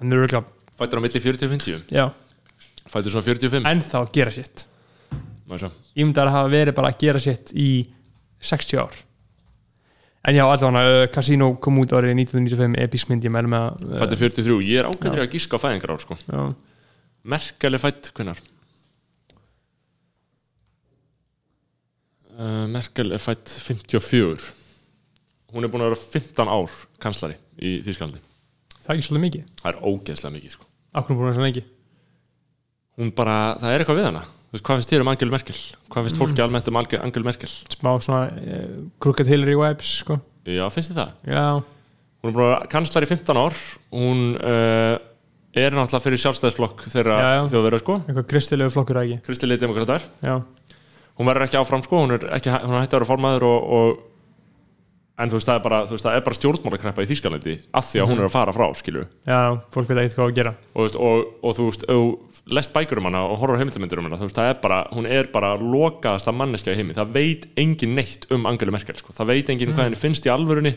hann 0.01 0.12
er 0.12 0.25
örgulega, 0.25 0.49
Fættur 0.81 1.01
á 1.01 1.05
milli 1.05 1.20
40 1.20 1.44
og 1.44 1.53
50 1.53 1.92
já. 1.92 2.07
Fættur 2.88 3.12
svona 3.12 3.27
45 3.27 3.68
ennþá 3.68 4.01
að 4.01 4.12
gera 4.16 4.33
sitt 4.35 4.66
ég 5.51 6.07
myndi 6.07 6.23
að 6.23 6.31
hafa 6.33 6.51
verið 6.53 6.77
bara 6.77 6.92
að 6.92 7.01
gera 7.03 7.20
sitt 7.20 7.51
í 7.59 7.70
60 8.40 8.79
ár. 8.79 8.94
En 10.31 10.37
já, 10.37 10.44
allavega 10.44 11.03
uh, 11.03 11.09
Casino 11.11 11.49
kom 11.61 11.81
út 11.83 11.92
árið 11.96 12.14
1995 12.14 12.79
episk 12.85 13.11
mynd 13.11 13.27
ég 13.27 13.35
mælu 13.35 13.51
með 13.51 13.66
að 13.66 13.99
Fættur 14.05 14.20
43, 14.23 14.57
ég 14.68 14.81
er 14.81 14.88
ágættur 14.88 15.18
í 15.18 15.25
að 15.25 15.35
gíska 15.35 15.59
á 15.59 15.62
fæðingar 15.64 15.94
ár 15.96 16.05
sko. 16.05 16.18
er 17.77 17.83
fætt, 17.83 18.12
hvernar? 18.14 18.40
Uh, 22.31 22.64
Merkel 22.70 23.12
er 23.16 23.20
fætt 23.20 23.51
54 23.66 24.60
Hún 25.50 25.66
er 25.66 25.72
búin 25.72 25.82
að 25.84 25.90
vera 25.90 26.00
15 26.14 26.52
ár 26.54 26.74
kanslari 27.02 27.36
í 27.60 27.78
Þýskalandi 27.86 28.20
það 28.80 28.90
er 28.92 28.96
ekki 28.96 29.06
svolítið 29.08 29.24
mikið 29.26 29.42
Það 29.60 29.70
er 29.70 29.80
ógeðslega 29.90 30.34
mikið 30.36 30.54
sko. 30.54 30.68
akkur 31.00 31.18
búin 31.18 31.30
að 31.30 31.36
svo 31.38 31.46
lengi 31.46 31.64
Hún 33.00 33.12
bara, 33.16 33.36
það 33.60 33.74
er 33.74 33.84
eitthvað 33.84 34.00
við 34.00 34.08
hana 34.10 34.22
Þú 34.50 34.56
veist, 34.56 34.64
Hvað 34.66 34.80
finnst 34.80 34.92
þér 34.92 35.04
um 35.04 35.10
Angel 35.12 35.30
Merkel? 35.30 35.58
Hvað 35.90 36.06
finnst 36.06 36.20
fólki 36.20 36.42
almennt 36.44 36.70
um 36.70 36.78
Angel 36.80 37.26
Merkel? 37.26 37.50
smá 37.76 37.90
svona 38.02 38.22
uh, 38.34 38.72
Crooked 39.02 39.28
Hillary 39.30 39.54
vibes 39.60 39.92
sko. 40.02 40.16
Já, 40.48 40.64
finnst 40.74 40.90
þið 40.90 40.98
það? 40.98 41.12
já, 41.30 41.44
Hún 42.20 42.32
er 42.32 42.34
búin 42.34 42.44
að 42.44 42.50
vera 42.50 42.70
kanslari 42.74 43.06
í 43.06 43.12
15 43.12 43.40
ár 43.40 43.60
Hún 43.94 44.24
uh, 44.40 44.96
er 45.54 45.74
náttúrulega 45.74 46.04
fyrir 46.04 46.22
sjálfstæðisflokk 46.24 46.84
já. 46.90 47.46
þjóðverða 47.50 47.80
sko 47.82 47.96
eitthvað 48.04 48.26
kristilegu 48.30 48.74
hún 51.20 51.28
verður 51.28 51.44
ekki 51.46 51.58
áfram 51.60 51.82
sko, 51.84 51.98
hún 52.04 52.14
er 52.16 52.22
ekki 52.38 52.52
hún 52.52 52.76
er 52.76 52.84
hætti 52.84 52.96
að 52.96 53.00
vera 53.00 53.08
formaður 53.10 53.44
og, 53.44 53.64
og 53.76 53.98
en 55.20 55.30
þú 55.30 55.37
veist 55.37 55.48
það 55.48 55.59
er 55.59 55.64
bara, 55.64 55.78
er 56.14 56.24
bara 56.26 56.37
stjórnmálakreppa 56.38 57.04
í 57.04 57.09
Þýskalandi 57.11 57.54
af 57.76 57.87
því 57.90 58.00
að 58.02 58.11
hún 58.11 58.20
er 58.20 58.26
að 58.26 58.35
fara 58.35 58.54
frá 58.56 58.66
skilur 58.78 59.06
já, 59.28 59.40
fólk 59.74 59.90
veit 59.90 59.98
eitthvað 60.00 60.20
hvað 60.20 60.30
að 60.30 60.37
gera. 60.38 60.52
Og, 60.72 60.85
veist, 60.87 60.96
og, 60.96 61.24
og 61.44 61.56
þú 61.56 61.66
veist, 61.66 61.85
þú 61.88 62.54
lest 62.56 62.72
bækur 62.74 63.00
um 63.00 63.09
hana 63.11 63.22
og 63.28 63.40
horfur 63.42 63.61
heimildamyndir 63.61 64.00
um 64.00 64.09
hana, 64.09 64.20
þú 64.20 64.28
veist, 64.28 64.38
það 64.38 64.52
er 64.52 64.61
bara 64.62 64.78
hún 64.94 65.09
er 65.11 65.28
bara 65.35 65.50
lokaðasta 65.61 66.35
manneskja 66.37 66.74
í 66.74 66.80
heimi. 66.80 66.96
Það 66.96 67.12
veit 67.16 67.44
engin 67.61 67.92
neitt 67.98 68.24
um 68.33 68.48
Angelu 68.48 68.74
Merkel 68.74 68.96
sko. 69.00 69.12
það 69.16 69.35
veit 69.35 69.52
engin 69.52 69.74
hvað 69.74 69.90
henni 69.90 70.00
finnst 70.00 70.28
í 70.28 70.33
alvörunni. 70.33 70.72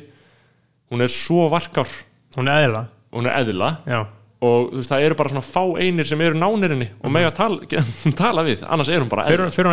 Hún 0.92 1.06
er 1.06 1.14
svo 1.14 1.48
varkár. 1.54 1.90
Hún 2.36 2.52
er 2.52 2.68
eðla, 2.68 2.84
hún 3.16 3.30
er 3.30 3.40
eðla. 3.40 3.72
Og 4.44 4.74
þú 4.74 4.82
veist, 4.82 4.92
það 4.92 5.06
eru 5.08 5.20
bara 5.22 5.32
svona 5.32 5.46
fá 5.48 5.64
einir 5.80 6.10
sem 6.10 6.22
eru 6.26 6.36
nánir 6.36 6.74
henni 6.76 6.90
og 7.00 7.14
mega 7.16 7.32
tala, 7.32 7.64
tala 8.20 8.44
við. 8.44 8.66
Annars 8.68 8.92
er 8.92 9.00
hún 9.00 9.12
bara 9.14 9.24
eðla. 9.30 9.48
fyrir 9.56 9.72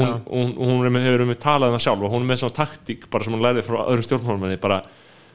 hún 0.00 0.10
hún 0.10 0.18
og 0.26 0.34
hún, 0.34 0.52
hún, 0.58 0.74
hún 0.84 0.92
með, 0.94 1.06
hefur 1.08 1.24
með 1.30 1.40
talað 1.44 1.72
um 1.72 1.76
það 1.78 1.84
sjálf 1.86 2.04
og 2.08 2.12
hún 2.14 2.24
er 2.24 2.30
með 2.32 2.40
svona 2.42 2.56
taktík 2.58 3.06
bara 3.12 3.24
sem 3.26 3.34
hún 3.36 3.44
lærði 3.44 3.64
frá 3.66 3.78
öðrum 3.84 4.06
stjórnmálmenni 4.08 4.58
bara, 4.62 4.80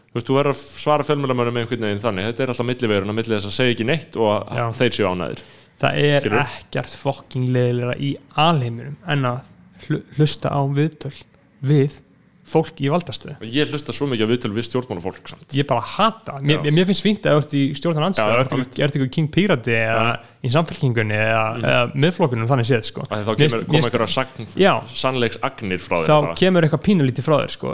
þú 0.09 0.17
veist, 0.19 0.27
þú 0.29 0.37
verður 0.39 0.53
að 0.55 0.63
svara 0.83 1.07
fjölmjölamönnum 1.07 1.57
með 1.59 1.65
einhvern 1.65 1.85
veginn 1.87 2.03
þannig, 2.05 2.27
þetta 2.31 2.43
er 2.47 2.53
alltaf 2.53 2.69
millivegun 2.69 3.13
að 3.13 3.17
milli 3.21 3.35
þess 3.37 3.49
að 3.51 3.57
segja 3.59 3.75
ekki 3.77 3.87
neitt 3.89 4.19
og 4.19 4.53
Já. 4.59 4.65
þeir 4.79 4.97
séu 4.99 5.09
ánæðir 5.13 5.43
það 5.79 5.99
er 6.03 6.19
Skilurðu? 6.25 6.43
ekkert 6.59 6.95
fokking 7.05 7.49
leðilega 7.55 7.95
í 8.03 8.11
alheiminum 8.35 8.97
en 9.15 9.27
að 9.29 9.37
hlu- 9.87 10.03
hlusta 10.17 10.51
á 10.51 10.59
viðtöl 10.75 11.15
við 11.63 11.99
fólk 12.49 12.81
í 12.81 12.89
valdastöðu 12.91 13.35
og 13.39 13.45
ég 13.59 13.69
hlusta 13.71 13.93
svo 13.95 14.07
mikið 14.09 14.25
að 14.25 14.31
viðtölu 14.33 14.57
við 14.57 14.67
stjórnmálafólk 14.69 15.29
samt 15.33 15.55
ég 15.57 15.67
bara 15.69 15.83
hata, 15.85 16.39
mér, 16.41 16.65
mér 16.73 16.87
finnst 16.89 17.05
fínt 17.05 17.27
að 17.29 17.39
ert 17.43 17.53
í 17.53 17.63
stjórnan 17.77 18.09
Já, 18.09 18.25
anstöðu, 18.25 18.61
ekki- 18.65 18.83
ert 18.87 18.97
ekki 18.99 19.09
King 19.19 19.29
Pírati 19.33 19.75
eða 19.77 20.19
í 20.39 20.49
samfélkingunni 20.53 21.17
eða, 21.19 21.43
eða 21.59 21.79
miðflokkunum 21.99 22.47
þannig 22.47 22.67
séð 22.69 22.83
sko. 22.87 23.03
þá 23.11 23.31
kemur, 23.35 24.53
Já. 24.55 24.73
sannleiks 24.87 25.37
agnir 25.43 25.81
frá 25.83 25.97
þá 25.99 26.07
þeim 26.07 26.21
bara. 26.29 26.35
kemur 26.39 26.63
eitthvað 26.67 26.83
pínulítið 26.87 27.25
frá 27.27 27.35
þér 27.43 27.51
sko. 27.55 27.73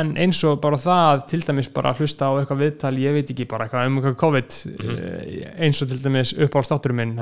en 0.00 0.14
eins 0.22 0.44
og 0.46 0.60
bara 0.62 0.76
það 0.78 1.26
til 1.32 1.40
dæmis 1.42 1.68
bara 1.74 1.92
hlusta 1.98 2.30
á 2.30 2.32
eitthvað 2.38 2.62
viðtal 2.64 2.94
ég 3.02 3.12
veit 3.18 3.30
ekki 3.34 3.48
bara 3.50 3.66
eitthvað 3.66 3.86
um 3.90 3.98
eitthvað 3.98 4.16
COVID 4.22 4.50
Mhm. 4.64 4.94
uh, 4.94 5.64
eins 5.66 5.82
og 5.82 5.88
til 5.90 5.98
dæmis 6.06 6.32
uppáhaldstátturum 6.38 6.94
minn 7.02 7.18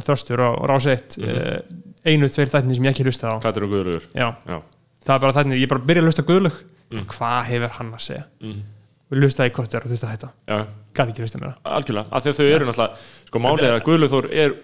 þörstur 0.00 0.40
og, 0.40 0.58
og 0.62 0.68
ráseitt 0.72 1.18
Mhm. 1.20 1.28
uh, 1.28 1.60
einu, 2.06 2.26
tveir 2.32 2.48
þættinni 2.48 2.74
sem 2.76 2.84
ég 2.88 2.94
ekki 2.96 3.04
hlusta 3.04 3.28
á 3.28 3.36
er 3.56 3.64
um 3.64 3.70
guðurur 3.70 4.02
Já, 4.16 4.34
Já. 4.48 4.62
Það 5.10 5.16
er 5.18 5.24
bara 5.26 5.36
þættinni, 5.38 5.60
ég 5.60 5.68
bara 5.74 5.86
byrja 5.90 6.02
að 6.04 6.10
hlusta 6.10 6.22
á 6.24 6.30
guðlug 6.30 6.60
Mm. 6.90 7.04
hvað 7.06 7.44
hefur 7.46 7.70
hann 7.76 7.90
að 7.94 8.00
segja 8.02 8.24
Mhm. 8.42 8.62
við 9.12 9.20
hlusta 9.22 9.44
í 9.46 9.50
kottur 9.54 9.84
og 9.84 9.90
þetta 9.90 10.08
þetta 10.10 10.28
Já, 10.50 10.66
gæti 10.94 11.12
ekki 11.12 11.22
hlusta 11.22 11.38
mér 11.38 11.52
algjörlega, 11.64 12.06
af 12.10 12.24
því 12.24 12.30
að 12.32 12.38
þau 12.40 12.48
eru 12.54 12.66
náttúrulega 12.66 12.96
sko 13.30 13.38
er 13.62 13.74
að 13.76 13.84
Guðlaug 13.86 14.10
Þór 14.10 14.26
er 14.32 14.54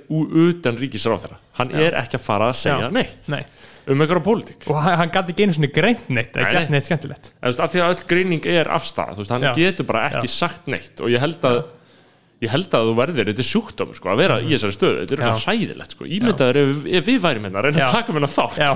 utan 0.43 0.77
ríkisráþara 0.81 1.37
hann 1.61 1.71
er 1.75 1.93
ekki 2.01 2.19
að 2.19 2.25
fara 2.27 2.49
að 2.51 2.59
segja 2.59 2.81
Já. 2.89 2.91
neitt 2.91 3.29
Nei. 3.31 3.45
um 3.87 4.01
einhverja 4.03 4.25
pólitík 4.27 4.67
og 4.67 4.83
hann, 4.83 4.97
hann 4.99 5.11
gæti 5.15 5.31
ekki 5.37 5.47
einu 5.47 5.55
svona 5.55 5.73
greint 5.73 6.09
neitt 6.11 6.33
eða 6.35 6.43
nei. 6.53 6.69
neitt 6.75 6.85
skemmtilegt 6.91 7.33
af 7.63 7.71
því 7.73 7.81
að 7.85 7.95
öll 7.95 8.07
greining 8.11 8.47
er 8.47 8.67
veist, 9.23 9.31
hann 9.31 9.43
Já. 9.47 9.55
getur 9.55 9.87
bara 9.87 10.09
ekki 10.11 10.27
Já. 10.27 10.35
sagt 10.35 10.67
neitt 10.67 11.01
og 11.01 11.09
ég 11.15 11.21
held 11.23 11.41
að 11.47 11.63
ég 12.45 12.51
held 12.53 12.69
að 12.77 12.83
þú 12.91 12.95
verðir, 12.99 13.29
þetta 13.31 13.41
er 13.41 13.47
sjúkdómur 13.49 13.97
sko, 13.97 14.11
að 14.13 14.19
vera 14.21 14.35
í 14.45 14.51
þessari 14.53 14.75
stöðu, 14.77 14.97
þetta 15.03 15.15
er 15.17 15.17
Mhm. 15.17 15.25
Eitthvað 15.27 15.47
hræðilegt 15.47 15.93
sko. 15.97 16.03
ímyndaður 16.05 16.57
ef, 16.61 16.69
ef 16.99 17.05
við 17.07 17.19
værim 17.25 17.45
hérna, 17.47 17.61
reyna 17.65 17.79
Já. 17.81 17.87
að 17.87 17.95
taka 17.97 18.11
mér 18.13 18.27
þátt 18.29 18.59
Já. 18.61 18.71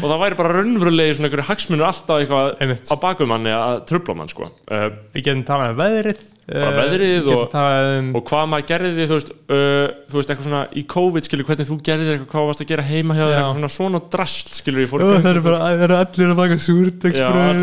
og 0.00 0.06
það 0.08 0.20
væri 0.22 0.36
bara 0.38 0.52
raunverulegi 0.56 1.12
svona 1.18 1.26
einhverju 1.28 1.48
hagsmunur 1.50 1.86
alltaf 1.90 2.16
eitthvað 2.22 2.46
á 2.88 2.96
bakum 3.02 3.28
manni 3.28 3.52
að 3.52 3.84
trubla 3.86 4.14
mann 4.16 4.28
sko. 4.32 4.44
uh, 4.70 4.88
við 5.12 5.22
getum 5.28 5.44
talað 5.44 5.70
um 5.74 5.78
veðrið 5.82 6.20
Bara 6.42 6.72
uh, 6.72 6.76
veðrið 6.82 7.22
getum 7.22 7.38
og- 7.38 7.54
um 8.00 8.06
og 8.16 8.22
hvað 8.32 8.44
maður 8.50 8.66
gerði 8.72 9.04
þú 9.06 9.14
veist, 9.18 9.30
uh, 9.30 9.86
þú 10.08 10.14
veist 10.18 10.30
eitthvað 10.32 10.48
svona 10.48 10.64
í 10.72 10.82
COVID 10.88 11.22
skilur 11.28 11.44
hvernig 11.46 11.68
þú 11.68 11.76
gerði 11.84 12.04
þér 12.08 12.14
eitthvað, 12.16 12.32
hvað 12.32 12.46
varst 12.48 12.62
að 12.64 12.70
gera 12.72 12.82
heima 12.88 13.12
hjá 13.14 13.24
þér 13.28 13.36
eitthvað 13.36 13.58
svona 13.60 13.76
svona 13.76 14.00
drast 14.10 14.48
skilur 14.56 14.88
það 14.88 15.28
eru 15.32 15.42
bara 15.44 15.58
það 15.68 15.84
eru 15.84 15.94
allir 16.00 16.28
að 16.32 16.40
baka 16.40 16.56
Já, 16.56 16.64
súrdegsbröð 16.66 17.60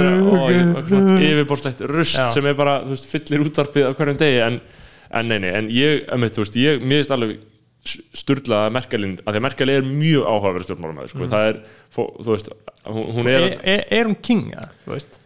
yfirborslegt 1.26 1.82
rust 1.90 2.18
Já. 2.18 2.30
sem 2.34 2.46
er 2.46 2.54
bara, 2.58 2.80
þú 2.86 2.94
veist, 2.96 3.08
fyllir 3.12 3.44
útvarpið 3.46 3.88
á 3.90 3.92
hverjum 3.98 4.20
degi 4.22 4.40
en, 4.46 4.60
en 5.10 5.32
nei, 5.32 5.40
nei, 5.42 5.54
en 5.58 5.70
ég, 5.74 6.04
emitt, 6.14 6.36
þú 6.36 6.46
veist, 6.46 6.60
ég, 6.60 6.84
finnst 6.84 7.14
alveg 7.16 7.40
sturla 7.90 8.66
að 8.68 8.76
Merkelin, 8.76 9.16
að 9.24 9.34
því 9.34 9.40
að 9.40 9.46
Merkel 9.46 9.72
er 9.74 9.88
mjög 9.88 10.28
áhugaverð 10.28 10.68
stjórnmálumæður, 10.68 11.12
sko, 11.14 11.30
það 11.32 11.48
er 11.48 11.60
þú 11.96 12.28
veist, 12.34 12.52
hún, 12.90 13.08
hún 13.16 13.30
er 13.32 13.48
er, 13.48 13.84
er, 13.88 14.10
hún 14.10 14.20
king 14.26 14.52
ja, 14.54 14.68
þú 14.84 14.94
veist? 14.94 15.20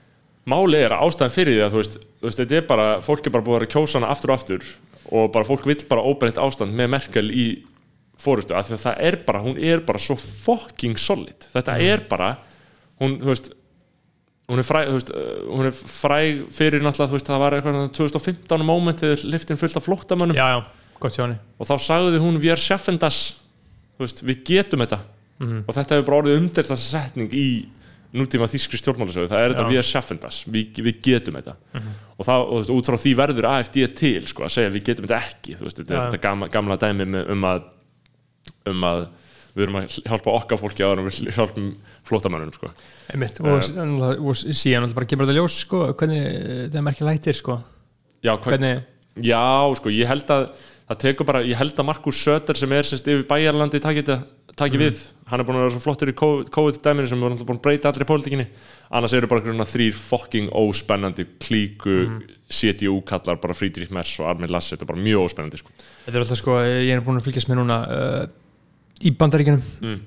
Máli 0.49 0.79
er 0.83 0.93
að 0.93 1.05
ástæðan 1.07 1.33
fyrir 1.33 1.57
því 1.57 1.65
að 1.65 1.73
þú 1.73 1.81
veist, 1.81 1.97
þú 2.03 2.27
veist, 2.27 2.41
þetta 2.41 2.57
er 2.59 2.65
bara, 2.69 2.87
fólk 3.03 3.27
er 3.27 3.35
bara 3.35 3.47
búið 3.47 3.65
að 3.65 3.73
kjósa 3.73 3.99
hana 3.99 4.11
aftur 4.13 4.33
og 4.33 4.37
aftur 4.37 4.69
og 5.13 5.29
bara 5.33 5.47
fólk 5.47 5.67
vill 5.67 5.79
bara 5.89 6.05
óbreytt 6.05 6.39
ástand 6.41 6.75
með 6.77 6.91
Merkel 6.93 7.25
í 7.31 7.47
fórustu, 8.21 8.55
af 8.55 8.69
því 8.69 8.77
að 8.77 8.85
það 8.85 9.03
er 9.09 9.19
bara, 9.27 9.43
hún 9.43 9.59
er 9.59 9.83
bara 9.87 10.01
svo 10.03 10.15
fucking 10.19 10.99
solid, 11.01 11.49
þetta 11.55 11.79
er 11.83 12.05
bara 12.11 12.35
hún, 13.01 13.17
þú 13.23 13.33
veist 13.33 13.51
hún 14.53 14.61
er 14.61 14.67
fræg, 14.67 14.91
veist, 14.93 15.09
uh, 15.09 15.43
hún 15.49 15.67
er 15.69 15.73
fræg 15.73 16.43
fyrir 16.53 16.83
náttúrulega, 16.85 17.09
þú 17.11 17.17
veist, 17.17 17.29
það 17.33 17.41
var 17.43 17.57
eitthvað 17.57 17.91
2015 17.97 18.65
moment 18.69 19.01
þegar 19.03 19.25
liftin 19.33 19.59
fullt 19.59 19.77
af 19.81 19.87
henni 20.23 20.37
og 21.59 21.67
þá 21.67 21.75
sagði 21.83 22.21
hún 22.23 22.37
við 22.39 22.53
er 22.55 22.61
sjaffendas 22.63 23.21
við 24.23 24.43
getum 24.47 24.85
þetta 24.85 25.01
Mhm. 25.43 25.63
og 25.67 25.73
þetta 25.75 25.95
hefur 25.97 26.05
bara 26.05 26.17
orðið 26.21 26.37
umdelt 26.39 26.67
þessa 26.69 26.89
setning 26.93 27.31
í 27.33 27.65
nútíma 28.13 28.45
þýskri 28.47 28.77
stjórnmálasögu 28.77 29.27
það 29.27 29.41
er 29.41 29.49
þetta 29.53 29.63
Já. 29.63 29.65
Mhm. 29.65 29.71
við 29.73 29.79
er 29.81 29.87
sjaffendas, 29.89 30.35
við, 30.45 30.73
við 30.85 30.99
getum 31.01 31.33
þetta 31.39 31.55
og, 31.73 32.25
það, 32.27 32.43
og 32.45 32.57
veist, 32.59 32.69
út 32.69 32.85
frá 32.91 32.97
því 33.01 33.13
verður 33.17 33.47
AFD 33.49 33.87
til 33.97 34.27
sko, 34.29 34.43
að 34.45 34.53
segja 34.53 34.69
við 34.75 34.83
getum 34.85 35.07
þetta 35.07 35.21
ekki 35.25 35.57
veist, 35.57 35.77
þetta 35.81 35.89
Já. 35.89 35.97
er 35.97 36.11
þetta 36.11 36.21
gamla, 36.21 36.47
gamla 36.53 36.77
dæmi 36.77 37.07
með, 37.09 37.29
um 37.33 37.41
að 37.49 37.63
um 38.69 38.83
að 38.83 39.07
við 39.53 39.67
erum 39.67 39.79
að 39.79 39.97
hjálpa 40.01 40.33
okkar 40.33 40.59
fólki 40.61 40.85
en 40.85 41.03
við 41.05 41.35
hjálpum 41.35 41.69
flótamannunum 42.07 42.55
sko. 42.55 42.71
einmitt, 43.13 43.39
og, 43.43 43.69
uh, 43.77 44.13
og 44.17 44.37
síðan 44.41 44.93
bara 44.95 45.09
kemur 45.09 45.29
þetta 45.29 45.37
ljós 45.39 45.59
sko, 45.65 45.85
hvernig 45.99 46.21
eh, 46.25 46.67
það 46.67 46.79
er 46.81 46.85
merkja 46.89 47.09
lætir 47.09 47.37
sko. 47.37 47.59
já, 48.23 48.33
hva, 48.33 48.49
hvernig, 48.49 48.83
já, 49.21 49.43
sko, 49.79 49.93
ég 49.93 50.09
held 50.09 50.33
að 50.33 50.47
það 50.89 51.01
tekur 51.05 51.29
bara, 51.29 51.43
ég 51.45 51.59
held 51.59 51.77
að 51.77 51.89
Markus 51.91 52.21
Söder 52.25 52.59
sem 52.59 52.73
er 52.73 52.89
semst 52.89 53.07
yfir 53.07 53.27
bæjarlandi 53.29 53.81
þetta- 53.83 54.23
taki 54.57 54.77
við, 54.77 54.99
hann 55.29 55.41
er 55.41 55.47
búin 55.47 55.57
að 55.57 55.63
vera 55.65 55.73
svo 55.73 55.81
flottur 55.81 56.11
í 56.11 56.17
COVID- 56.17 56.49
COVID-dæminu 56.53 57.09
sem 57.09 57.23
er 57.23 57.37
búin 57.39 57.57
að 57.57 57.63
breyta 57.63 57.89
allir 57.89 58.05
í 58.05 58.09
pólitíkinni, 58.09 58.47
annars 58.91 59.13
eru 59.17 59.29
bara 59.29 59.41
þrýr 59.41 59.95
fucking 59.97 60.49
óspennandi 60.49 61.25
klíku 61.41 62.21
CDU 62.53 63.01
kallar 63.01 63.39
bara 63.41 63.55
Friedrich 63.57 63.89
Merz 63.89 64.19
og 64.19 64.29
Armin 64.29 64.51
Laschet, 64.51 64.77
þetta 64.77 64.85
er 64.85 64.93
bara 64.93 65.01
mjög 65.01 65.25
óspennandi 65.25 65.57
sko. 65.61 65.71
þetta 66.05 66.17
er 66.17 66.25
alltaf 66.25 66.41
sko, 66.41 66.57
ég 66.61 66.93
er 66.93 67.01
búin 67.01 67.17
að 67.17 67.29
fylgjast 67.29 67.49
með 67.49 67.61
núna 67.63 67.79
uh, 67.87 68.25
í 69.03 69.11
bandaríkjunum. 69.17 69.63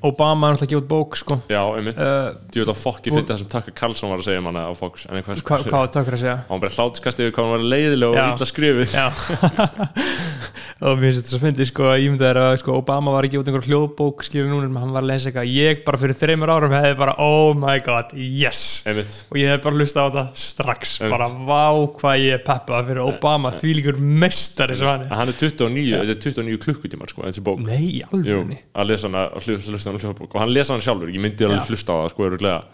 Obama 0.06 0.52
er 0.52 0.60
að 0.60 0.70
gefa 0.70 0.80
út 0.82 0.88
bók 0.88 1.16
sko. 1.18 1.38
já, 1.50 1.60
einmitt, 1.76 1.98
uh, 1.98 2.30
Djú 2.52 2.62
veit 2.62 2.72
að 2.72 2.78
fokki 2.80 3.12
fyrir 3.12 3.26
það 3.28 3.40
sem 3.42 3.50
Tucker 3.52 3.74
Carlson 3.76 4.12
var 4.12 4.22
að 4.22 4.28
segja 4.28 4.42
um 4.42 4.48
hana 4.50 4.62
á 4.70 4.72
Fox 4.78 5.06
hvað 5.10 5.90
tökur 5.96 6.16
að 6.16 6.22
segja? 6.22 6.36
Hann 6.48 6.62
bara 6.62 6.76
hlátiskast 6.76 7.20
yfir 7.20 7.34
hvað 7.36 7.48
hann 7.48 7.54
var 7.56 7.66
leiðilega 7.74 8.10
og 8.12 8.16
illa 8.36 8.48
skrifið 8.52 8.96
og 10.76 10.98
mér 11.00 11.14
finnst 11.14 11.22
þetta 11.22 11.32
svo 11.32 11.38
fyndið 11.40 11.68
sko 11.70 11.84
að 11.88 11.98
ég 12.02 12.10
myndi 12.12 12.26
að 12.28 12.58
sko, 12.60 12.74
Obama 12.76 13.14
var 13.14 13.24
ekki 13.24 13.38
út 13.40 13.48
einhver 13.48 13.64
hljóðbók 13.64 14.24
skilur 14.26 14.50
núna, 14.50 14.66
en 14.68 14.76
hann 14.76 14.92
var 14.92 15.06
að 15.06 15.08
lesa 15.08 15.30
eitthvað. 15.30 15.48
Ég 15.56 15.80
bara 15.86 16.00
fyrir 16.02 16.18
þreymur 16.20 16.52
árum 16.52 16.74
hefði 16.76 16.98
bara 17.00 17.14
oh 17.24 17.54
my 17.56 17.78
god, 17.86 18.12
yes. 18.12 18.60
Einmitt, 18.84 19.22
og 19.32 19.40
ég 19.40 19.54
hef 19.54 19.64
bara 19.64 19.80
hlustað 19.80 20.04
á 20.04 20.08
þetta 20.10 20.44
strax 20.44 20.94
Einmitt. 21.00 21.16
bara 21.16 21.30
vá 21.48 21.64
hvað 21.96 22.20
ég 22.26 22.36
er 22.36 22.44
peppað 22.44 22.90
fyrir 22.90 23.04
Obama 23.06 23.54
því 23.56 23.74
líkur 23.80 24.00
mestari 24.26 24.76
sem 24.76 24.92
hann 24.92 25.06
er. 25.08 25.14
Hann 25.16 25.32
er 25.32 25.40
29 25.40 25.86
þetta 25.96 26.16
er 26.18 26.22
29 26.28 26.62
klukkutímar 26.66 27.14
sko, 27.14 27.24
þessi 27.24 27.46
bók. 27.48 27.64
Nei, 27.64 28.02
Jú, 28.04 28.44
að 28.76 28.92
lesa 28.92 29.08
hana 29.08 29.30
og 29.32 29.48
hlusta 29.48 29.96
á 29.96 29.96
hljóðbók. 29.96 30.28
Og 30.34 30.40
hann 30.44 30.52
lesa 30.52 30.76
hana 30.76 30.84
sjálfur, 30.84 31.08
ég 31.08 31.24
myndi 31.24 31.48
alveg 31.48 31.64
Já. 31.64 31.70
hlusta 31.72 31.96
á 31.96 32.04
það 32.04 32.12
sko, 32.12 32.28
öruglega 32.28 32.64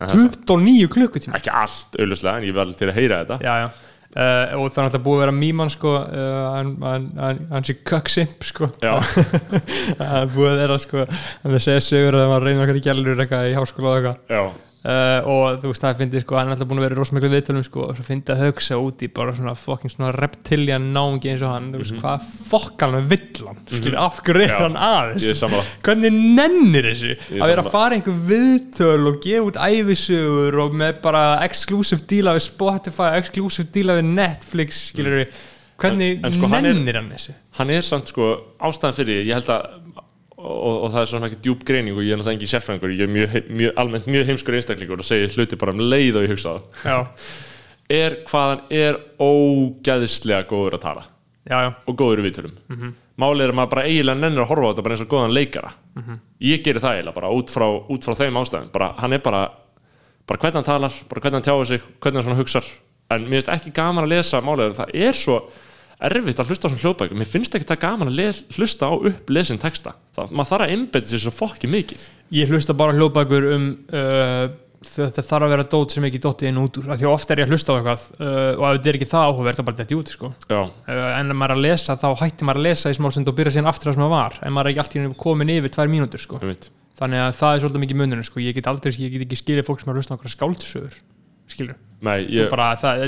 en 0.00 0.08
það 0.08 0.22
29 0.48 0.88
klukkutíma 0.94 1.36
ekki 1.36 1.50
allt 1.52 1.98
auðvitað 1.98 2.36
en 2.38 2.46
ég 2.48 2.54
verði 2.56 2.76
til 2.78 2.88
að 2.88 2.96
heyra 2.96 3.18
þetta. 3.20 3.40
Já, 3.44 3.54
já 3.66 3.89
Uh, 4.10 4.56
og 4.58 4.72
það 4.74 4.80
er 4.80 4.86
alltaf 4.88 5.02
búið 5.04 5.20
að 5.20 5.20
vera 5.22 5.34
mýmann 5.36 5.70
sko, 5.70 5.90
uh, 6.02 6.46
hann, 6.82 7.66
sé 7.66 7.76
köksimp 7.86 8.42
sko. 8.42 8.66
Það 10.00 10.16
er 10.18 10.32
búið 10.34 10.50
að 10.50 10.58
vera 10.64 10.78
sko, 10.82 11.04
hann 11.44 11.62
segja 11.62 11.84
sögur 11.86 12.18
að 12.18 12.24
það 12.24 12.32
var 12.32 12.48
reynið 12.48 12.64
okkar 12.64 12.80
í 12.80 12.82
gælur 12.88 13.22
eitthvað 13.22 13.52
í 13.52 13.54
háskóla 13.60 13.92
og 13.92 14.00
eitthvað 14.00 14.50
uh, 14.84 15.20
og 15.28 15.58
þú 15.60 15.70
veist 15.70 15.82
það 15.84 15.98
finnir 16.00 16.22
sko, 16.24 16.36
hann 16.38 16.48
er 16.48 16.54
alltaf 16.56 16.68
búin 16.70 16.80
að 16.80 16.86
vera 16.88 16.96
rosamiklu 16.98 17.30
viðtölum 17.34 17.64
sko, 17.66 17.82
og 17.90 17.96
svo 17.98 18.04
finnir 18.06 18.32
að 18.34 18.42
hugsa 18.46 18.78
út 18.80 19.04
í 19.04 19.08
bara 19.12 19.34
svona 19.36 19.54
fucking 19.58 19.92
svona 19.92 20.12
reptilian 20.16 20.86
náungi 20.94 21.30
eins 21.32 21.42
og 21.44 21.52
hann. 21.52 21.68
Þú 21.74 21.82
veist 21.84 21.96
hvað 22.00 22.24
fokkan 22.50 22.96
hann 22.96 23.08
vill 23.10 23.46
hann? 23.46 23.60
Skilur, 23.68 23.94
er 23.94 24.40
Mhm. 24.40 24.56
Hann 24.60 24.76
að 24.76 25.10
ég 25.10 25.10
er 25.10 25.18
þessu 25.20 25.36
sammála. 25.40 25.64
Hvernig 25.84 26.12
nennir 26.40 26.88
þessu? 26.90 27.12
Að 27.40 27.46
vera 27.52 27.62
að 27.62 27.70
fara 27.70 27.94
einhver 27.98 28.18
viðtöl 28.30 29.06
og 29.10 29.20
gefa 29.22 29.46
út 29.50 29.60
æfisögur 29.68 30.58
og 30.64 30.72
með 30.74 31.00
bara 31.02 31.24
exclusive 31.44 32.06
díla 32.06 32.34
við 32.36 32.44
Spotify 32.48 33.10
exclusive 33.18 33.68
díla 33.72 33.98
við 34.00 34.10
Netflix 34.16 34.86
skilur 34.92 35.20
við 35.24 35.40
hvernig 35.80 36.18
En- 36.18 36.24
en 36.26 36.32
sko, 36.32 36.48
hann 36.48 36.64
er- 36.66 36.74
nennir 36.74 36.94
hann 37.00 37.10
þessu? 37.10 37.32
hann 37.56 37.70
er 37.70 37.80
samt 37.82 38.08
sko 38.08 38.26
ástæðan 38.60 38.94
fyrir 38.98 39.24
ég 39.24 39.32
held 39.32 39.46
að 39.48 39.66
og, 40.40 40.74
og 40.84 40.90
það 40.94 41.00
er 41.02 41.10
svona 41.12 41.28
ekki 41.28 41.40
djúb 41.44 41.62
greining 41.68 41.96
og 41.96 42.02
ég 42.04 42.14
er 42.14 42.20
náttúrulega 42.20 42.38
engin 42.38 42.50
sérfræðingur, 42.50 42.94
ég 42.96 43.06
er 43.06 43.12
mjög, 43.14 43.36
mjög 43.60 43.78
almennt 43.82 44.08
mjög 44.10 44.26
heimskur 44.30 44.56
einstaklingur 44.58 45.02
og 45.02 45.06
segir 45.06 45.32
hluti 45.36 45.58
bara 45.60 45.74
um 45.76 45.82
leið 45.84 46.18
og 46.20 46.26
ég 46.26 46.34
hugsa 46.34 46.56
það. 46.82 47.30
Er 47.90 48.16
hvað 48.28 48.50
hann 48.52 48.60
er 48.80 48.98
ógæðislega 49.18 50.46
góður 50.50 50.78
að 50.78 50.84
tala? 50.84 51.06
Já, 51.50 51.56
já, 51.64 51.70
og 51.90 51.96
góður 51.98 52.22
viðtölum. 52.26 52.52
Mm 52.68 52.76
-hmm. 52.76 52.92
málið 53.18 53.44
er 53.44 53.50
að 53.50 53.56
maður 53.58 53.70
bara 53.70 53.86
eiginlega 53.86 54.20
nennir 54.20 54.42
að 54.42 54.50
horfa 54.50 54.66
á 54.66 54.70
þetta 54.70 54.82
bara 54.82 54.94
eins 54.94 55.04
og 55.04 55.08
góðan 55.08 55.34
leikara. 55.34 55.72
Ég 56.40 56.62
gerir 56.64 56.80
það 56.80 56.94
eiginlega 56.94 57.14
bara 57.14 57.30
út 57.30 57.50
frá, 57.50 57.66
út 57.88 58.04
frá 58.04 58.14
þeim 58.14 58.36
ástæðum. 58.36 58.70
Bara, 58.72 58.94
hann 58.98 59.12
er 59.12 59.18
bara, 59.18 59.50
bara 60.26 60.38
hvernig 60.38 60.54
hann 60.54 60.64
talar 60.64 60.92
bara 61.08 61.20
hvernig 61.20 61.34
hann 61.34 61.48
tjáir 61.48 61.66
sig, 61.66 61.80
hvernig 62.00 62.16
hann 62.16 62.24
svona 62.24 62.40
hugsar. 62.40 62.64
En 63.10 63.26
mér 63.26 63.42
finnst 63.42 63.48
ekki 63.48 63.72
gaman 63.74 64.04
að 64.04 64.12
lesa 64.14 64.40
málið 64.40 64.64
er 64.64 64.70
að 64.70 64.80
það 64.80 64.94
er 64.94 65.12
svo 65.12 65.50
erfitt 66.08 66.40
að 66.40 66.50
hlusta 66.50 66.68
á 66.68 66.70
svona 66.70 66.82
hljóðbækur. 66.84 67.18
Mér 67.20 67.28
finnst 67.28 67.54
ekki 67.56 67.68
það 67.68 67.82
gaman 67.84 68.10
að 68.10 68.18
les, 68.20 68.40
hlusta 68.56 68.88
á 68.88 68.94
upplesin 68.94 69.60
texta. 69.60 69.94
Það, 70.16 70.32
maður 70.32 70.50
þarf 70.54 70.66
að 70.66 70.74
einbetta 70.74 71.10
sér 71.10 71.22
svo 71.26 71.34
fokki 71.34 71.70
mikið. 71.70 72.08
Ég 72.34 72.50
hlusta 72.52 72.76
bara 72.78 72.96
hljóðbækur 72.96 73.48
um 73.54 73.70
uh, 73.92 74.44
þetta 74.86 75.24
þarf 75.26 75.46
að 75.46 75.52
vera 75.52 75.66
dót 75.74 75.94
sem 75.94 76.06
ekki 76.08 76.22
dótt 76.24 76.44
inn 76.48 76.60
út 76.60 76.80
úr. 76.80 76.88
Því 76.88 77.06
að 77.06 77.12
oft 77.12 77.32
er 77.32 77.42
ég 77.42 77.48
að 77.48 77.54
hlusta 77.54 77.74
á 77.74 77.76
eitthvað 77.76 78.04
uh, 78.16 78.50
og 78.56 78.64
ef 78.64 78.78
þetta 78.78 78.92
er 78.92 78.98
ekki 78.98 79.10
það 79.10 79.28
áhugverð 79.28 79.60
þá 79.60 79.64
bara 79.68 79.80
þetta 79.82 79.98
út 79.98 80.12
sko. 80.14 80.32
uh, 80.88 81.06
en 81.18 81.34
ef 81.34 81.36
maður 81.36 81.54
er 81.54 81.58
að 81.58 81.64
lesa 81.66 81.96
þá 82.00 82.08
hætti 82.22 82.48
maður 82.48 82.62
að 82.62 82.68
lesa 82.70 82.92
í 82.92 82.96
smálsund 82.96 83.28
og 83.28 83.36
byrja 83.36 83.56
síðan 83.58 83.70
aftur 83.72 83.90
það 83.90 83.98
sem 83.98 84.06
það 84.06 84.14
var. 84.14 84.38
En 84.40 84.56
maður 84.56 84.70
er 84.70 84.72
ekki 84.72 84.84
alltaf 84.86 85.18
komin 85.20 85.52
yfir 85.52 85.74
tvær 85.76 85.92
mínútur 85.92 86.24
sko. 86.24 86.40
þannig 87.00 87.22
að 87.26 87.36
það 87.38 87.54
er 87.54 87.62
svolítið 87.64 87.84
mikið 87.84 88.00
munurinn 88.00 88.28
sko. 88.28 88.40
ég 88.44 88.56
get 88.56 88.66
aldrei, 88.68 88.92
ég 88.96 89.14
get 89.14 89.26
ekki 89.26 89.40
skilið 89.40 89.68
fólk 89.68 89.80
sem 89.80 89.88
er 89.88 89.94
að 89.94 90.02
hlusta 90.02 90.16
á 90.16 90.32
skáldsögur 90.32 90.98
skilur, 91.52 91.78
Nei, 92.00 92.22
ég, 92.32 92.46
bara 92.48 92.70
það 92.80 93.02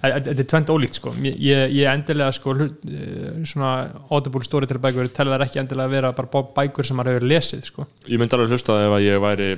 þetta 0.00 0.32
er 0.32 0.46
tvend 0.52 0.70
ólíkt 0.72 0.96
sko. 0.96 1.12
ég, 1.20 1.34
ég, 1.74 1.82
endilega 1.90 2.32
sko, 2.32 2.54
hlut, 2.56 2.78
eh, 2.88 3.42
svona 3.48 3.72
audible 4.08 4.46
storyteller 4.46 4.80
bækur 4.86 5.10
telur 5.12 5.36
það 5.36 5.44
ekki 5.48 5.62
endilega 5.64 5.90
að 5.90 5.96
vera 5.98 6.12
bara 6.16 6.44
bækur 6.56 6.88
sem 6.88 6.96
maður 6.96 7.18
hefur 7.18 7.28
lesið 7.34 7.66
sko. 7.68 7.88
ég 8.08 8.22
myndi 8.22 8.38
alveg 8.38 8.54
hlusta 8.54 8.78
ef 8.86 8.96
að 8.96 9.04
ég 9.04 9.20
væri 9.26 9.50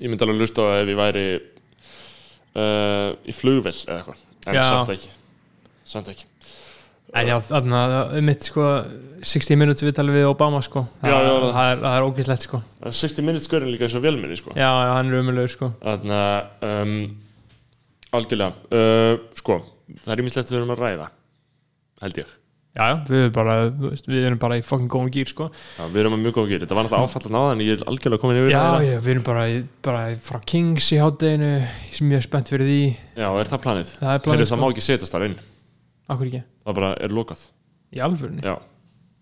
ég 0.00 0.08
myndi 0.08 0.26
alveg 0.26 0.42
hlusta 0.42 0.66
ef 0.80 0.90
ég 0.90 0.98
væri 0.98 1.24
uh, 1.38 3.08
í 3.22 3.36
flugvel 3.36 3.76
eða 3.76 4.00
eitthvað 4.00 4.26
en 4.50 4.58
Já. 4.58 4.62
samt 4.66 4.94
ekki 4.96 5.14
samt 5.94 6.12
ekki 6.14 6.29
en 7.14 7.26
já, 7.30 7.36
þarna, 7.42 7.80
um 8.18 8.24
mitt 8.30 8.46
sko 8.46 8.66
60 9.20 9.58
minutes 9.60 9.82
viðtalið 9.84 10.14
við 10.16 10.26
Obama 10.30 10.60
sko. 10.64 10.86
Já, 11.04 11.10
já, 11.12 11.16
það, 11.20 11.40
það- 11.42 11.54
það, 11.56 11.70
er, 11.72 11.80
það 11.84 11.96
er 11.98 12.06
ógæslegt 12.06 12.44
sko. 12.46 12.60
60 13.00 13.26
minutes 13.26 13.48
skörin 13.50 13.68
líka 13.72 13.84
eins 13.88 13.96
og 13.98 14.04
velminni 14.06 14.38
sko. 14.40 14.54
já, 14.56 14.68
já, 14.70 14.92
hann 14.96 15.10
er 15.12 15.20
umöluður 15.20 15.52
sko. 15.56 15.72
þannig 15.82 16.14
að 16.16 16.68
um, 16.70 16.94
algjörlega 18.16 18.52
uh, 18.74 19.16
sko, 19.38 19.58
það 20.04 20.12
er 20.14 20.22
ímislegt 20.24 20.52
við 20.52 20.60
erum 20.60 20.72
að 20.74 20.84
ræða 20.84 21.08
held 22.00 22.20
ég 22.22 22.30
já, 22.70 22.84
já, 22.86 22.94
við 23.10 23.20
erum 23.26 23.34
bara, 23.34 23.54
við 24.06 24.24
erum 24.30 24.40
bara 24.40 24.56
í 24.60 24.62
fucking 24.64 24.90
góðum 24.94 25.10
gýr 25.14 25.30
sko. 25.30 25.48
Já, 25.76 25.84
við 25.90 26.00
erum 26.04 26.16
að 26.16 26.22
mjög 26.24 26.36
góð 26.38 26.44
að 26.46 26.52
gera, 26.54 26.64
þetta 26.64 26.78
var 26.78 26.86
náttúrulega 26.86 27.10
áfallan 27.10 27.36
á 27.36 27.42
það 27.42 27.52
en 27.56 27.64
ég 27.66 27.72
er 27.76 27.84
algjörlega 27.92 28.22
komin 28.24 28.40
yfir 28.40 28.54
já, 28.54 28.60
það 28.62 28.86
já, 28.86 28.96
við 29.04 29.12
erum 29.16 29.26
bara, 29.26 29.44
bara 29.88 30.02
frá 30.30 30.38
Kings 30.54 30.90
í 30.94 31.00
hátteginu 31.02 31.50
er 31.58 32.04
mjög 32.14 32.24
spennt 32.28 32.52
fyrir 32.54 32.70
því 32.70 32.80
já, 33.20 33.28
er 33.42 33.50
það 33.52 33.62
planið? 33.66 33.92
það 34.00 34.14
er 34.16 34.24
planið 34.26 34.50
það 34.54 34.62
má 34.62 34.68
ekki 34.70 34.86
setjast 34.86 35.16
þar 35.18 35.26
inn, 35.28 35.36
Akkur 36.10 36.30
ekki, 36.30 36.42
það 36.64 36.78
bara 36.80 36.90
er 37.00 37.14
lokað. 37.14 37.44
Í 37.90 38.02
alvörunni, 38.06 38.44
já, 38.46 38.54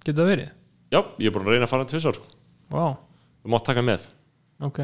getur 0.05 0.23
það 0.23 0.33
verið? 0.35 0.55
já 0.93 0.99
ég 1.01 1.29
er 1.29 1.35
búin 1.35 1.47
að 1.47 1.55
reyna 1.55 1.69
að 1.69 1.73
fara 1.73 1.89
tvisar 1.89 2.17
sko. 2.19 2.29
Vá, 2.73 2.85
þú 3.43 3.53
mátt 3.55 3.67
taka 3.69 3.85
með, 3.85 4.09
ok. 4.69 4.83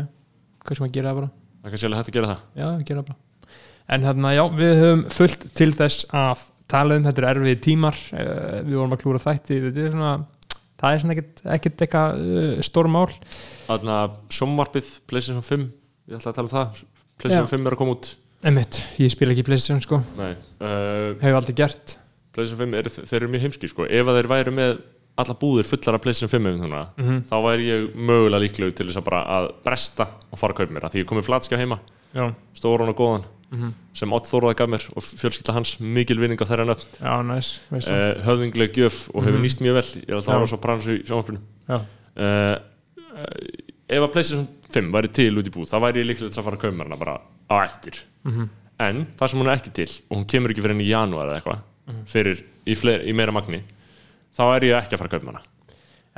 Hvað 0.64 0.78
sem 0.78 0.86
að 0.86 0.94
gera 0.96 1.12
það 1.12 1.20
bara? 1.20 1.30
það 1.64 1.68
er 1.68 1.74
kannski 1.74 1.88
alveg 1.88 2.00
hægt 2.00 2.10
að 2.10 2.18
gera 2.18 2.30
það. 2.30 2.42
Já, 2.60 2.66
gera 2.88 3.02
það 3.02 3.08
bara. 3.10 3.56
En 3.94 4.04
þarna, 4.08 4.32
já, 4.32 4.42
við 4.56 4.74
höfum 4.80 5.02
fullt 5.12 5.46
til 5.60 5.70
þess 5.76 6.06
að 6.16 6.44
tala 6.72 6.96
um, 6.98 7.04
þetta 7.04 7.22
er 7.22 7.28
erfið 7.30 7.62
tímar. 7.64 8.00
Uh, 8.12 8.58
við 8.64 8.78
vorum 8.80 8.96
að 8.96 9.02
klúra 9.02 9.20
þætti. 9.20 9.58
Þetta 9.66 9.82
er 9.84 9.94
svona, 9.94 10.12
það 10.80 10.96
er 10.96 11.02
svona 11.02 11.16
ekkert, 11.16 11.42
ekkert 11.56 11.84
eitthvað 11.84 12.22
uh, 12.24 12.50
stórmál. 12.64 13.06
Þannig 13.66 13.94
að 13.96 14.14
sjónvarpið, 14.38 14.92
PlayStation 15.08 15.44
5 15.44 15.66
Ég 16.04 16.18
ætla 16.18 16.34
að 16.34 16.36
tala 16.36 16.48
um 16.50 16.52
það. 16.52 16.80
PlayStation 17.20 17.48
Já. 17.48 17.52
5 17.56 17.68
er 17.68 17.76
að 17.76 17.80
koma 17.80 17.96
út. 17.96 18.08
Einmitt, 18.44 18.80
ég 19.00 19.12
spila 19.12 19.32
ekki 19.32 19.44
Playstation 19.46 19.80
sko, 19.80 20.02
Nei, 20.18 20.34
uh, 20.60 21.14
hefur 21.22 21.38
aldrei 21.38 21.54
gert 21.56 21.94
PlayStation 22.34 22.58
5 22.66 22.74
er, 22.78 22.88
þeir 22.90 23.20
eru 23.22 23.28
mjög 23.32 23.44
heimski 23.46 23.68
sko. 23.70 23.86
Ef 23.86 24.06
að 24.10 24.18
þeir 24.20 24.28
væru 24.34 24.52
með 24.54 24.78
alla 25.16 25.34
búðir 25.38 25.68
fullar 25.70 25.94
af 25.94 26.02
PlayStation 26.02 26.28
5 26.32 26.46
um 26.50 26.60
þarna, 26.64 26.82
Mhm. 26.98 27.20
þá 27.30 27.34
væri 27.44 27.68
ég 27.70 27.94
mögulega 27.94 28.42
líklegur 28.42 28.74
til 28.74 28.86
þess 28.88 28.98
að 28.98 29.04
bara 29.04 29.20
að 29.24 29.52
bresta 29.64 30.06
og 30.32 30.38
fara 30.38 30.52
að 30.52 30.56
kaupa 30.56 30.72
mér 30.74 30.84
af 30.84 30.92
því 30.92 31.04
ég 31.04 31.06
komið 31.06 31.28
flatskja 31.30 31.58
heima, 31.58 31.78
Já, 32.14 32.34
stóran 32.54 32.88
og 32.88 32.96
góðan 32.96 33.24
Mhm. 33.52 33.72
sem 33.94 34.12
Ott 34.12 34.24
Þóraða 34.26 34.56
gaf 34.56 34.68
mér 34.68 34.82
og 34.96 35.02
fjölskylda 35.02 35.52
hans 35.52 35.78
mikil 35.80 36.18
vinning 36.18 36.38
á 36.38 36.46
þeirra 36.46 36.66
nöfn 36.66 37.30
nice, 37.34 37.60
uh, 37.90 38.22
höfðingleg 38.26 38.72
gjöf 38.74 39.10
og 39.14 39.22
hefur 39.24 39.38
Mhm. 39.38 39.42
nýst 39.44 39.60
mjög 39.62 39.74
vel 39.74 40.02
ég 40.02 40.08
er 40.08 40.14
alltaf 40.16 40.34
að 40.34 40.40
ára 40.40 40.46
svo 40.48 40.60
brans 40.60 40.86
í 40.86 41.02
sjónvarpinu 41.06 41.38
Já, 41.68 41.80
uh, 42.16 42.58
ef 43.88 44.00
að 44.02 44.12
PlayStation 44.12 44.48
5 44.70 44.90
væri 44.92 45.12
til 45.12 45.36
út 45.38 45.46
í 45.46 45.52
búð 45.54 45.70
þá 45.70 45.78
væri 45.80 46.02
ég 46.02 46.08
líklega 46.10 46.32
til 46.32 46.40
að 46.42 46.44
fara 46.48 46.56
að 46.56 46.60
kaupa 46.64 46.76
mér 46.82 46.98
bara 46.98 47.20
á 47.50 47.56
eftir 47.64 48.00
Mhm. 48.24 48.48
en 48.80 49.06
það 49.16 49.28
sem 49.30 49.40
hún 49.40 49.46
er 49.52 49.56
ekki 49.58 49.72
til 49.72 49.90
og 50.10 50.18
hún 50.18 50.26
kemur 50.26 50.50
ekki 50.50 50.62
fyrir 50.62 50.70
enn 50.74 50.80
í 50.80 50.88
janúar 50.88 51.28
eða 51.30 51.40
eitthvað. 51.42 51.58
Fyrir 52.10 52.40
í, 52.66 52.74
fleir, 52.78 53.02
í 53.08 53.12
meira 53.16 53.32
magni 53.34 53.62
þá 54.36 54.42
er 54.56 54.66
ég 54.70 54.78
ekki 54.80 54.96
að 54.96 55.02
fara 55.02 55.10
að 55.10 55.18
kaupa 55.18 55.32
hana. 55.32 55.42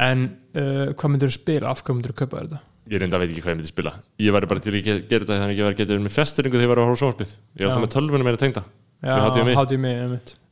En 0.07 0.25
uh, 0.57 0.93
hvað 0.95 1.13
myndur 1.13 1.31
þú 1.33 1.37
spila, 1.39 1.71
af 1.73 1.83
hvað 1.85 1.97
myndur 1.99 2.13
þú 2.15 2.19
kaupa 2.25 2.43
þetta? 2.45 2.63
ég 2.87 3.01
reynda 3.03 3.17
að 3.19 3.23
veit 3.25 3.31
ekki 3.33 3.43
hvað 3.43 3.51
ég 3.51 3.57
myndi 3.59 3.69
spila. 3.73 3.93
Ég 4.23 4.35
væri 4.37 4.47
bara 4.47 4.61
til 4.63 4.71
að 4.77 4.85
ge- 4.87 5.01
gera 5.11 5.25
þetta 5.25 5.37
þannig 5.41 5.57
að 5.57 5.59
ég 5.59 5.67
væri 5.67 5.79
getið 5.81 6.03
með 6.05 6.13
festeringu 6.15 6.55
þegar 6.55 6.63
ég 6.67 6.71
væri 6.71 6.83
að 6.83 6.87
horfa 6.87 6.95
á 6.95 7.01
sjónvarpið. 7.03 7.33
Ég 7.59 7.65
alltaf 7.67 7.81
Já. 7.81 7.83
með 7.83 7.93
tölvunum 7.97 8.29
meira 8.29 8.39
tengda. 8.43 8.63
Já, 9.03 9.15
HDMI. 9.27 9.55
hátíð 9.59 9.81
mig, 9.83 9.97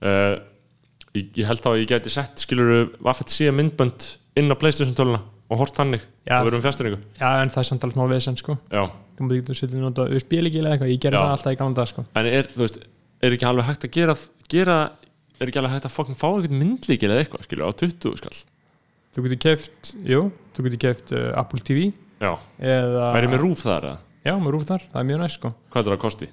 uh, 0.02 0.34
ég, 1.14 1.28
ég 1.38 1.46
held 1.46 1.62
þá 1.62 1.68
að 1.70 1.78
ég 1.78 1.86
geti 1.92 2.10
sett 2.10 2.42
skiluru 2.42 2.80
Vaffett 3.06 3.30
C 3.30 3.52
myndbönd 3.54 4.08
inn 4.34 4.50
á 4.50 4.56
Playstation 4.58 4.96
töluna 4.98 5.20
og 5.46 5.60
hort 5.62 5.78
hannig 5.78 6.02
Já. 6.26 6.40
og 6.40 6.48
verðum 6.48 6.64
festeringu. 6.66 6.98
Já, 7.20 7.28
en 7.44 7.54
það 7.54 7.62
er 7.62 7.68
samt 7.70 7.86
alveg 7.86 8.00
smá 8.00 8.10
vesen 8.10 8.36
sko. 8.42 8.58
Já. 8.74 8.82
Þú 9.14 9.28
múið 9.28 9.38
ekki 9.44 9.54
að 9.54 9.60
setja 9.62 9.78
nota 9.84 10.08
USB-líki 10.10 10.58
eða 10.58 10.74
eitthvað. 10.74 10.90
Ég 10.90 11.00
gerði 11.06 11.22
það 11.22 11.34
alltaf 11.36 11.54
í 11.54 11.58
gamla 11.62 11.78
dag 11.78 11.90
sko. 11.92 12.04
En 12.18 12.26
er, 12.34 12.50
þú 12.50 12.64
veist, 12.64 12.78
er 13.22 13.36
ekki 13.38 13.46
alveg 13.46 13.68
hægt 13.70 13.86
að 13.86 13.94
gera, 13.94 14.16
gera 14.50 14.78
er 15.40 15.50
ekki 15.50 15.60
alveg 15.60 15.74
hægt 15.74 15.88
að 15.88 15.94
fucking 15.94 16.18
fá 16.18 16.26
eitthvað 16.30 16.58
myndlíkil 16.60 17.10
eða 17.10 17.22
eitthvað, 17.24 17.46
skilur, 17.48 17.70
á 17.70 17.72
20 17.82 18.18
skall. 18.20 18.36
Þú 19.14 19.24
getur 19.26 19.40
keft, 19.44 19.90
jú, 20.06 20.20
þú 20.54 20.66
getur 20.66 20.82
keft 20.84 21.14
uh, 21.14 21.30
Apple 21.38 21.62
TV 21.66 21.88
Já, 22.22 22.30
eða, 22.58 23.08
væri 23.14 23.30
með 23.32 23.42
rúf 23.44 23.64
þar 23.66 23.88
eða? 23.90 23.98
já, 24.24 24.32
með 24.40 24.54
rúf 24.54 24.68
þar, 24.70 24.86
það 24.92 25.00
er 25.02 25.08
mjög 25.10 25.20
næst 25.24 25.38
sko. 25.40 25.50
Hvað 25.70 25.80
er 25.82 25.88
það 25.90 25.96
að 25.96 26.02
kosti? 26.04 26.28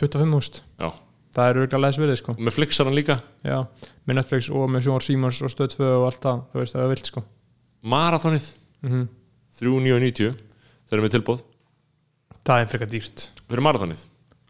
25.000, 0.00 0.60
Já, 0.80 0.88
það 1.36 1.48
er 1.50 1.60
örgulega 1.62 1.82
læsverðið 1.86 2.20
sko. 2.20 2.34
Og 2.38 2.44
með 2.46 2.56
flixar 2.56 2.88
hann 2.90 2.98
líka? 2.98 3.16
Já, 3.46 3.58
með 4.06 4.20
Netflix 4.20 4.50
og 4.54 4.66
með 4.70 4.86
Sjónar 4.86 5.06
Simons 5.06 5.40
og 5.46 5.52
Stöð 5.52 5.74
2 5.76 5.88
og 5.90 6.06
allt 6.10 6.22
það, 6.26 6.42
þú 6.52 6.62
veist, 6.62 6.76
það 6.76 6.84
er 6.86 6.92
vilt 6.94 7.10
sko. 7.10 7.24
Marathonið, 7.94 8.50
mm 8.86 9.08
3.990 9.60 10.38
Þeir 10.88 10.96
eru 10.96 11.04
með 11.04 11.14
tilbúð 11.18 11.42
það 12.48 12.62
er 12.62 12.70
frekar 12.72 12.88
dýrt. 12.90 13.24
Fyrir 13.50 13.64
marathonið 13.66 14.04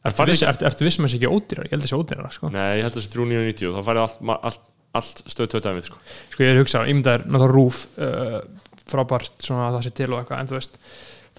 Ertu 0.09 0.25
viss, 0.25 0.41
ekki- 0.43 0.49
ertu, 0.55 0.65
ertu 0.71 0.87
viss 0.89 0.99
með 1.01 1.11
þessi 1.11 1.19
ekki 1.21 1.29
ódýrar? 1.37 1.67
Ég 1.69 1.75
held 1.77 1.85
þessi 1.85 1.99
ódýrar 2.01 2.33
sko. 2.33 2.49
Nei, 2.55 2.79
ég 2.79 2.87
held 2.87 2.95
að 2.95 2.99
þessi 3.03 3.13
3.990 3.17 3.69
og 3.69 3.77
þá 3.77 3.87
farið 3.91 4.03
allt, 4.07 4.19
allt, 4.51 4.61
allt 5.01 5.23
stöð 5.35 5.51
tötæmið 5.55 5.89
sko. 5.91 5.99
sko 6.33 6.43
ég 6.47 6.51
er 6.51 6.57
að 6.57 6.63
hugsa, 6.65 6.85
ímyndaður 6.89 7.27
náttúrulega 7.29 7.55
rúf 7.55 7.81
uh, 8.01 8.41
frábært 8.91 9.33
svona 9.45 9.69
að 9.69 9.77
það 9.79 9.85
sé 9.89 9.93
til 10.01 10.09
og 10.15 10.21
eitthvað 10.23 10.41
en 10.41 10.49
þú 10.51 10.57
veist, 10.57 10.79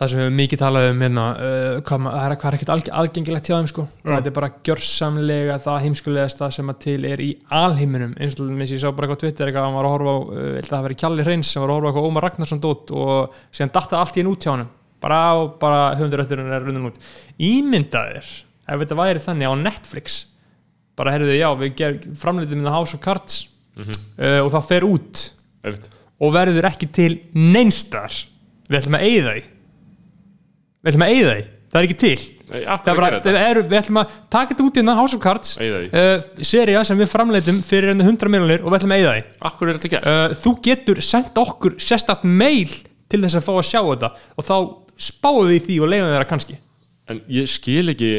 það 0.01 0.09
sem 0.12 0.20
við 0.22 0.26
höfum 0.28 0.38
mikið 0.39 0.62
talað 0.62 0.86
um 0.91 1.01
hérna, 1.03 1.26
uh, 1.36 1.82
hvað, 1.89 2.05
það 2.05 2.28
er, 2.30 2.36
hvað 2.41 2.47
er 2.51 2.57
ekkert 2.59 2.91
aðgengilegt 3.01 3.49
hjá 3.49 3.55
þeim 3.57 3.70
sko, 3.74 3.84
og 4.05 4.12
þetta 4.14 4.30
er 4.32 4.36
bara 4.38 4.51
gjörsamlega 4.70 5.57
það 5.66 5.82
heimskulegasta 5.88 6.51
sem 6.55 6.72
að 6.72 6.80
til 6.86 6.99
er 7.09 7.22
í 7.26 7.32
alheiminum, 7.49 8.14
eins 8.22 8.38
og 8.39 8.53
mér 8.55 8.72
ég 8.72 8.82
sá 8.82 8.88
bara 8.93 9.09
eitthvað 9.09 9.20
á 9.20 9.24
Twitter 9.26 9.49
eitthvað, 9.51 9.66
hann 9.68 9.78
var 9.82 9.89
að 9.89 9.95
horfa 9.97 10.14
á, 10.14 10.20
uh, 10.22 10.45
ég 10.45 10.55
held 10.62 10.70
að 10.70 10.78
það 10.78 10.86
veri 10.88 10.99
Kjalli 11.01 11.26
Hreins 11.28 11.51
sem 11.51 11.62
var 11.66 11.74
að 11.74 11.76
horfa 11.82 11.89
á 11.89 11.91
eitthvað 11.91 12.07
Ómar 12.14 12.26
Ragnarsson 12.30 12.62
dót 12.64 12.93
og 12.93 13.36
síðan 13.51 13.74
datta 13.76 13.99
allt 13.99 14.16
í 14.18 14.24
einn 14.24 14.32
út 14.32 14.45
hjá 14.47 14.53
hann 14.55 14.70
bara 15.01 15.20
á, 15.28 15.36
bara 15.59 15.82
höfundurötturinn 15.97 16.51
er 16.55 16.62
runnin 16.66 16.88
út 16.91 16.97
ímyndaðir, 17.41 18.28
ef 18.72 18.84
þetta 18.84 19.00
væri 19.00 19.24
þannig 19.24 19.52
á 19.52 19.56
Netflix 19.62 20.20
bara 21.00 21.16
heyrðu 21.16 21.38
já, 21.38 21.48
við 21.60 22.12
framleitum 22.20 22.66
The 22.66 22.74
House 22.74 22.98
of 22.98 23.02
Cards 23.04 23.46
uh, 23.78 24.42
og 24.44 24.52
það 24.54 24.68
fer 24.68 24.86
út 24.88 25.24
Einmitt. 25.66 25.88
og 26.22 26.36
verður 26.36 26.68
ekki 26.70 26.90
til 26.94 27.14
neinstar 27.38 28.14
við 28.72 28.82
ætlum 28.82 29.00
að 29.00 29.08
eyða 29.08 29.34
því. 29.34 29.42
Við 30.82 30.92
ætlum 30.92 31.06
að 31.06 31.16
eyða 31.16 31.34
því, 31.34 31.48
það 31.72 31.80
er 31.80 31.88
ekki 31.88 32.00
til. 32.02 32.14
Nei, 32.52 32.58
það 32.68 32.90
er 32.92 33.00
bara, 33.00 33.20
er, 33.48 33.60
við 33.64 33.78
ætlum 33.80 34.00
að 34.02 34.16
taka 34.34 34.52
þetta 34.52 34.66
út 34.68 34.80
í 34.82 34.86
House 35.00 35.16
of 35.18 35.24
Cards 35.24 35.54
uh, 35.62 36.26
seria 36.44 36.84
sem 36.88 37.00
við 37.00 37.12
framleitum 37.12 37.62
fyrir 37.64 37.94
enn 37.94 38.04
100 38.04 38.34
miljonir 38.34 38.66
og 38.66 38.74
við 38.74 38.82
ætlum 38.82 38.96
að 38.96 39.06
er 39.72 39.80
þetta 39.80 39.92
gert? 39.94 40.10
uh, 40.12 40.36
þú 40.44 40.54
getur 40.68 41.02
sendt 41.06 41.40
okkur 41.40 41.78
sérstakt 41.80 42.28
mail 42.28 42.74
til 43.12 43.22
þess 43.24 43.40
að 43.40 43.48
fá 43.48 43.54
að 43.56 43.70
sjá 43.70 43.80
þetta 43.80 44.12
og 44.36 44.48
þá 44.48 44.56
spáðu 45.02 45.48
því 45.48 45.62
því 45.68 45.80
og 45.80 45.92
leiðum 45.94 46.12
þeirra 46.12 46.30
kannski. 46.30 46.60
En 47.12 47.24
ég 47.32 47.48
skil 47.50 47.88
ekki 47.94 48.12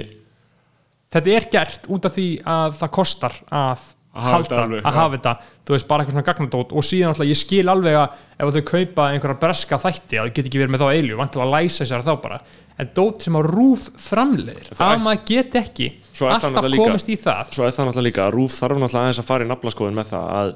þetta 1.13 1.35
er 1.37 1.49
gert 1.53 1.91
út 1.93 2.09
af 2.09 2.17
því 2.17 2.29
að 2.55 2.79
það 2.81 2.95
kostar 2.99 3.37
að 3.53 3.85
halda, 4.13 4.57
alveg, 4.67 4.83
að 4.85 4.97
hafa 4.99 5.17
þetta. 5.17 5.33
Þú 5.63 5.75
veist, 5.75 5.87
bara 5.89 6.03
eitthvað 6.03 6.17
svona 6.17 6.27
gagnadót. 6.29 6.73
Og 6.77 6.85
síðan 6.85 7.13
alltaf 7.15 7.29
ég 7.31 7.39
skil 7.41 7.65
alveg 7.73 7.97
að 7.97 8.19
ef 8.37 8.51
þau 8.57 8.65
kaupa 8.73 9.07
einhverja 9.13 9.39
breska 9.41 9.79
þætti 9.81 10.19
að 10.21 10.27
þau 10.29 10.35
get 10.37 10.51
ekki 10.51 10.61
verið 10.61 10.75
með 10.75 10.83
þá 10.85 10.89
eilu, 10.99 11.19
vantilega 11.21 11.47
að 11.49 11.55
læsa 11.57 11.87
sér 11.89 12.05
þá 12.05 12.13
bara. 12.27 12.41
En 12.83 12.91
dót 12.97 13.25
sem 13.25 13.37
á 13.37 13.41
rúf 13.47 13.89
framleiðir 14.01 14.73
að 14.77 15.03
maður 15.05 15.25
get 15.29 15.57
ekki 15.63 15.89
alltaf 16.21 16.51
náttúrulega 16.53 16.75
líka- 16.75 16.89
komist 16.91 17.09
í 17.09 17.17
það. 17.21 17.53
Svo 17.53 17.65
er 17.67 17.73
það 17.73 17.89
náttúrulega 17.89 18.09
líka 18.09 18.27
að 18.27 18.35
Rúf 18.37 18.53
þarf 18.59 18.81
náttúrulega 18.81 19.05
aðeins 19.07 19.23
að 19.23 19.29
fara 19.29 19.45
í 19.45 19.49
naflaskoðin 19.49 19.99
með 19.99 20.11
það 20.13 20.27
að 20.41 20.55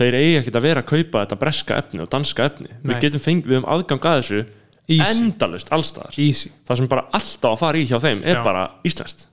þeir 0.00 0.14
eigi 0.20 0.38
ekkert 0.40 0.56
að 0.56 0.66
vera 0.66 0.82
að 0.82 0.90
kaupa 0.90 1.24
þetta 1.24 1.38
breska 1.40 1.78
efni 1.82 2.00
og 2.00 2.10
danska 2.10 2.46
efni. 2.46 2.68
Nei. 2.70 2.94
Við 2.94 3.00
getum 3.04 3.24
fengið, 3.24 3.46
við 3.50 3.58
höfum 3.58 3.70
aðgang 3.74 4.06
að 4.10 4.20
þessu 4.20 4.40
endalust 4.90 5.70
allstaðar 5.70 6.14
Það 6.66 6.76
sem 6.80 6.88
bara 6.90 7.06
alltaf 7.12 7.52
að 7.54 7.60
fara 7.62 7.78
í 7.78 7.86
hjá 7.86 7.98
þeim 8.02 8.22
er 8.24 8.38
Já. 8.40 8.44
bara 8.44 8.70
íslenskt. 8.86 9.26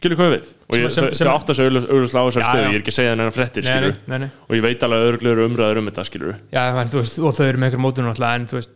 Skilur 0.00 0.16
hvað 0.16 0.30
við? 0.32 0.50
Og 0.70 0.76
ég, 0.80 0.90
sem- 0.96 1.10
sem- 1.12 1.28
þau 1.28 1.34
átt 1.36 1.50
að 1.52 1.58
segja 1.60 1.70
auðvitað 1.76 2.16
á 2.16 2.24
þessar 2.24 2.44
stöðu, 2.48 2.66
ég 2.70 2.74
er 2.74 2.80
ekki 2.80 2.92
að 2.94 2.98
segja 2.98 3.12
þennan 3.14 3.34
fréttir, 3.36 3.64
nei, 3.66 3.70
skilur 3.74 3.96
nei, 4.00 4.04
nei, 4.08 4.18
nei. 4.24 4.30
Og 4.48 4.56
ég 4.56 4.62
veit 4.64 4.84
alveg 4.86 5.08
örglegur 5.12 5.44
umræður 5.44 5.80
um 5.82 5.88
þetta, 5.90 6.04
skilur 6.08 6.36
Já, 6.56 6.62
en, 6.72 6.92
veist, 6.94 7.18
og 7.20 7.34
þau 7.36 7.44
eru 7.50 7.58
með 7.60 7.68
einhver 7.68 7.82
mótunum 7.84 8.12
alltaf 8.14 8.32
en 8.38 8.46
þú 8.48 8.56
veist, 8.56 8.72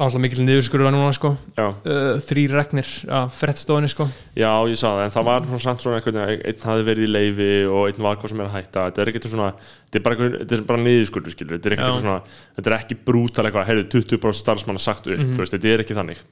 alltaf 0.00 0.22
mikil 0.24 0.46
niðurskurða 0.46 0.90
núna 0.94 1.10
sko. 1.12 1.34
Uh, 1.60 2.16
þrýr 2.24 2.54
regnir 2.56 2.88
af 3.12 3.34
frettstofinni 3.36 3.90
sko. 3.92 4.06
já, 4.32 4.48
ég 4.64 4.78
sá 4.80 4.86
það, 4.96 5.02
en 5.04 5.12
það 5.12 5.26
var 5.28 5.44
svona 5.50 5.60
samt 5.66 5.84
svona 5.84 5.98
einhvern 6.00 6.20
veginn, 6.24 6.46
einn 6.48 6.64
hafði 6.70 6.86
verið 6.88 7.04
í 7.04 7.10
leifi 7.12 7.50
og 7.68 7.82
einn 7.90 8.00
var 8.08 8.16
hvað 8.16 8.32
sem 8.32 8.40
er 8.40 8.48
að 8.48 8.56
hætta, 8.56 8.86
þetta 8.88 9.02
er 9.04 9.10
ekkert 9.12 9.28
svona 9.28 9.50
þetta 9.60 10.00
er 10.00 10.06
bara, 10.08 10.30
þetta 10.40 10.56
er 10.56 10.64
bara 10.72 10.84
niðurskurður, 10.86 11.34
skilur 11.36 11.58
þetta 11.58 11.68
er 11.68 11.76
ekkert 11.76 11.84
eitthvað 11.90 12.00
svona, 12.06 12.40
þetta 12.56 12.72
er 12.72 12.78
ekki 12.78 12.98
brútal 13.10 13.44
eitthvað, 13.50 13.68
heyrðu, 13.68 13.84
20% 13.92 14.40
starfsmanna 14.40 14.80
sagt 14.80 15.04
upp, 15.12 15.20
þú 15.20 15.44
veist, 15.44 15.52
þetta 15.58 15.74
er 15.76 15.84
ekki 15.84 15.98
þannig 16.00 16.24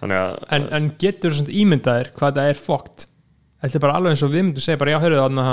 þannig 0.00 0.16
að, 0.16 0.32
Mhm. 0.40 0.48
en, 0.56 0.68
en 0.80 0.90
getur 1.04 1.36
svona 1.36 1.52
ímyndaðir 1.60 2.12
hvað 2.16 2.40
það 2.40 2.48
er 2.54 2.60
fókt 2.64 3.06
þetta 3.60 3.78
er 3.78 3.84
bara 3.84 3.98
alveg 3.98 4.14
eins 4.14 4.24
og 4.26 4.32
við 4.32 4.46
myndum 4.46 4.64
segja 4.64 4.80
bara 4.80 4.94
já, 4.94 5.00
heyrðu 5.04 5.20
þarna 5.24 5.46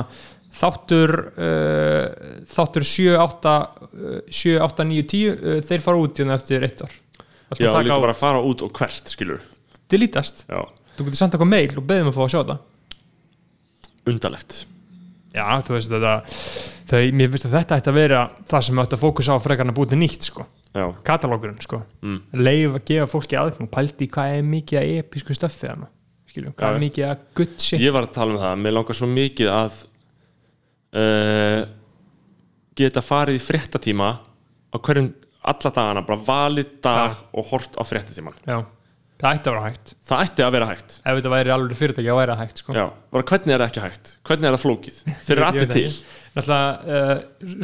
þáttur 0.57 1.13
uh, 1.33 2.05
þáttur 2.53 2.87
7, 2.87 3.17
8 3.19 3.57
uh, 3.57 4.15
7, 4.31 4.55
8, 4.63 4.87
9, 4.93 5.05
10 5.13 5.35
uh, 5.35 5.59
þeir 5.67 5.83
fara 5.83 6.01
út 6.01 6.21
hérna 6.21 6.39
eftir 6.39 6.65
eitt 6.65 6.81
ár. 6.85 6.95
Það 7.51 7.61
já, 7.63 7.69
líka 7.75 8.01
bara 8.03 8.15
að 8.15 8.23
fara 8.23 8.41
út 8.43 8.63
og 8.65 8.73
hvert, 8.75 9.11
skilur 9.11 9.43
delítast, 9.91 10.43
já, 10.47 10.63
þú 10.97 11.07
getur 11.07 11.19
samt 11.21 11.35
eitthvað 11.35 11.51
mail 11.53 11.77
og 11.79 11.85
beðum 11.87 12.11
að 12.11 12.17
fá 12.17 12.23
að 12.25 12.33
sjá 12.33 12.41
það 12.41 14.11
undalegt 14.11 14.57
já, 15.35 15.45
þú 15.63 15.75
veist 15.75 15.93
þetta 15.93 16.13
þau, 16.87 17.01
mér 17.19 17.33
finnst 17.33 17.47
að 17.47 17.57
þetta 17.57 17.79
ætti 17.79 17.91
að 17.91 17.99
vera 17.99 18.21
það 18.51 18.65
sem 18.67 18.81
ætti 18.83 18.97
að 18.97 19.03
fókusa 19.03 19.37
á 19.37 19.43
frekarna 19.43 19.75
til 19.77 19.99
nýtt 19.99 20.29
sko. 20.29 20.47
já, 20.73 20.85
katalógurinn, 21.07 21.61
sko. 21.63 21.81
Mm. 22.03 22.19
leif 22.33 22.79
að 22.79 22.83
gefa 22.91 23.11
fólki 23.11 23.39
aðgang 23.39 23.71
pældi 23.71 24.09
hvað 24.11 24.37
er 24.37 24.49
mikið 24.55 24.81
að 24.81 24.95
episku 25.03 25.37
stöffi 25.37 25.71
hana 25.71 25.91
skiljum, 26.37 26.55
hvað 26.57 26.79
mikið 26.83 27.07
að 27.09 27.25
good 27.37 27.57
shit. 27.61 27.81
Ég 27.81 27.93
var 27.95 28.07
að 28.07 28.15
tala 28.17 28.35
um 28.35 28.41
það, 28.41 28.55
mér 28.63 28.75
langar 28.77 28.97
svo 28.97 29.09
mikið 29.11 29.51
að 29.53 29.77
uh, 31.01 31.61
geta 32.77 33.03
farið 33.03 33.39
í 33.39 33.43
fréttatíma 33.43 34.09
á 34.17 34.77
hverjum 34.77 35.11
alla 35.47 35.71
dagana, 35.71 36.03
bara 36.05 36.25
valið 36.27 36.73
dag 36.83 37.21
og 37.33 37.47
hort 37.53 37.77
á 37.79 37.83
fréttatíman 37.87 38.35
já, 38.43 38.59
það 39.17 39.37
ætti 39.37 39.49
að 39.49 39.55
vera 39.55 39.65
hægt. 39.65 39.93
Það 40.05 40.23
ætti 40.25 40.45
að 40.45 40.53
vera 40.57 40.69
hægt. 40.69 40.95
Ef 41.01 41.19
þetta 41.19 41.33
væri 41.33 41.53
alveg 41.55 41.79
fyrirtæki 41.79 42.11
að 42.11 42.19
það 42.35 42.41
hægt 42.43 42.61
sko. 42.63 42.75
Já, 42.77 42.85
bara 43.15 43.27
hvernig 43.31 43.55
er 43.55 43.63
það 43.63 43.69
ekki 43.71 43.85
hægt? 43.85 44.13
Hvernig 44.27 44.49
er 44.49 44.57
það 44.57 44.65
flókið? 44.65 45.01
Þeir 45.27 45.37
eru 45.37 45.47
allir 45.47 45.71
til. 45.73 45.85
uh, 46.97 47.13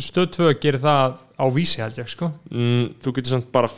stöð 0.02 0.30
2 0.40 0.54
gerir 0.64 0.82
það 0.84 1.18
á 1.38 1.46
vísi 1.54 1.84
held 1.84 2.00
ég 2.00 2.14
sko. 2.16 2.32
mm, 2.50 2.86
Þú 3.04 3.16
getur 3.20 3.36
samt 3.36 3.52
bara 3.54 3.70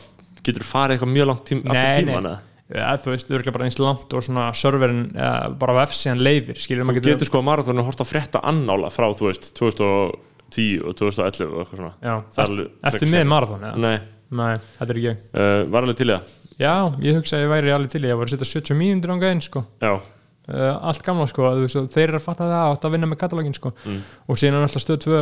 getur 0.46 0.68
farið 0.70 0.96
eitthvað 1.00 1.16
mjög 1.18 1.32
langt 1.32 1.48
tím, 1.50 1.66
aftur 1.66 2.06
tíman 2.06 2.30
eða? 2.72 2.96
þú 3.04 3.14
veist, 3.14 3.32
örgulega 3.32 3.56
bara 3.58 3.68
eins 3.68 3.80
langt 3.82 4.16
og 4.16 4.26
svona 4.26 4.48
serverin 4.58 5.04
uh, 5.14 5.50
bara 5.60 5.78
á 5.78 5.86
F-síðan 5.86 6.24
leifir 6.24 6.62
skilur 6.62 6.86
Þú 6.86 6.90
maður 6.92 7.08
getur 7.10 7.32
sko 7.32 7.42
að 7.42 7.48
marathonu 7.52 7.86
hort 7.86 8.02
á 8.02 8.06
frétta 8.08 8.42
annála 8.46 8.94
frá 8.94 9.10
þú 9.12 9.30
veist 9.30 9.52
2010 9.60 10.82
og 10.86 10.98
2011 11.02 11.52
og 11.52 11.62
eitthvað 11.66 11.84
svona 11.84 11.94
já, 12.00 12.16
Það 12.32 12.42
er 12.46 12.50
alveg 12.56 12.90
ertu 12.92 13.12
með 13.12 13.30
marathon? 13.36 13.70
Ja? 13.70 13.76
Nei, 13.86 13.96
Nei, 14.36 14.56
þetta 14.80 14.92
er 14.92 15.00
ekki 15.00 15.12
ég 15.12 15.24
uh, 15.38 15.62
var 15.70 15.86
alveg 15.86 16.02
til 16.02 16.10
í 16.10 16.16
það 16.16 16.34
Já, 16.56 16.88
ég 17.04 17.18
hugsa 17.18 17.36
að 17.36 17.44
ég 17.44 17.50
væri 17.52 17.72
alveg 17.76 17.92
til 17.92 18.04
í, 18.06 18.08
ég 18.08 18.20
var 18.20 18.30
að 18.30 18.38
setja 18.38 18.62
70 18.62 18.78
mínútur 18.80 19.12
ánga 19.12 19.28
einn 19.28 19.42
sko. 19.44 19.66
Já, 19.84 19.98
uh, 20.00 20.76
allt 20.88 21.04
gamla 21.04 21.26
sko, 21.28 21.50
þú 21.52 21.66
veist, 21.66 21.80
og 21.82 21.90
þeir 21.92 22.06
eru 22.06 22.20
að 22.22 22.28
fatta 22.30 22.48
það 22.48 22.68
átt 22.70 22.88
að 22.88 22.96
vinna 22.96 23.10
með 23.12 23.20
katalógin 23.24 23.58
sko. 23.58 23.72
Mm. 23.84 23.98
og 24.32 24.40
síðan 24.40 24.60
er 24.62 24.68
alltaf 24.70 24.84
stöð 24.86 25.02
2 25.04 25.18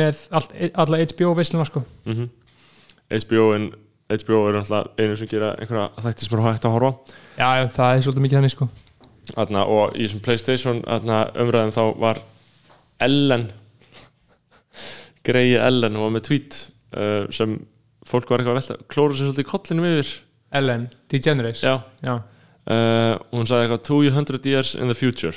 með 0.00 0.22
allt, 0.40 0.54
alla 0.72 1.00
HBO 1.04 1.34
veisluna 1.36 1.68
sko. 1.68 1.84
HBO, 2.08 3.44
en, 3.58 3.68
HBO 4.12 4.40
er 4.50 4.60
alltaf 4.60 4.90
einu 5.00 5.16
sem 5.16 5.28
gera 5.30 5.54
einhverja 5.56 5.88
þætti 6.04 6.26
sem 6.26 6.38
er 6.38 6.44
hægt 6.44 6.66
að 6.68 6.74
horfa. 6.76 7.14
Já, 7.38 7.48
það 7.72 7.90
er 7.90 8.02
svolítið 8.04 8.24
mikið 8.26 8.38
þannig 8.40 8.54
sko. 8.54 8.68
Þarna, 9.30 9.62
og 9.72 9.94
í 9.96 10.04
þessum 10.04 10.24
Playstation 10.24 10.82
þarna, 10.84 11.20
umræðum 11.40 11.72
þá 11.72 11.84
var 12.02 12.20
Ellen 13.04 13.46
greið 15.24 15.56
Ellen 15.64 15.96
og 15.96 16.06
var 16.06 16.14
með 16.18 16.26
tweet 16.28 16.58
uh, 16.96 17.24
sem 17.32 17.56
fólk 18.04 18.28
var 18.28 18.42
eitthvað 18.42 18.58
að 18.58 18.60
velta 18.60 18.92
klóru 18.92 19.16
sér 19.16 19.30
svolítið 19.30 19.46
í 19.46 19.48
kollinum 19.48 19.88
yfir 19.88 20.12
Ellen, 20.60 20.84
DeGeneres 21.10 21.64
Já, 21.64 21.78
Já. 22.04 22.18
uh, 22.20 23.14
og 23.16 23.38
hún 23.38 23.48
sagði 23.48 23.70
eitthvað 23.70 23.86
200 23.88 24.50
years 24.52 24.74
in 24.76 24.92
the 24.92 24.98
future 24.98 25.34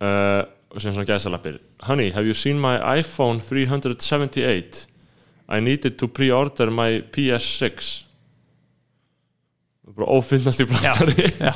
uh, 0.00 0.46
og 0.70 0.78
sem 0.78 0.94
svona 0.94 1.08
gæsalappir 1.08 1.58
Honey, 1.88 2.12
have 2.14 2.26
you 2.30 2.36
seen 2.36 2.60
my 2.62 2.78
iPhone 2.78 3.42
378? 3.42 4.86
I 5.50 5.60
needed 5.60 5.98
to 5.98 6.08
pre-order 6.08 6.70
my 6.70 7.00
PS6 7.14 7.96
bara 9.96 10.06
ófinnast 10.16 10.60
í 10.62 10.66
Já. 11.40 11.52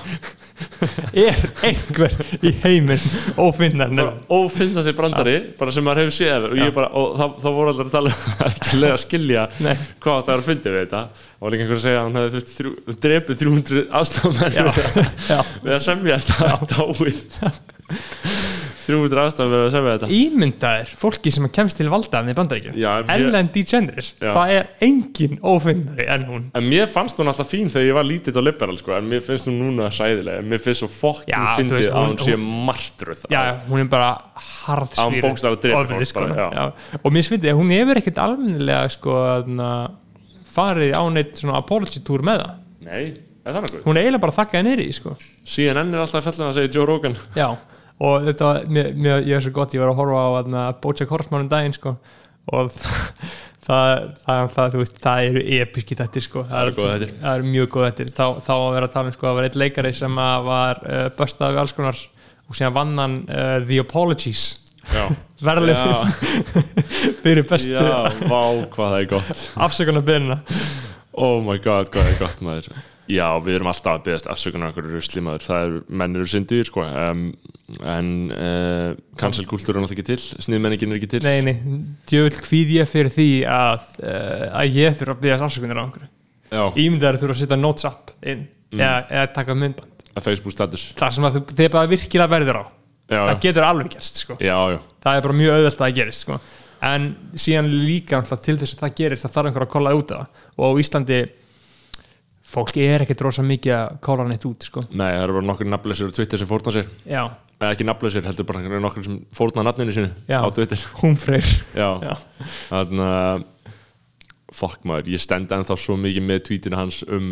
er 1.15 1.39
einhver 1.67 2.13
í 2.47 2.51
heiminn 2.63 3.05
ófinnan 3.41 4.01
ófinnast 4.33 4.91
í 4.91 4.95
brandari 4.97 5.37
bara 5.59 5.75
sem 5.75 5.85
maður 5.87 6.05
hefur 6.05 6.17
séð. 6.19 6.49
Og, 6.51 6.57
ég 6.59 6.73
bara, 6.75 6.91
og 6.99 7.15
það, 7.19 7.37
það 7.45 7.57
voru 7.59 7.73
allir 7.73 7.89
að 7.89 7.95
tala 7.95 8.13
um 8.13 8.47
ekki 8.49 8.81
leið 8.81 8.95
að 8.95 9.03
skilja 9.05 9.47
Nei. 9.65 9.75
hvað 10.05 10.21
það 10.21 10.33
er 10.35 10.43
að 10.43 10.49
fyndi 10.51 10.75
við 10.75 10.83
þetta. 10.85 11.03
Og 11.41 11.53
líka 11.53 11.67
einhver 11.67 11.79
að 11.79 11.85
segja 11.85 12.01
að 12.01 12.09
hann 12.09 12.21
hefði 12.23 12.99
drepið 13.07 13.43
300 13.45 13.85
aðstofamenn 14.01 14.59
Já. 14.59 14.67
Já. 15.31 15.39
við 15.67 15.77
að 15.79 15.85
semja 15.89 16.21
þetta 16.25 16.73
dáið 16.75 17.23
300 18.85 19.23
aðstæðum 19.25 19.53
við 19.55 19.63
að 19.65 19.71
segja 19.75 19.95
þetta. 19.95 20.11
Ímyndaðir 20.19 20.93
fólki 21.01 21.33
sem 21.35 21.49
kemst 21.55 21.79
til 21.81 21.89
valdaðan 21.93 22.31
í 22.31 22.37
bandaríkjum 22.39 22.79
en 22.79 23.13
Ellen 23.15 23.51
DeGeneres, 23.55 24.11
Já. 24.21 24.31
það 24.37 24.53
er 24.59 24.71
engin 24.87 25.39
ófinnari 25.41 26.07
en 26.15 26.27
hún. 26.29 26.47
En 26.59 26.69
mér 26.69 26.91
fannst 26.93 27.19
hún 27.21 27.31
alltaf 27.33 27.51
fín 27.51 27.73
þegar 27.73 27.89
ég 27.89 27.99
var 27.99 28.09
lítill 28.09 28.37
og 28.41 28.47
liberal 28.47 28.79
sko, 28.81 28.95
en 28.99 29.11
mér 29.11 29.25
finnst 29.25 29.51
hún 29.51 29.59
núna 29.63 29.91
sæðilega 29.95 30.45
mér 30.45 30.63
finnst 30.63 30.85
svo 30.85 30.91
fokkin 30.93 31.49
fyndið 31.59 31.91
að 31.91 32.09
hún 32.09 32.19
sé 32.23 32.39
martruð. 32.41 33.27
Já, 33.33 33.43
hún 33.69 33.85
er 33.85 33.91
bara 33.93 34.11
fólk 34.39 34.95
sko, 34.95 35.07
og 35.09 35.13
mér 37.15 37.29
finnst 37.29 37.51
hún 37.55 37.75
hefur 37.75 38.01
ekkert 38.01 38.21
almennilega 38.23 38.89
sko, 38.95 39.21
farið 40.55 40.95
á 40.95 41.03
neitt 41.13 41.45
apology 41.55 42.03
tour 42.05 42.25
með 42.27 42.45
það. 42.45 42.59
Nei, 42.85 43.05
er 43.45 43.57
það 43.57 43.65
nokkuð? 43.67 43.85
hún 43.87 43.97
er 43.97 44.05
eiginlega 44.05 44.25
bara 44.25 44.37
þakkaði 44.39 44.67
neyri 44.69 44.89
sko. 44.95 45.15
CNN 45.45 45.95
er 45.95 46.03
alltaf 46.05 46.27
fellin 46.29 46.49
að 46.49 46.59
segja 46.59 46.75
Joe 46.77 46.89
Rogan. 46.89 47.17
Já, 47.37 47.49
og 48.03 48.29
þetta 48.29 48.49
var 48.49 48.69
mér, 48.75 48.93
mér, 48.97 49.25
ég 49.29 49.39
er 49.39 49.45
svo 49.45 49.55
gott, 49.55 49.75
ég 49.77 49.83
var 49.83 49.93
að 49.93 50.01
horfa 50.01 50.23
á 50.25 50.31
þarna, 50.39 50.63
Bojack 50.83 51.15
Horseman 51.15 51.45
um 51.47 51.51
daginn 51.53 51.77
sko, 51.77 51.95
og 52.53 52.73
það, 53.67 54.09
það, 54.25 54.49
það, 54.57 54.79
veist, 54.81 54.99
það 55.05 55.29
eru 55.29 55.45
episki 55.59 55.99
þettir 55.99 56.27
sko. 56.27 56.45
Það 56.51 56.73
þættir. 56.81 57.15
það 57.23 57.39
eru 57.39 57.53
mjög 57.53 57.71
góð 57.77 57.87
þettir 57.89 58.11
þá, 58.17 58.27
þá 58.49 58.53
að 58.57 58.67
vera 58.79 58.91
að 58.91 58.97
tala 58.97 59.13
um 59.13 59.17
sko, 59.19 59.31
að 59.31 59.39
vera 59.39 59.51
eitt 59.51 59.61
leikari 59.63 59.95
sem 59.97 60.21
var 60.51 60.83
uh, 60.85 61.07
böstaði 61.19 61.57
við 61.57 61.65
alls 61.65 61.77
konar 61.77 62.03
og 62.45 62.59
síðan 62.59 62.77
vann 62.77 62.97
hann 63.01 63.19
uh, 63.29 63.59
The 63.65 63.81
Apologies. 63.85 64.47
Já, 64.93 65.07
fyrir 67.25 67.47
bestu 67.49 67.73
já 67.73 68.03
vá 68.29 68.43
hvað 68.69 68.91
það 68.91 68.99
er 68.99 69.07
gott. 69.15 69.47
afsökunarbyrna 69.67 70.43
Oh 71.15 71.39
my 71.45 71.57
god, 71.63 71.89
hvað 71.95 72.03
það 72.03 72.11
er 72.11 72.21
gott 72.21 72.45
maður 72.45 72.69
Já, 73.11 73.27
við 73.45 73.59
erum 73.59 73.69
alltaf 73.69 73.99
að 73.99 74.05
byggast 74.07 74.29
afsökunar 74.33 74.71
okkur 74.73 74.87
rusli 74.95 75.21
maður, 75.21 75.43
það 75.45 75.65
er, 75.67 75.75
menn 76.01 76.17
eru 76.17 76.27
syndir 76.31 76.65
sko, 76.65 76.85
um, 76.89 77.25
en 77.85 78.09
uh, 78.33 78.95
cancelkultúr 79.21 79.77
er 79.77 79.83
náttúrulega 79.85 79.99
ekki 79.99 80.07
til 80.09 80.45
sniðmenningin 80.47 80.95
er 80.95 81.01
ekki 81.01 81.11
til. 81.13 81.23
Nei, 81.27 81.41
nei, 81.45 81.57
djöfull 82.09 82.41
hvíð 82.49 82.73
ég 82.79 82.89
fyrir 82.89 83.13
því 83.13 83.29
að, 83.45 83.87
uh, 84.01 84.47
að 84.63 84.79
ég 84.81 84.97
þurfa 85.01 85.17
að 85.19 85.23
byggja 85.27 85.41
afsökunar 85.51 85.83
á 85.85 85.87
Já, 86.55 86.65
Ímyndaður 86.79 87.19
þurfa 87.21 87.35
að 87.35 87.41
setja 87.45 87.61
notes 87.61 87.85
up 87.89 88.13
inn 88.23 88.47
Mm. 88.75 88.81
eða, 88.81 89.07
eða 89.11 89.27
taka 89.35 89.55
myndband. 89.55 90.03
Að 90.19 90.25
Facebook 90.25 90.53
status. 90.55 90.85
Það 90.99 91.13
sem 91.15 91.25
þú- 91.25 91.55
þið 91.55 91.69
bara 91.71 91.87
virkilega 91.91 92.31
verður 92.33 92.57
á. 92.59 92.65
Já, 93.11 93.21
Það 93.29 93.41
getur 93.45 93.63
alveg 93.69 93.91
gerst 93.93 94.17
sko. 94.19 94.35
já, 94.41 94.57
já, 94.73 94.79
Það 95.05 95.17
er 95.17 95.23
bara 95.23 95.35
mjög 95.39 95.53
auðvelt 95.55 95.77
að 95.79 95.85
það 95.85 95.95
gerist 95.95 96.21
sko. 96.25 96.39
En 96.83 97.17
síðan 97.35 97.69
líka 97.87 98.23
til 98.43 98.57
þess 98.59 98.75
að 98.75 98.81
það 98.83 98.95
gerist 98.99 99.25
það 99.25 99.35
þarf 99.37 99.47
einhver 99.51 99.67
að 99.67 99.71
kolla 99.71 99.95
út 99.95 100.11
af 100.11 100.19
það. 100.19 100.27
Og 100.59 100.65
á 100.65 100.71
Íslandi 100.83 101.19
fólk 102.55 102.77
er 102.83 103.05
ekkert 103.05 103.25
rosa 103.27 103.45
mikið 103.47 103.75
að 103.77 103.97
kolla 104.05 104.27
neitt 104.29 104.45
út 104.49 104.67
sko. 104.69 104.85
Nei, 104.93 105.09
það 105.11 105.23
eru 105.25 105.39
bara 105.39 105.49
nokkur 105.51 105.71
nafnlausir 105.73 106.13
á 106.13 106.17
Twitter 106.19 106.43
sem 106.43 106.51
fórna 106.51 106.75
sér 106.75 106.91
Já, 107.09 107.23
eða 107.59 107.73
ekki 107.73 107.89
nafnlausir, 107.89 108.29
heldur 108.29 108.49
bara 108.51 108.63
nokkur 108.85 109.07
sem 109.07 109.19
fórna 109.35 109.67
nafninu 109.67 109.97
sínu 109.97 110.13
Já. 110.31 110.39
á 110.43 110.49
Twitter 110.55 110.87
Já. 111.75 112.15
þannig 112.71 113.05
að 113.09 113.51
fuck 114.55 114.85
maður, 114.87 115.09
ég 115.15 115.23
stend 115.23 115.51
ennþá 115.55 115.75
svo 115.81 115.97
mikið 115.99 116.27
með 116.29 116.43
tweetinu 116.49 116.79
hans 116.79 117.01
um 117.11 117.31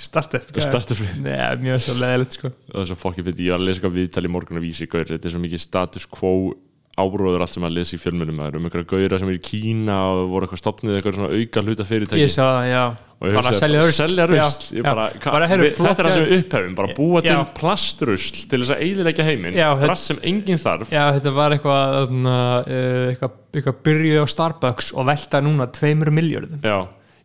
Startup 0.00 0.46
startupið 0.64 1.18
Nei, 1.20 1.36
mjög 1.60 1.82
svo 1.84 1.96
leðilegt 2.00 2.38
sko. 2.38 2.52
það 2.70 2.82
er 2.82 2.88
svo 2.90 2.96
fokkið 3.02 3.28
fyrir, 3.28 3.42
ég 3.44 3.52
var 3.52 3.60
að 3.60 3.66
lesa 3.68 3.80
eitthvað 3.80 3.98
viðtal 3.98 4.24
í 4.24 4.30
morgun 4.32 4.60
að 4.60 4.64
vísi 4.64 4.88
þetta 4.88 5.18
er 5.20 5.34
svo 5.34 5.42
mikið 5.42 5.62
status 5.66 6.08
quo 6.08 6.32
ábróður 6.96 7.42
allt 7.44 7.52
sem 7.52 7.66
að 7.66 7.74
lesa 7.76 7.96
í 7.96 8.00
er 8.00 8.56
um 8.56 8.68
einhverja 8.68 8.88
gauðra 8.88 9.18
sem 9.20 9.28
er 9.32 9.36
í 9.36 9.42
Kína 9.44 9.96
og 10.14 10.30
voru 10.32 10.46
eitthvað 10.46 10.62
stopnið 10.62 10.96
eitthvað 10.96 11.18
svona 11.18 11.36
auka 11.36 11.64
hluta 11.66 11.86
fyrirtæki 11.88 12.28
Bara 13.16 13.40
hugsaði 13.40 13.60
selja 13.96 14.24
rusl. 14.28 14.64
þetta 14.76 15.92
er 16.02 16.06
það 16.06 16.12
sem 16.12 16.24
við 16.26 16.34
upphefum 16.36 16.74
bara 16.76 16.96
búa 16.98 17.22
til 17.24 17.36
plastrusl 17.56 18.42
til 18.50 18.60
þess 18.60 18.74
að 18.74 18.82
eiginleika 18.84 19.24
heiminn. 19.24 19.56
Plast 19.80 20.10
sem 20.10 20.18
enginn 20.32 20.60
þarf. 20.60 20.92
Já, 20.92 21.04
þetta 21.16 21.32
var 21.38 21.56
eitthvað 21.56 22.12
uh, 22.12 22.74
eitthvað, 23.14 23.38
eitthvað 23.56 23.78
byrjuði 23.88 24.20
á 24.20 24.26
Starbucks 24.34 24.92
og 24.96 25.08
velta 25.08 25.40
núna 25.44 25.68
tveimur 25.72 26.12
miljörðum 26.12 26.60
Já, 26.64 26.76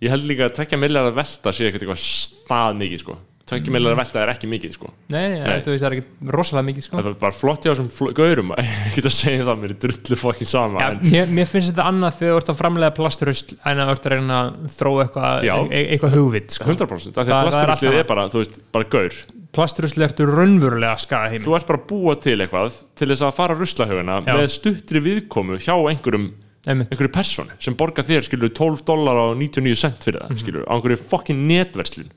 ég 0.04 0.16
held 0.16 0.30
líka 0.32 0.48
að 0.48 0.56
tvekja 0.62 0.80
millar 0.80 1.12
að 1.12 1.20
velta 1.20 1.56
sé 1.56 1.68
eitthvað 1.68 2.00
stað 2.06 2.80
mikið 2.80 3.04
sko 3.04 3.20
tvekja 3.52 3.74
millar 3.76 3.96
að 3.96 4.02
velta 4.02 4.22
er 4.24 4.32
ekki 4.34 4.50
mikið 4.52 4.76
sko 4.78 4.92
Nei, 5.12 5.26
nei, 5.34 5.40
Nei. 5.44 5.60
þú 5.66 5.74
veist 5.74 5.84
það 5.84 5.88
er 5.90 5.96
ekkert 5.98 6.32
rosalega 6.38 6.68
mikið 6.70 6.88
sko. 6.88 7.02
það 7.02 7.10
er 7.12 7.18
bara 7.26 7.38
flott 7.38 7.68
hjá 7.68 7.72
þessum 7.74 8.14
gaurum 8.22 8.54
ekki 8.88 9.04
að 9.06 9.16
segja 9.18 9.48
það, 9.50 9.62
mér 9.64 9.76
er 9.76 9.82
drullu 9.86 10.20
fokkin 10.24 10.52
sama 10.52 10.82
Já, 10.82 10.88
en, 10.96 11.04
mér, 11.12 11.36
mér 11.42 11.52
finnst 11.52 11.74
þetta 11.74 11.90
annað 11.92 12.18
þegar 12.22 12.34
þú 12.34 12.42
ert 12.42 12.54
að 12.56 12.62
framlega 12.62 12.96
plastrusl 12.98 13.58
en 13.62 13.84
að 13.84 13.92
þú 13.92 13.98
ert 13.98 14.10
að 14.10 14.16
reyna 14.16 14.40
að 14.42 14.58
þróa 14.78 15.06
eitthvað, 15.06 15.46
Já. 15.50 15.56
e 15.68 15.84
eitthvað 15.96 16.18
hugvit 16.18 16.58
sko. 16.58 16.72
100% 16.72 17.22
af 17.22 17.28
því 17.30 17.38
að 17.38 17.54
það 17.60 17.86
er 17.92 18.00
er 18.02 18.10
bara, 18.10 18.26
þú 18.32 18.44
veist, 18.44 18.60
bara 18.74 18.90
gaur 18.96 19.22
Plastrusl 19.52 20.06
ertu 20.06 20.24
raunverulega 20.30 20.94
að 20.96 21.02
skaga 21.04 21.32
heiminn 21.34 21.44
þú 21.44 21.56
ert 21.58 21.68
bara 21.68 21.82
að 21.82 21.90
búa 21.90 22.14
til 22.24 22.38
eitthvað 22.40 22.78
til 22.96 23.08
þess 23.10 23.24
að 23.28 23.34
fara 23.36 23.58
ruslahöfuna 23.60 24.22
Já. 24.24 24.32
með 24.38 24.46
stuttri 24.54 25.02
viðkomu 25.04 25.58
hjá 25.60 25.74
einhverjum. 25.76 26.30
Einhverju 26.70 27.10
personu 27.14 27.56
sem 27.60 27.74
borgar 27.78 28.06
þér 28.06 28.26
skilur 28.28 28.52
12 28.54 28.84
dólar 28.86 29.18
á 29.18 29.26
99 29.34 29.80
cent 29.82 30.04
fyrir 30.06 30.22
það 30.22 30.42
skilur, 30.44 30.66
á 30.70 30.74
einhverju 30.76 31.00
fokkin 31.10 31.40
netverslun. 31.50 32.12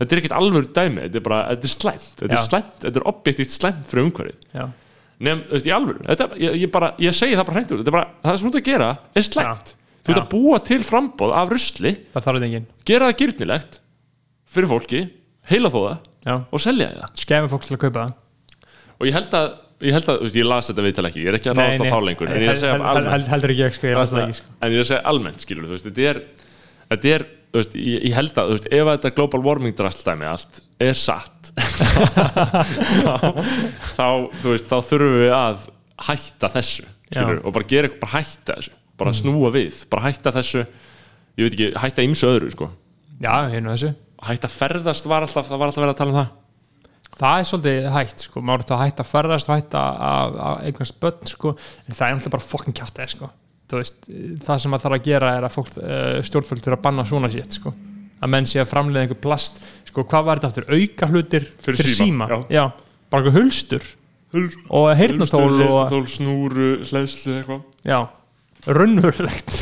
Þetta 0.00 0.08
er 0.08 0.20
ekkert 0.22 0.34
alveg 0.38 0.70
dæmi, 0.74 1.04
þetta 1.04 1.20
er 1.20 1.26
bara 1.28 1.38
þetta 1.52 1.68
er 1.68 1.74
slæmt, 1.74 2.08
þetta 2.18 2.32
Já. 2.34 2.38
er 2.40 2.48
slæmt, 2.48 2.72
þetta 2.82 3.00
er 3.00 3.06
objektíft 3.12 3.54
slæmt 3.54 3.86
fyrir 3.90 4.08
umhverfið. 4.08 4.40
Já. 4.54 4.64
nefn, 5.24 5.44
þú 5.46 5.54
veist, 5.54 5.68
í 5.70 5.74
alvöru 5.76 6.02
þetta, 6.08 6.26
ég, 6.42 6.56
ég, 6.64 6.70
bara, 6.74 6.90
ég 6.98 7.14
segi 7.14 7.36
það 7.38 7.46
bara 7.46 7.56
hreint 7.60 7.70
út 7.70 7.78
þetta 7.84 7.92
er 7.92 7.96
bara, 8.00 8.08
það 8.24 8.38
sem 8.40 8.48
þú 8.48 8.50
ert 8.50 8.60
að 8.64 8.70
gera 8.72 8.88
er 9.14 9.26
slæmt. 9.28 9.74
Þú 10.04 10.12
ert 10.12 10.18
Já. 10.18 10.24
að 10.24 10.32
búa 10.34 10.58
til 10.66 10.80
frambóð 10.84 11.32
af 11.38 11.52
rusli. 11.54 11.92
Gera 12.84 13.06
það 13.12 13.20
gyrnilegt 13.22 13.78
fyrir 14.54 14.68
fólki, 14.74 15.04
heila 15.48 15.70
þó 15.70 15.78
það 15.84 15.96
Já. 16.26 16.34
og 16.50 16.60
selja 16.60 16.90
það. 16.98 17.14
Skefum 17.22 17.52
fólk 17.54 17.64
til 17.68 17.76
að 17.78 17.82
kaupa 17.86 18.02
það. 18.02 18.18
Og 18.98 19.08
ég 19.08 19.14
held 19.16 19.38
að, 19.38 19.46
ég 19.82 19.92
held 19.96 20.06
að, 20.08 20.16
þú 20.20 20.24
veist, 20.28 20.36
ég 20.38 20.46
las 20.48 20.68
þetta 20.70 20.84
viðtal 20.86 21.06
ekki 21.08 21.20
ég 21.24 21.28
er 21.32 21.36
ekki 21.38 21.50
að 21.50 21.56
ráðast 21.58 21.82
á 21.82 21.84
þá 21.90 21.98
lengur 22.06 22.28
en 22.30 22.36
ég 22.38 22.46
er 22.48 22.52
að 22.54 22.60
segja 22.62 22.74
almennt. 22.78 23.10
hel- 23.14 23.30
heldur 23.34 23.50
ekki 23.54 23.64
ég 23.64 23.72
sko, 23.78 23.86
ég 23.90 23.96
las 23.98 24.10
það 24.14 24.22
ekki 24.28 24.36
sko. 24.38 24.46
en 24.60 24.68
ég 24.70 24.76
er 24.78 24.84
að 24.84 24.90
segja 24.92 25.02
almennt 25.12 25.40
skilur 25.44 25.64
þú 25.66 25.72
veist, 25.74 25.86
þetta 25.88 26.02
er, 26.10 26.16
þetta 26.94 27.06
er 27.14 27.22
þú 27.54 27.58
veist, 27.60 27.74
ég, 27.78 28.12
held 28.14 28.34
að, 28.38 28.44
þú 28.50 28.54
veist, 28.58 28.68
ef 28.78 28.84
þetta 28.92 29.14
global 29.18 29.42
warming 29.44 29.74
drastdæmi 29.78 30.26
allt 30.30 30.54
er 30.82 30.94
satt 30.98 31.40
þá, 33.94 34.06
þú 34.40 34.54
veist, 34.54 34.68
þá 34.70 34.76
þurfum 34.88 35.18
við 35.20 35.34
að 35.36 35.66
hætta 36.08 36.50
þessu, 36.54 36.86
skilur, 37.10 37.40
og 37.46 37.54
bara 37.54 37.68
gera 37.70 37.90
bara 38.00 38.12
hætta 38.18 38.56
þessu, 38.58 38.74
bara 39.00 39.14
snúa 39.16 39.50
við 39.54 39.82
bara 39.92 40.08
hætta 40.08 40.32
þessu, 40.34 40.64
ég 41.38 41.48
veit 41.48 41.56
ekki 41.58 41.68
hætta 41.82 42.06
ymsu 42.06 42.30
öðru, 42.30 42.50
sko, 42.54 42.70
Já, 43.22 43.36
hérna 43.52 43.76
þessu. 43.76 43.92
Hætta 44.24 44.48
ferðast 44.50 45.06
var 45.08 45.22
alltaf, 45.24 45.46
það 45.46 45.60
var 45.60 45.70
alltaf 45.70 45.84
verið 45.84 45.94
að 45.94 46.00
tala 46.00 46.12
um 46.14 46.18
það 46.18 46.32
Það 47.14 47.40
er 47.40 47.48
svolítið 47.48 47.88
hægt 47.94 48.22
sko, 48.26 48.42
maður 48.42 48.64
er 48.64 48.74
að 48.74 48.80
hætta 48.82 49.04
að 49.04 49.10
ferðast 49.12 49.48
og 49.48 49.58
hætta 49.58 49.82
að, 50.08 50.38
eignast 50.66 50.96
börn 51.02 51.30
sko, 51.30 51.52
en 51.86 51.94
það 51.94 52.06
er 52.06 52.16
náttúrulega 52.16 52.34
bara 52.34 52.46
fokkin 52.48 52.74
kjátt 52.74 53.02
sko. 53.12 53.28
Þú 53.70 53.80
veist, 53.80 54.08
það 54.44 54.60
sem 54.60 54.74
maður 54.74 54.84
þarf 54.84 54.96
að 54.98 55.06
gera 55.06 55.30
er 55.38 55.46
að 55.46 55.54
fólk 55.54 55.70
uh, 55.78 56.16
stjórnfjöld 56.26 56.66
er 56.68 56.76
að 56.76 56.82
banna 56.84 57.04
svona 57.08 57.30
sétt 57.32 57.60
sko. 57.60 57.74
að 58.24 58.32
menn 58.32 58.48
sé 58.48 58.60
að 58.62 58.70
framleiða 58.70 59.06
einhver 59.06 59.20
plast. 59.22 59.62
Sko, 59.88 60.04
hvað 60.10 60.26
var 60.26 60.40
þetta 60.40 60.50
aftur, 60.50 60.66
auka 60.74 61.08
hlutir 61.12 61.46
Fyrir 61.62 61.90
síma, 61.92 62.26
síma, 62.28 62.40
já. 62.52 62.64
bara 63.12 63.22
einhver 63.22 63.38
hulstur. 63.38 63.88
Og 64.34 64.88
heyrnastól 64.98 65.44
og 65.46 65.60
Heyrnartól, 65.62 66.06
snúru, 66.10 66.70
hlæðslu 66.82 67.36
eitthvað. 67.38 67.60
Já, 67.86 68.00
raunverulegt. 68.66 69.60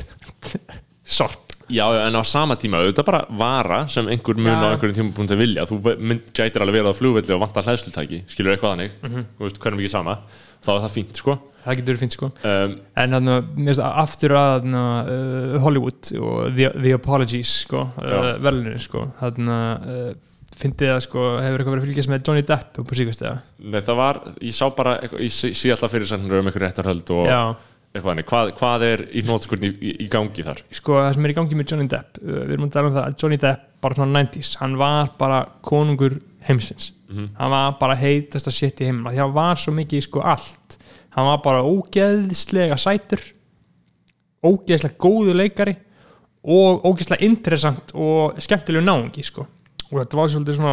Sorp 1.18 1.51
Já, 1.72 1.84
en 2.06 2.18
á 2.18 2.22
sama 2.28 2.56
tíma, 2.60 2.82
auðvitað 2.82 3.08
bara 3.08 3.22
vara 3.42 3.82
sem 3.92 4.08
einhver 4.12 4.36
mun 4.38 4.60
á 4.60 4.72
einhverjum 4.72 4.98
tímapunkti 4.98 5.38
vilja. 5.40 5.64
Þú 5.70 5.78
mynd, 5.98 6.28
gætir 6.36 6.64
alveg 6.64 6.80
verið 6.80 6.92
á 6.92 6.98
flugvelli 6.98 7.36
og 7.36 7.44
vantar 7.46 7.64
hlæðslutæki 7.68 8.24
skilur 8.30 8.54
eitthvað 8.56 8.74
þannig, 8.76 8.98
þú 9.38 9.46
veist, 9.46 9.62
hvernig 9.62 9.86
ekki 9.86 9.94
sama 9.94 10.18
þá 10.62 10.70
er 10.76 10.82
það 10.84 10.94
fínt, 10.96 11.16
sko. 11.18 11.38
Það 11.62 11.78
getur 11.78 11.98
fint 12.00 12.16
sko. 12.16 12.28
Um, 12.42 12.74
en 12.98 13.16
hann, 13.16 13.30
mér 13.54 13.70
finnst 13.70 13.82
að 13.82 13.98
aftur 14.02 14.34
að 14.34 14.64
uh, 14.66 15.56
Hollywood 15.62 16.10
og 16.18 16.38
The, 16.56 16.72
the 16.74 16.94
Apologies 16.96 17.52
sko, 17.62 17.84
uh, 17.98 18.08
Já. 18.10 18.20
veluninu 18.42 18.82
sko. 18.82 19.04
Hann 19.20 19.52
uh, 19.52 20.12
fyndið 20.58 20.94
að 20.96 21.00
sko 21.06 21.26
hefur 21.38 21.62
eitthvað 21.62 21.76
verið 21.76 21.84
að 21.84 21.88
fylgjast 21.88 22.12
með 22.12 22.24
Johnny 22.26 22.44
Depp 22.46 22.80
upp 22.82 22.90
á 22.90 22.94
síkast 22.98 23.22
eða? 23.24 23.36
Nei, 23.62 23.78
það 23.86 24.00
var, 24.02 24.20
ég 24.42 24.56
sá 24.58 24.64
bara 24.74 24.96
eitthvað, 24.98 25.22
ég 25.22 25.34
sé, 25.34 25.52
hvað, 27.92 28.52
hvað 28.58 28.86
er 28.86 29.04
í 29.12 29.24
nótskurni 29.26 29.72
í, 29.72 29.92
í, 30.04 30.08
gangi 30.12 30.46
þar? 30.46 30.62
sko 30.72 30.96
það 31.00 31.12
sem 31.16 31.26
er 31.28 31.34
í 31.34 31.36
gangi 31.36 31.58
með 31.58 31.72
Johnny 31.72 31.88
Depp 31.92 32.22
uh, 32.22 32.30
við 32.30 32.54
erum 32.56 32.66
að 32.68 32.74
tala 32.76 32.90
um 32.90 32.96
það 32.96 33.06
að 33.08 33.18
Johnny 33.20 33.38
Depp 33.42 33.68
bara 33.82 33.98
svona 33.98 34.22
90s, 34.22 34.54
hann 34.62 34.78
var 34.78 35.12
bara 35.18 35.42
konungur 35.66 36.18
heimsins, 36.46 36.92
hann 37.10 37.52
var 37.52 37.76
bara 37.80 37.98
heitast 37.98 38.48
að 38.48 38.56
setja 38.56 38.86
í 38.86 38.90
heiminn, 38.90 39.10
því 39.10 39.22
hann 39.24 39.36
var 39.36 39.60
svo 39.60 39.74
mikið 39.74 40.04
sko 40.06 40.22
allt, 40.32 40.78
hann 41.16 41.28
var 41.28 41.40
bara 41.44 41.64
ógeðslega 41.66 42.78
sætur 42.80 43.24
ógeðslega 44.42 44.98
góðu 44.98 45.34
leikari 45.36 45.74
og 46.42 46.86
ógeðslega 46.86 47.26
interessant 47.26 47.92
og 47.94 48.40
skemmtilegu 48.42 48.82
náungi 48.82 49.22
sko. 49.26 49.44
Og 49.92 50.00
þetta 50.00 50.18
var 50.18 50.32
svolítið 50.32 50.58
svona 50.58 50.72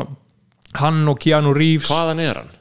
hann 0.80 1.04
og 1.12 1.20
Keanu 1.22 1.52
Reeves. 1.54 1.92
Hvaðan 1.92 2.24
er 2.24 2.42
hann? 2.42 2.56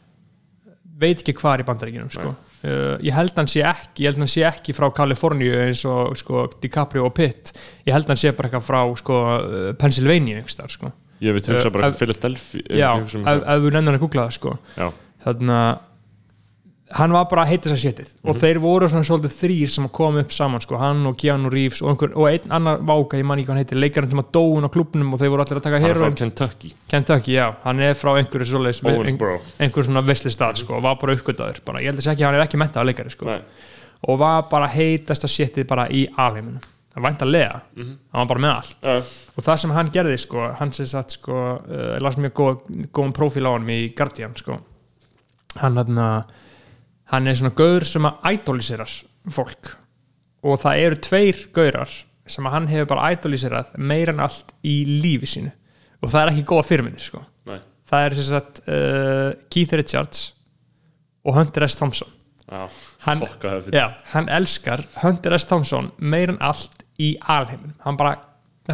veit 0.98 1.22
ekki 1.22 1.36
hvað 1.38 1.54
er 1.54 1.62
í 1.62 1.66
bandaríkinum 1.68 2.12
sko. 2.12 2.32
Uh, 2.64 2.96
ég 3.04 3.12
held 3.14 3.34
hann 3.38 3.48
sé 3.50 3.62
ekki 3.66 4.04
ég 4.04 4.10
held 4.12 4.22
hann 4.24 4.30
sé 4.32 4.44
ekki 4.48 4.74
frá 4.76 4.88
Kaliforníu 4.94 5.54
eins 5.66 5.84
og 5.88 6.16
sko, 6.18 6.46
DiCaprio 6.62 7.06
og 7.08 7.14
Pitt 7.18 7.52
ég 7.86 7.92
held 7.96 8.08
hann 8.10 8.16
sé 8.20 8.32
bara 8.36 8.48
eitthvað 8.50 8.66
frá 8.68 8.80
sko, 9.02 9.18
uh, 9.38 9.72
Pennsylvania 9.78 10.36
einhvers 10.40 10.56
staðar, 10.58 10.74
sko. 10.76 10.92
Ég 11.20 11.34
veit 11.34 11.48
hugsa 11.50 11.66
Uh, 11.66 11.74
bara 11.74 11.88
ef- 11.90 11.98
Philadelphia 11.98 12.92
um 12.94 13.24
ef, 13.26 13.46
þú 13.64 13.70
nennir 13.74 13.96
að 13.98 14.02
googla 14.04 14.28
það 14.28 14.36
sko. 14.38 14.52
Þannig 15.24 15.50
að 15.58 15.78
hann 16.90 17.12
var 17.12 17.24
bara 17.28 17.42
að 17.44 17.48
heita 17.52 17.68
þess 17.68 17.76
að 17.76 17.82
shitið 17.84 18.10
og 18.24 18.34
Mhm. 18.34 18.40
þeir 18.40 18.58
voru 18.58 18.88
svona 18.88 19.04
svolítið 19.04 19.34
þrýr 19.42 19.68
sem 19.70 19.88
kom 19.88 20.16
upp 20.16 20.30
saman 20.32 20.60
sko, 20.60 20.76
hann 20.78 21.06
og 21.06 21.16
Keanu 21.18 21.50
Reeves 21.50 21.82
og, 21.82 21.90
einhver, 21.90 22.16
og 22.16 22.28
einn 22.28 22.50
annar 22.50 22.78
váka, 22.78 23.18
ég 23.18 23.24
man 23.24 23.38
ekki 23.38 23.46
hvað 23.46 23.54
hann 23.56 23.64
heitir 23.64 23.78
leikarinn 23.78 24.08
sem 24.10 24.18
að 24.18 24.30
dóun 24.32 24.64
á 24.64 24.70
klubnum 24.72 25.12
og 25.12 25.20
þeir 25.20 25.28
voru 25.30 25.42
allir 25.44 25.58
að 25.60 25.62
taka 25.62 25.80
hann 25.80 25.90
er 25.90 25.94
frá 25.94 26.16
Kentucky. 26.16 26.72
Kentucky, 26.88 27.32
já, 27.36 27.54
hann 27.64 27.80
er 27.80 27.94
frá 27.94 28.14
einhverju 28.16 28.46
svoleiðis, 28.46 28.80
Owensboro 28.84 29.40
einhver 29.60 29.84
svona 29.84 30.02
veslistad 30.02 30.56
sko, 30.56 30.74
og 30.76 30.82
var 30.82 30.96
bara 30.96 31.14
uppgötaður, 31.16 31.60
bara, 31.64 31.78
ég 31.80 31.84
held 31.92 31.98
að 31.98 32.02
segja 32.08 32.14
ekki 32.16 32.24
að 32.24 32.26
hann 32.32 32.34
er 32.40 32.46
ekki 32.46 32.62
mentað 32.62 32.86
leikari 32.86 33.10
sko, 33.10 33.38
og 34.08 34.18
var 34.18 34.42
bara 34.48 34.68
heitasta 34.68 35.28
shitið 35.28 35.66
bara 35.66 35.88
í 35.88 36.06
alheiminum. 36.16 36.60
Það 36.94 37.02
vænt 37.04 37.18
að 37.20 37.30
lega, 37.30 37.60
Mhm. 37.76 37.96
hann 38.14 38.26
var 38.26 38.26
bara 38.26 38.40
með 38.40 38.56
allt. 38.56 38.76
Já, 38.82 38.96
og 39.36 39.44
það 39.44 39.58
sem 39.58 39.70
hann 39.70 39.88
gerði 39.90 40.18
sko, 40.18 40.54
hann 40.56 40.72
sko, 41.10 41.32
uh, 41.68 41.96
ég 41.98 42.00
las 42.00 42.14
mjög 42.16 42.32
góð, 42.32 42.58
góðum 42.92 43.12
hann 47.12 47.28
er 47.28 47.38
svona 47.38 47.54
gaur 47.56 47.86
sem 47.88 48.08
að 48.08 48.28
idoliserar 48.34 48.92
fólk. 49.32 49.72
Og 50.46 50.60
það 50.62 50.82
eru 50.84 51.00
tveir 51.08 51.40
gaurar 51.56 51.94
sem 52.28 52.46
að 52.46 52.54
hann 52.54 52.68
hefur 52.70 52.90
bara 52.92 53.12
idoliserað 53.14 53.72
meira 53.80 54.14
en 54.14 54.22
allt 54.24 54.52
í 54.66 54.82
lífi 55.02 55.30
sínu. 55.30 55.52
Og 56.04 56.12
það 56.12 56.20
er 56.22 56.32
ekki 56.34 56.46
góða 56.50 56.66
fyrirmyndir 56.68 57.04
sko. 57.04 57.22
Nei. 57.48 57.58
Það 57.88 58.04
er 58.04 58.16
sem 58.18 58.28
sagt 58.28 58.60
uh, 58.68 59.30
Keith 59.50 59.74
Richards 59.80 60.26
og 61.24 61.34
Hunter 61.38 61.66
S. 61.66 61.76
Thompson. 61.78 62.12
Já, 62.48 62.68
hann, 63.04 63.24
já, 63.74 63.86
hann 64.14 64.28
elskar 64.32 64.86
Hunter 65.02 65.34
S. 65.36 65.44
Thompson 65.48 65.90
meir 65.98 66.30
en 66.32 66.38
allt 66.40 66.84
í 66.98 67.10
alheimin 67.20 67.74
hann 67.84 67.98
bara, 68.00 68.14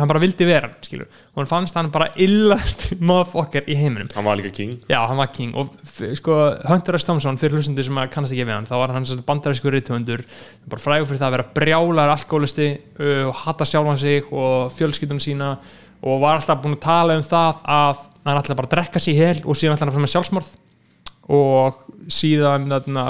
hann 0.01 0.09
bara 0.11 0.21
vildi 0.23 0.47
vera 0.49 0.69
skilur. 0.83 1.07
og 1.35 1.39
hann 1.43 1.47
fannst 1.51 1.77
hann 1.79 1.91
bara 1.95 2.09
illast 2.21 2.89
motherfucker 3.09 3.69
í 3.71 3.77
heiminum 3.79 4.09
Hann 4.15 4.25
var 4.27 4.37
líka 4.41 4.51
king 4.57 4.73
já, 4.91 4.99
hann 5.07 5.21
var 5.21 5.29
king 5.35 5.53
og 5.55 5.71
sko, 6.19 6.39
Hunter 6.69 6.99
S. 6.99 7.05
Thompson 7.07 7.39
fyrir 7.39 7.55
hlustendur 7.59 7.87
sem 7.87 8.01
að 8.03 8.11
kannast 8.15 8.35
ekki 8.35 8.47
við 8.49 8.57
hann 8.57 8.67
þá 8.67 8.75
var 8.81 8.95
hann 8.97 9.07
bandarísku 9.29 9.71
rithöfundur 9.75 10.25
bara 10.67 10.83
frægur 10.83 11.07
fyrir 11.13 11.23
það 11.23 11.29
að 11.31 11.37
vera 11.39 11.49
brjálar 11.61 12.15
alkoholisti 12.17 12.69
uh, 12.99 13.29
og 13.31 13.39
hata 13.45 13.69
sjálfan 13.71 14.01
sig 14.03 14.27
og 14.35 14.73
fjölskyldun 14.75 15.23
sína 15.23 15.55
og 16.05 16.19
var 16.21 16.41
alltaf 16.41 16.61
búin 16.65 16.75
að 16.77 16.83
tala 16.85 17.15
um 17.17 17.23
það 17.25 17.63
að 17.65 18.03
hann 18.25 18.41
ætlaði 18.41 18.59
bara 18.59 18.69
að 18.69 18.75
drekka 18.77 19.01
sér 19.07 19.21
hel 19.23 19.37
og 19.45 19.57
síðan 19.57 19.77
ætlaði 19.79 19.85
hann 19.85 19.93
að 19.93 19.97
fyrir 19.99 20.07
með 20.09 20.15
sjálfsmorð 20.17 20.53
og 21.35 21.79
síðan 22.13 22.67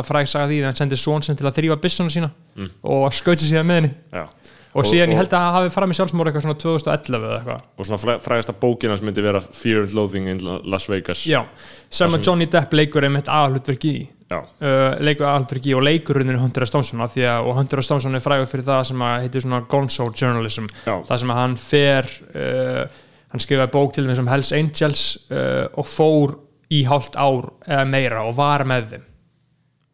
fræg 0.07 0.29
saga 0.31 0.47
því 0.51 0.59
að 0.61 0.69
hann 0.69 0.77
sendi 0.79 0.99
són 1.01 1.25
sem 1.27 1.35
til 1.39 1.49
að 1.49 1.57
þrýfa 1.59 1.81
byssuna 1.83 2.13
sína 2.15 2.31
Mm. 2.55 2.69
og 2.87 3.09
skauti 3.11 3.49
síðan 3.49 3.67
með 3.67 3.79
henni 3.81 3.89
Já 4.15 4.29
og, 4.75 4.85
síðan 4.91 5.09
og- 5.09 5.15
ég 5.15 5.21
held 5.21 5.31
að 5.31 5.45
það 5.45 5.55
hafi 5.59 5.73
farið 5.75 5.91
með 5.93 5.99
sjálfsmorð 6.01 6.31
eitthvað 6.31 6.45
svona 6.47 6.59
2011 6.65 7.25
eða 7.29 7.37
eitthvað. 7.39 7.63
Og 7.79 7.87
svona 7.89 8.01
fræ- 8.05 8.21
frægasta 8.25 8.55
bókina 8.65 8.97
sem 8.99 9.07
myndi 9.09 9.23
vera 9.23 9.41
Fear 9.41 9.81
and 9.85 9.95
Loathing 9.95 10.29
in 10.29 10.39
La- 10.45 10.61
Las 10.65 10.89
Vegas. 10.91 11.25
Já, 11.31 11.45
sem 11.91 12.11
að 12.11 12.25
Johnny 12.27 12.47
Depp 12.51 12.73
leikur 12.75 13.03
einmitt 13.07 13.31
aðhlutverki 13.31 13.95
í. 13.95 14.05
Uh, 14.35 14.97
leikur 15.05 15.29
aðhlutverki 15.31 15.71
í 15.71 15.75
og 15.79 15.85
leikur 15.87 16.17
rauninni 16.19 16.41
Hunter 16.41 16.65
S. 16.67 16.71
Thompson 16.75 16.99
að, 17.05 17.19
og 17.47 17.55
Hunter 17.55 17.79
S. 17.79 17.87
Thompson 17.87 18.15
er 18.19 18.23
frægur 18.25 18.49
fyrir 18.51 18.65
það 18.67 18.85
sem 18.89 18.99
að 19.07 19.21
heitir 19.29 19.45
svona 19.45 19.61
gonzo 19.71 20.09
journalism. 20.11 20.67
Já, 20.89 20.97
það 21.07 21.19
sem 21.23 21.31
að 21.31 21.39
hann 21.43 21.57
fer 21.61 22.09
uh, 22.35 22.87
hann 23.31 23.43
skrifaði 23.45 23.71
bók 23.77 23.93
til 23.95 24.07
þeim 24.09 24.17
sem 24.17 24.27
Hells 24.33 24.53
Angels 24.57 25.05
uh, 25.31 25.69
og 25.79 25.87
fór 25.87 26.35
í 26.75 26.83
hálft 26.89 27.15
ár 27.15 27.53
eða 27.69 27.85
meira 27.87 28.25
og 28.27 28.35
var 28.41 28.65
með 28.67 28.89
þeim 28.97 29.05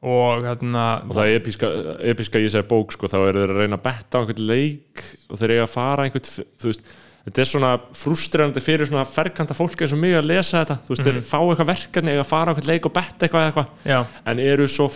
og 0.00 0.46
hérna 0.46 0.86
og 1.04 1.12
það 1.12 1.28
er 1.28 1.38
episka, 1.42 1.70
episka 2.12 2.40
í 2.40 2.46
þessari 2.46 2.68
bók 2.70 2.94
sko, 2.96 3.10
þá 3.10 3.18
eru 3.20 3.42
þeir 3.42 3.52
að 3.52 3.62
reyna 3.62 3.76
að 3.76 3.84
betta 3.84 4.16
á 4.16 4.20
einhvern 4.22 4.46
leik 4.48 5.04
og 5.28 5.40
þeir 5.40 5.54
eiga 5.54 5.66
að 5.66 5.72
fara 5.74 6.06
einhvern 6.06 6.30
veist, 6.64 6.84
þetta 7.26 7.42
er 7.44 7.50
svona 7.50 7.72
frustrerandi 8.00 8.64
fyrir 8.64 8.88
svona 8.88 9.04
ferkanta 9.08 9.56
fólk 9.56 9.84
eins 9.84 9.92
og 9.92 10.00
mig 10.00 10.16
að 10.16 10.30
lesa 10.30 10.62
þetta. 10.62 10.78
Veist, 10.88 11.04
þeir 11.04 11.20
fá 11.28 11.38
eitthvað 11.42 11.72
verkefni, 11.74 12.14
eiga 12.14 12.24
að 12.24 12.30
fara 12.32 12.48
á 12.48 12.50
einhvern 12.54 12.70
leik 12.72 12.88
og 12.88 12.94
betta 12.96 13.28
eitthvað 13.28 13.48
eitthvað, 13.50 14.14
en 14.32 14.44
eru 14.48 14.68
svo 14.72 14.88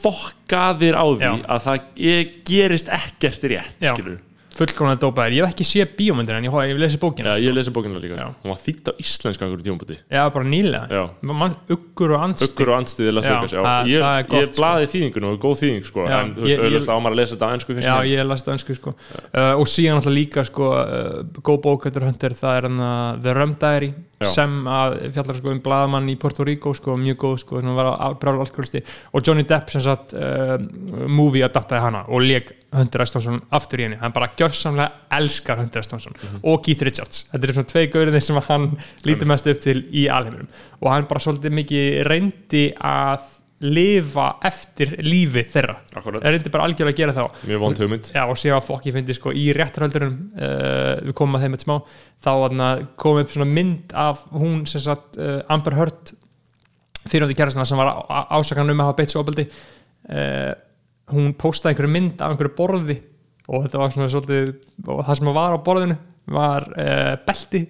fokkaðir 0.00 0.96
á 0.96 1.04
því 1.08 1.24
Já. 1.24 1.32
að 1.56 1.64
það 1.66 1.86
e- 2.10 2.26
gerist 2.48 2.92
ekkert 3.00 3.48
rétt, 3.52 3.80
skilur 3.80 4.18
fullkomlega 4.56 4.98
dópaðir, 5.04 5.36
ég 5.38 5.44
hef 5.46 5.54
ekki 5.54 5.66
séð 5.68 5.92
bíómyndir 5.98 6.36
en 6.38 6.46
ég, 6.48 6.52
ég 6.52 6.72
hef 6.74 6.80
lesið 6.82 7.00
bókina. 7.04 7.34
Já, 7.36 7.44
ég 7.46 7.54
lesi 7.56 7.70
bókina 7.74 8.00
líka, 8.02 8.16
Já. 8.18 8.26
sko. 8.26 8.34
hún 8.42 8.50
var 8.52 8.60
þýtt 8.60 8.90
á 8.90 8.92
íslensku 9.04 9.44
einhverju 9.46 9.66
tímabúti 9.68 9.96
Já, 10.10 10.22
bara 10.34 10.44
nýlega. 10.44 10.82
Já. 10.90 11.04
Man, 11.22 11.54
Uggur 11.70 12.14
og 12.16 12.24
anstík 12.26 12.50
Öggur 12.54 12.72
og 12.72 12.76
Já, 13.24 13.30
Vegas, 13.40 13.52
já, 13.52 13.62
það- 13.62 13.90
ég, 13.90 14.00
er 14.10 14.22
gott, 14.30 14.40
ég 14.40 14.56
blaði 14.58 14.90
þýðingun 14.94 15.28
og 15.30 15.38
góð 15.40 15.56
þýðing 15.62 15.84
sko, 15.86 16.06
Já, 16.08 16.18
en 16.20 16.34
þú 16.34 16.40
veist, 16.40 16.50
ég- 16.50 16.58
ég- 16.60 16.70
auðvitað 16.70 16.96
ámar 17.00 17.12
að 17.12 17.16
lesa 17.20 17.36
þetta 17.36 17.46
á 17.46 17.52
ennsku 17.54 17.74
Já, 17.80 17.96
ég 18.10 18.26
las 18.26 18.42
þetta 18.42 18.54
önsku 18.58 18.74
sko. 18.76 18.94
uh, 19.34 19.54
og 19.60 19.66
síðan 19.66 19.96
alltaf 20.00 20.14
líka 20.14 20.44
sko, 20.44 20.66
uh, 20.74 21.22
góð 21.40 21.60
bók 21.62 21.86
eftir 21.86 22.02
höndir, 22.02 22.34
það 22.34 22.56
er 22.56 22.62
hann 22.68 22.78
að 22.80 23.22
The 23.22 23.34
Rum 23.34 23.54
Diary 23.60 23.94
Já. 24.20 24.28
sem 24.28 24.56
að 24.68 24.98
fjallar 25.14 25.36
sko, 25.38 25.52
um 25.54 25.60
blaðamann 25.64 26.08
í 26.12 26.14
Puerto 26.20 26.44
Rico 26.44 26.74
sko, 26.76 26.92
mjög 27.00 27.16
góð, 27.22 27.36
sko, 27.40 27.60
að 27.64 28.18
og 29.16 29.22
Johnny 29.24 29.46
Depp 29.48 29.72
sem 29.72 29.80
sagt 29.80 30.12
uh, 30.12 30.58
movie 31.08 31.40
adaptaði 31.46 31.80
hana 31.86 32.02
og 32.12 32.20
leik 32.26 32.52
Hunter 32.76 33.06
S. 33.06 33.14
Thompson 33.14 33.40
aftur 33.56 33.80
í 33.80 33.86
henni 33.86 33.98
hann 34.02 34.12
bara 34.12 34.28
gjörsamlega 34.36 35.08
elskar 35.16 35.62
Hunter 35.62 35.80
S. 35.80 35.88
Thompson 35.88 36.20
og 36.42 36.60
Keith 36.66 36.84
Richards, 36.84 37.24
þetta 37.32 37.48
er 37.48 37.56
svona 37.56 37.72
tvei 37.72 37.86
gauriðir 37.94 38.26
sem 38.28 38.42
að 38.42 38.50
hann 38.52 38.68
lítur 39.08 39.32
mest 39.32 39.48
upp 39.48 39.64
til 39.64 39.78
í 39.88 40.04
alheiminum 40.12 40.52
og 40.82 40.92
hann 40.92 41.08
bara 41.08 41.24
svolítið 41.24 41.56
mikið 41.56 42.00
reyndi 42.10 42.66
að 42.76 43.24
lifa 43.60 44.26
eftir 44.48 44.94
lífi 45.04 45.42
þeirra. 45.52 45.74
Akkurat. 45.92 46.24
reyndi 46.24 46.52
bara 46.52 46.64
algjörlega 46.64 46.94
að 46.94 47.00
gera 47.00 47.14
þá 47.16 47.48
Mjög 47.48 47.60
vond 47.60 47.82
hugmynd. 47.82 48.08
Já, 48.14 48.22
og 48.24 48.38
séu 48.40 48.54
að 48.56 48.64
fokk 48.70 48.86
ég 48.88 48.96
fyndi 48.96 49.16
sko 49.16 49.34
í 49.36 49.50
réttarhöldunum 49.56 50.14
uh, 50.32 50.94
við 51.04 51.16
komum 51.18 51.36
að 51.36 51.44
þeim 51.44 51.56
eitt 51.58 51.66
smá 51.66 51.74
þá 52.24 52.30
þarna, 52.30 52.70
kom 53.02 53.20
upp 53.20 53.34
svona 53.34 53.48
mynd 53.50 53.92
af 54.00 54.22
hún 54.32 54.62
sem 54.70 54.84
sagt 54.84 55.20
uh, 55.20 55.42
Amber 55.52 55.76
Heard 55.76 56.14
fyrirhundi 57.04 57.36
kærastana 57.36 57.68
sem 57.68 57.80
var 57.80 57.92
ásakan 58.32 58.72
um 58.72 58.80
að 58.80 58.90
hafa 58.90 58.98
beitt 59.02 59.12
svo 59.12 59.24
opaldi 59.26 59.44
uh, 59.44 60.52
hún 61.12 61.34
postaði 61.36 61.74
einhverju 61.74 61.94
mynd 61.98 62.24
af 62.24 62.32
einhverju 62.32 62.56
borði 62.56 62.96
og 63.50 63.66
þetta 63.66 63.82
var 63.82 63.92
svona 63.92 64.12
svolítið 64.12 64.54
og 64.88 65.04
það 65.04 65.20
sem 65.20 65.32
var 65.36 65.58
á 65.58 65.64
borðinu 65.66 66.00
var 66.30 66.66
belti 67.26 67.64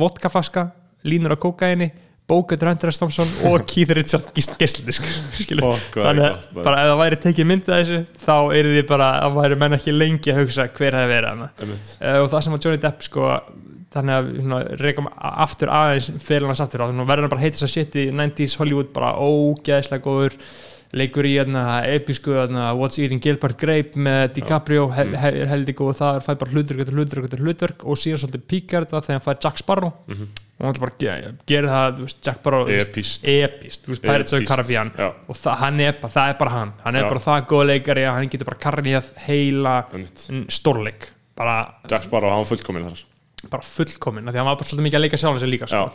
vodkaflaska, 0.00 0.62
línur 1.04 1.34
á 1.36 1.38
kókaini 1.38 1.90
bókættur 2.30 2.70
Hunter 2.70 2.92
S. 2.92 3.00
Thompson 3.00 3.32
og 3.50 3.64
Keith 3.70 3.92
hvað 3.92 5.60
er 5.60 5.82
þannig 5.94 6.24
að 6.24 6.48
bara 6.60 6.80
ef 6.80 6.90
það 6.90 7.00
væri 7.02 7.20
tekið 7.26 7.50
myndið 7.50 7.74
þessu 7.74 8.00
þá 8.24 8.36
eru 8.60 8.74
því 8.74 8.84
bara 8.88 9.10
að 9.24 9.38
væri 9.40 9.60
menn 9.60 9.78
ekki 9.78 9.94
lengi 9.94 10.32
að 10.32 10.40
hugsa 10.42 10.68
hver 10.70 10.98
það 10.98 11.12
verið 11.12 11.30
hana 11.32 11.50
uh, 11.60 12.18
og 12.22 12.28
það 12.32 12.46
sem 12.46 12.56
að 12.56 12.66
Johnny 12.66 12.82
Depp 12.84 13.06
sko 13.08 13.32
þannig 13.94 14.14
að 14.16 14.30
svona, 14.40 14.60
rekum 14.80 15.10
aftur 15.14 15.70
aðeins 15.70 16.10
fyrir 16.24 16.48
hans 16.50 16.62
aftur 16.64 16.82
á 16.82 16.88
þannig 16.88 17.04
að 17.04 17.10
verður 17.12 17.26
hann 17.26 17.34
bara 17.34 17.44
heitast 17.44 17.66
að 17.66 17.74
shit 17.74 17.98
í 18.00 18.06
90s 18.10 18.56
Hollywood 18.60 18.90
bara 18.96 19.12
ógeðslega 19.20 20.04
góður 20.04 20.38
leikur 20.94 21.26
í 21.26 21.32
hérna 21.36 21.62
episku 21.90 22.34
hérna, 22.36 22.68
What's 22.78 22.98
Eating 23.02 23.20
Gilbert 23.24 23.58
Grape 23.60 23.98
með 23.98 24.28
DiCaprio 24.36 24.86
he, 24.94 25.04
heldig 25.50 25.76
góð 25.80 25.96
það 26.00 26.20
fæ 26.26 26.30
bara 26.42 26.54
hlutverk 26.54 26.82
eftir 26.84 26.98
hlutverk 26.98 27.26
eftir 27.28 27.42
hlutverk 27.44 27.84
og 27.84 27.98
síðan 27.98 28.20
svolítið 28.22 28.44
píkar 28.52 28.86
þetta 28.86 29.00
þegar 29.08 29.18
hann 29.18 29.24
fæ 29.26 29.32
Jack 29.46 29.62
Sparrow. 29.62 29.92
Og 30.54 30.68
hann 30.68 30.78
bara 30.78 30.94
ge- 31.02 31.32
gerir 31.50 31.66
það 31.72 31.98
veist, 32.04 32.20
Jack 32.22 32.38
Sparrow 32.38 32.68
epist, 32.70 33.24
þú 33.84 33.90
veist, 33.90 34.04
Pirates 34.04 34.32
of 34.36 34.38
the 34.44 34.46
Caribbean. 34.46 34.92
já. 34.94 35.08
og 35.28 35.34
það, 35.40 35.56
hann 35.64 35.80
er 35.80 35.96
bara, 36.00 36.12
það 36.14 36.28
er 36.30 36.38
bara 36.44 36.50
hann. 36.54 36.72
Hann 36.84 36.96
er 37.00 37.02
Já. 37.02 37.08
bara 37.10 37.24
það 37.24 37.48
góð 37.50 37.64
leikari 37.72 38.04
að 38.06 38.14
hann 38.20 38.30
getur 38.30 38.50
bara 38.52 38.62
karnið 38.62 39.10
heila 39.26 39.74
stórleik. 40.48 41.10
Jack 41.90 42.06
Sparrow, 42.06 42.30
hann 42.30 42.44
var 42.44 42.50
fullkominn 42.54 42.86
bara 43.50 43.62
fullkomin 43.66 44.28
af 44.28 44.32
því 44.32 44.40
hann 44.40 44.46
var 44.48 44.56
bara 44.56 44.68
svolítið 44.68 44.86
mikið 44.86 44.96
að 44.98 45.02
leika 45.04 45.18
sjálfan 45.20 45.40
sig 45.42 45.50
líka 45.52 45.66
sko. 45.68 45.90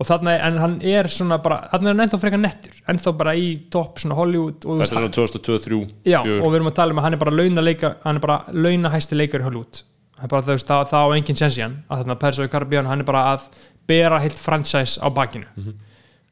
Og 0.00 0.08
þarna, 0.08 0.32
en 0.48 0.56
hann 0.62 0.74
er 0.80 1.10
svona 1.12 1.36
bara 1.44 1.58
þarna 1.68 1.90
er 1.90 1.92
hann 1.92 2.04
ennþá 2.06 2.20
frekar 2.22 2.40
nettur, 2.40 2.76
ennþá 2.88 3.12
bara 3.18 3.34
í 3.36 3.50
topp 3.74 4.00
svona 4.00 4.16
Hollywood 4.16 4.64
og, 4.64 4.80
Þetta 4.80 4.86
er 4.86 4.94
svona 4.94 5.10
2023 5.12 5.80
já, 6.08 6.20
og 6.24 6.46
við 6.46 6.56
erum 6.56 6.70
að 6.70 6.78
tala 6.78 6.94
um 6.94 7.02
að 7.02 7.06
hann 7.08 7.16
er 7.18 7.20
bara 7.20 7.34
launa 7.36 7.64
leika, 7.66 7.90
hann 8.06 8.16
er 8.16 8.24
bara 8.24 8.38
launa 8.56 8.92
hæsti 8.94 9.18
leikar 9.20 9.44
í 9.44 9.48
Hollywood. 9.50 9.82
Það 10.20 10.50
er 10.54 10.96
á 10.96 11.04
enginn 11.16 11.36
sensi 11.36 11.64
hann 11.64 11.78
að 11.88 12.02
þarna 12.02 12.16
Pers 12.24 12.40
og 12.40 12.50
Caribbean, 12.52 12.88
hann 12.88 13.04
er 13.04 13.08
bara 13.08 13.26
að 13.34 13.46
bera 13.88 14.22
heilt 14.24 14.40
franchise 14.40 15.00
á 15.04 15.08
bakinu 15.12 15.48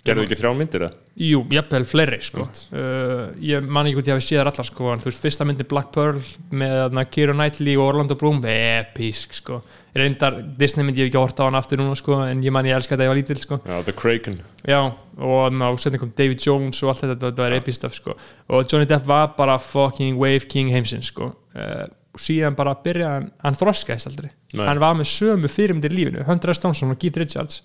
Gerðu 0.09 0.25
ekki 0.27 0.39
þrjá 0.41 0.51
myndir 0.59 0.85
eða? 0.87 0.97
Jú, 1.29 1.41
jafnvel 1.53 1.85
fleiri 1.89 2.19
sko. 2.25 2.45
uh, 2.45 3.25
ég 3.43 3.67
man 3.67 3.89
ekki 3.89 3.99
hvort 3.99 4.11
ég 4.11 4.17
hafi 4.19 4.27
séð 4.27 4.41
þar 4.41 4.51
allar 4.53 4.69
sko, 4.69 4.89
en 4.93 5.03
þú 5.03 5.11
veist, 5.11 5.21
fyrsta 5.25 5.47
myndi 5.49 5.67
Black 5.69 5.91
Pearl 5.95 6.23
með 6.63 6.97
Keira 7.15 7.35
Knightley 7.37 7.77
og 7.79 7.91
Orlando 7.91 8.17
Bloom 8.19 8.41
episk 8.53 9.37
sko. 9.39 9.61
reyndar 9.99 10.41
Disney 10.61 10.87
myndi 10.87 11.03
ég 11.03 11.11
ekki 11.11 11.19
horta 11.21 11.45
á 11.45 11.49
hann 11.49 11.59
aftur 11.59 11.81
núna 11.83 11.97
sko, 11.99 12.21
en 12.27 12.43
ég 12.45 12.55
man 12.55 12.67
ég 12.69 12.77
elska 12.79 12.95
þetta 12.95 13.09
ég 13.09 13.13
var 13.13 13.19
lítill 13.19 13.43
sko. 13.43 13.61
Já, 13.67 13.77
The 13.85 13.95
Kraken 13.99 14.41
já, 14.63 14.81
og 15.19 15.53
ná, 15.53 15.69
setni 15.81 15.99
kom 15.99 16.13
David 16.15 16.43
Jones 16.45 16.83
og 16.85 16.93
allt 16.93 17.05
þetta, 17.07 17.21
þetta 17.31 17.47
var 17.47 17.57
episk 17.59 17.81
stuff 17.81 17.97
sko. 17.99 18.17
og 18.49 18.67
Johnny 18.71 18.87
Depp 18.87 19.07
var 19.09 19.33
bara 19.39 19.59
fucking 19.59 20.19
wave 20.21 20.47
king 20.49 20.71
heimsins 20.71 21.11
sko. 21.11 21.33
uh, 21.59 21.87
síðan 22.19 22.57
bara 22.59 22.75
byrjaði 22.83 23.15
hann, 23.15 23.27
hann 23.45 23.57
þroskaðist 23.59 24.09
aldrei 24.11 24.31
Nei. 24.57 24.65
hann 24.67 24.81
var 24.83 24.97
með 24.99 25.11
sömu 25.13 25.51
fyrirmyndir 25.53 25.93
í 25.95 25.99
lífinu 26.01 26.25
Hunter 26.27 26.51
S. 26.55 26.59
Thompson 26.63 26.91
og 26.91 26.99
Keith 26.99 27.21
Richards 27.21 27.61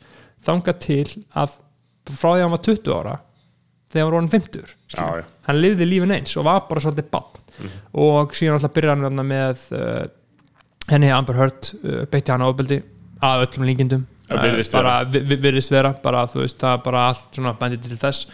þangað 0.45 0.81
til 0.83 1.05
að 1.39 1.55
frá 2.11 2.29
því 2.33 2.39
að 2.39 2.43
hann 2.45 2.55
var 2.55 2.63
20 2.67 2.95
ára 2.97 3.13
þegar 3.93 4.03
hann 4.03 4.09
var 4.11 4.17
orðin 4.19 4.33
50 4.33 4.73
Já, 4.93 5.05
já. 5.21 5.23
hann 5.47 5.61
lifði 5.61 5.85
lífin 5.89 6.15
eins 6.17 6.33
og 6.37 6.45
var 6.47 6.63
bara 6.69 6.81
svolítið 6.83 7.09
bann 7.13 7.69
og 7.93 8.33
síðan 8.37 8.57
alltaf 8.57 8.73
byrjaði 8.73 9.05
hann 9.07 9.23
með 9.29 9.67
uh, 9.77 10.07
henni 10.89 11.11
Amber 11.13 11.37
Heard 11.37 11.69
uh, 11.83 12.01
beitti 12.11 12.33
hann 12.33 12.41
ábeldi 12.43 12.79
að 13.23 13.45
öllum 13.45 13.67
líkindum. 13.69 14.01
Ja, 14.27 14.39
virðist 14.41 14.73
bara, 14.73 14.95
vi- 15.07 15.21
vi- 15.29 15.37
virðist 15.39 15.71
vera 15.71 15.93
bara 16.03 16.25
þú 16.27 16.41
veist 16.41 16.57
það 16.59 16.73
er 16.75 16.81
bara 16.83 17.03
allt 17.11 17.37
svona 17.37 17.53
bændið 17.59 17.85
til 17.87 17.99
þess. 18.01 18.25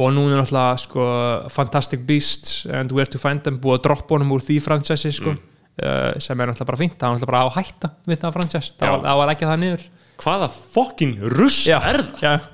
Og 0.00 0.08
nú 0.16 0.24
er 0.32 0.38
náttúrulega 0.40 0.78
sko, 0.80 1.04
Fantastic 1.52 2.00
Beasts 2.08 2.62
and 2.72 2.90
Where 2.96 3.06
to 3.12 3.20
Find 3.20 3.42
Them 3.44 3.58
búið 3.60 3.76
að 3.78 3.82
droppa 3.86 4.16
honum 4.16 4.32
úr 4.34 4.40
því 4.42 4.56
franchise 4.64 5.12
sko, 5.12 5.34
uh, 5.36 6.14
sem 6.18 6.40
er 6.40 6.48
náttúrulega 6.50 6.70
bara 6.72 6.80
fínt. 6.80 6.96
Það 6.96 7.06
var 7.12 7.18
náttúrulega 7.18 7.30
bara 7.34 7.44
á 7.44 7.46
að 7.50 7.56
hætta 7.60 7.90
við 8.08 8.22
það 8.24 8.34
franchise. 8.38 8.72
Það 8.80 8.94
var, 8.96 9.04
það 9.10 9.20
var 9.20 9.32
ekki 9.36 9.50
það 9.52 9.60
niður. 9.66 9.84
Hvaða 10.24 10.48
fokkin 10.56 11.14
rust 11.36 11.68
er 11.76 12.02
það? 12.22 12.48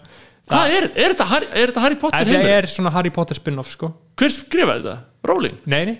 Já. 0.49 0.55
Hvað 0.57 0.75
er, 0.79 0.87
er, 0.97 1.13
þetta 1.13 1.27
Harry, 1.29 1.49
er 1.53 1.71
þetta 1.73 1.83
Harry 1.85 1.99
Potter 2.01 2.19
En 2.23 2.29
það 2.29 2.39
heimur? 2.39 2.53
er 2.57 2.69
svona 2.73 2.93
Harry 2.95 3.11
Potter 3.13 3.37
spin-off 3.39 3.73
sko 3.75 3.91
Hver 4.19 4.33
skrifaði 4.33 4.85
þetta? 4.87 4.95
Rowling? 5.29 5.59
Nei, 5.69 5.83
nei 5.91 5.97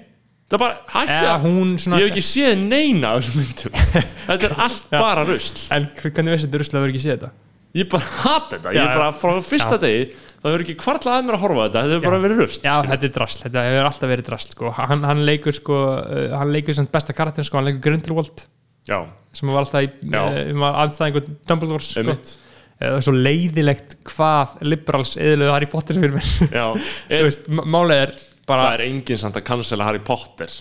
Það 0.49 0.57
er 0.57 0.63
bara 0.63 0.79
hætti 0.95 1.17
Eða 1.19 1.35
að 1.35 1.45
hún 1.45 1.75
svona 1.83 1.99
Ég 2.01 2.09
hef 2.09 2.15
ekki 2.15 2.25
séð 2.25 2.63
neina 2.63 3.11
af 3.13 3.21
þessum 3.27 3.43
myndum 3.43 3.77
Þetta 4.31 4.49
er 4.49 4.57
allt 4.65 4.89
bara 4.95 5.27
rusl 5.29 5.61
En 5.77 5.91
hvernig 5.99 6.33
veist 6.33 6.47
þetta 6.49 6.63
ruslega 6.63 6.85
verið 6.87 6.95
ekki 6.97 7.05
séð 7.05 7.15
þetta? 7.19 7.31
Ég 7.77 7.91
bara 7.93 8.09
hata 8.23 8.57
þetta 8.57 8.73
Ég 8.73 8.81
Já, 8.81 8.85
er 8.89 8.97
bara 9.03 9.11
frá 9.21 9.37
fyrsta 9.45 9.77
Já. 9.77 9.83
degi 9.85 10.09
Það 10.39 10.49
hefur 10.49 10.65
ekki 10.65 10.77
kvartlað 10.81 11.19
að 11.19 11.25
mér 11.29 11.37
að 11.37 11.43
horfa 11.45 11.61
á 11.61 11.65
þetta 11.67 11.81
Þetta 11.83 11.95
hefur 11.99 12.09
bara 12.09 12.23
verið 12.25 12.41
rusl 12.45 12.61
Já, 12.65 12.75
þetta 12.89 13.09
er 13.09 13.15
drasl, 13.19 13.41
þetta 13.45 13.65
hefur 13.69 13.89
alltaf 13.91 14.13
verið 14.15 14.27
drasl 14.29 14.53
sko. 14.55 14.71
hann, 14.79 15.03
hann 15.11 15.23
leikur 15.27 15.57
sko, 15.59 15.79
uh, 15.99 16.27
hann 16.39 16.53
leikur 16.55 16.77
sem 16.79 16.87
besta 16.95 17.17
karakter 17.19 17.45
sko, 17.49 17.59
hann 17.59 17.67
leikur 17.69 17.83
Grindelwald 17.89 18.45
Já, 18.89 19.01
sem 19.37 19.51
var 19.51 19.65
alltaf 19.67 19.83
í, 19.85 19.91
Já. 20.15 20.21
uh, 20.23 20.53
var 20.63 20.79
anstæðingur 20.85 21.27
Dumbledore 21.51 21.85
sko. 21.85 22.05
einmitt 22.07 22.37
það 22.79 22.97
er 22.99 23.05
svo 23.09 23.15
leiðilegt 23.17 23.97
hvað 24.13 24.57
liberals 24.71 25.17
eðluðu 25.19 25.53
Harry 25.55 25.69
Potter 25.73 25.99
fyrir 25.99 26.15
mér. 26.15 26.29
Þú 27.11 27.23
veist, 27.29 27.49
m- 27.51 27.65
málið 27.75 28.03
er 28.05 28.13
bara 28.49 28.69
það 28.69 28.75
er 28.79 28.85
enginn 28.89 29.19
samt 29.25 29.37
að 29.41 29.47
cancela 29.51 29.89
Harry 29.89 30.03
Potter. 30.07 30.53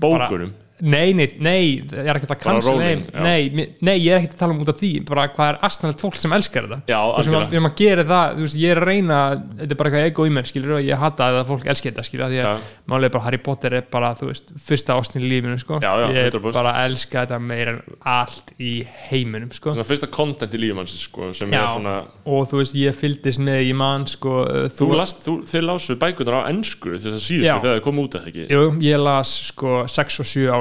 Bókunum 0.00 0.54
Nei, 0.84 1.14
nei, 1.16 1.24
nei, 1.40 1.60
ég 1.88 2.08
er 2.10 2.18
ekkert 2.18 2.34
að 2.34 2.40
cancel 2.42 2.74
nei, 2.76 2.98
nei, 3.14 3.68
nei, 3.80 3.94
ég 3.96 4.12
er 4.12 4.18
ekkert 4.20 4.34
að 4.34 4.40
tala 4.42 4.52
um 4.52 4.58
út 4.60 4.68
af 4.68 4.76
því 4.76 4.90
bara 5.08 5.22
hvað 5.32 5.48
er 5.54 5.58
astanlegt 5.64 6.02
fólk 6.04 6.18
sem 6.20 6.34
elskar 6.36 6.66
þetta? 6.66 6.78
Já, 6.90 6.98
og 7.00 7.24
sem 7.24 7.36
að, 7.38 7.54
maður 7.64 7.76
gerir 7.80 8.08
það, 8.10 8.34
þú 8.36 8.44
veist, 8.44 8.58
ég 8.60 8.74
er 8.74 8.80
að 8.82 8.88
reyna 8.90 9.20
þetta 9.62 9.72
er 9.72 9.80
bara 9.80 9.88
eitthvað 9.88 10.08
ego 10.10 10.26
í 10.28 10.34
mér, 10.36 10.48
skilur 10.50 10.74
og 10.76 10.82
ég 10.84 11.00
hata 11.00 11.28
að 11.32 11.38
fólk 11.48 11.64
elskar 11.72 11.94
þetta, 11.94 12.04
skilur, 12.10 12.34
því 12.34 12.40
að 12.44 13.06
er 13.08 13.14
bara 13.16 13.24
Harry 13.24 13.40
Potter 13.46 13.78
er 13.78 13.86
bara, 13.96 14.10
þú 14.20 14.28
veist, 14.28 14.52
fyrsta 14.66 14.98
ástin 15.00 15.24
í 15.24 15.30
lífinu, 15.32 15.56
sko, 15.62 15.80
Já, 15.80 15.92
já, 16.02 16.06
ég 16.12 16.28
100%. 16.34 16.58
bara 16.58 16.74
elska 16.84 17.24
þetta 17.24 17.40
meira 17.40 17.70
en 17.72 17.80
allt 18.04 18.52
í 18.60 18.74
heiminum, 19.08 19.50
sko. 19.56 19.72
Svona 19.72 19.88
fyrsta 19.88 20.10
content 20.12 20.52
í 20.52 20.60
lífum 20.60 20.82
hans 20.82 20.92
sko, 21.06 21.30
sem 21.36 21.48
er 21.56 21.70
svona 21.72 21.96
og 22.26 22.50
þú 22.50 22.60
veist, 22.60 22.76
ég 22.76 22.92
fylgdist 22.96 23.40
með 23.40 23.70
í 23.70 23.72
mann, 23.76 24.04
sko 24.10 24.44
uh, 24.44 24.68
Þú 24.76 24.92
þú, 25.24 25.38
þið 25.48 25.66
lásu 25.70 25.96
bækunar 26.00 26.42
á 26.44 26.48
ennsku 26.50 26.92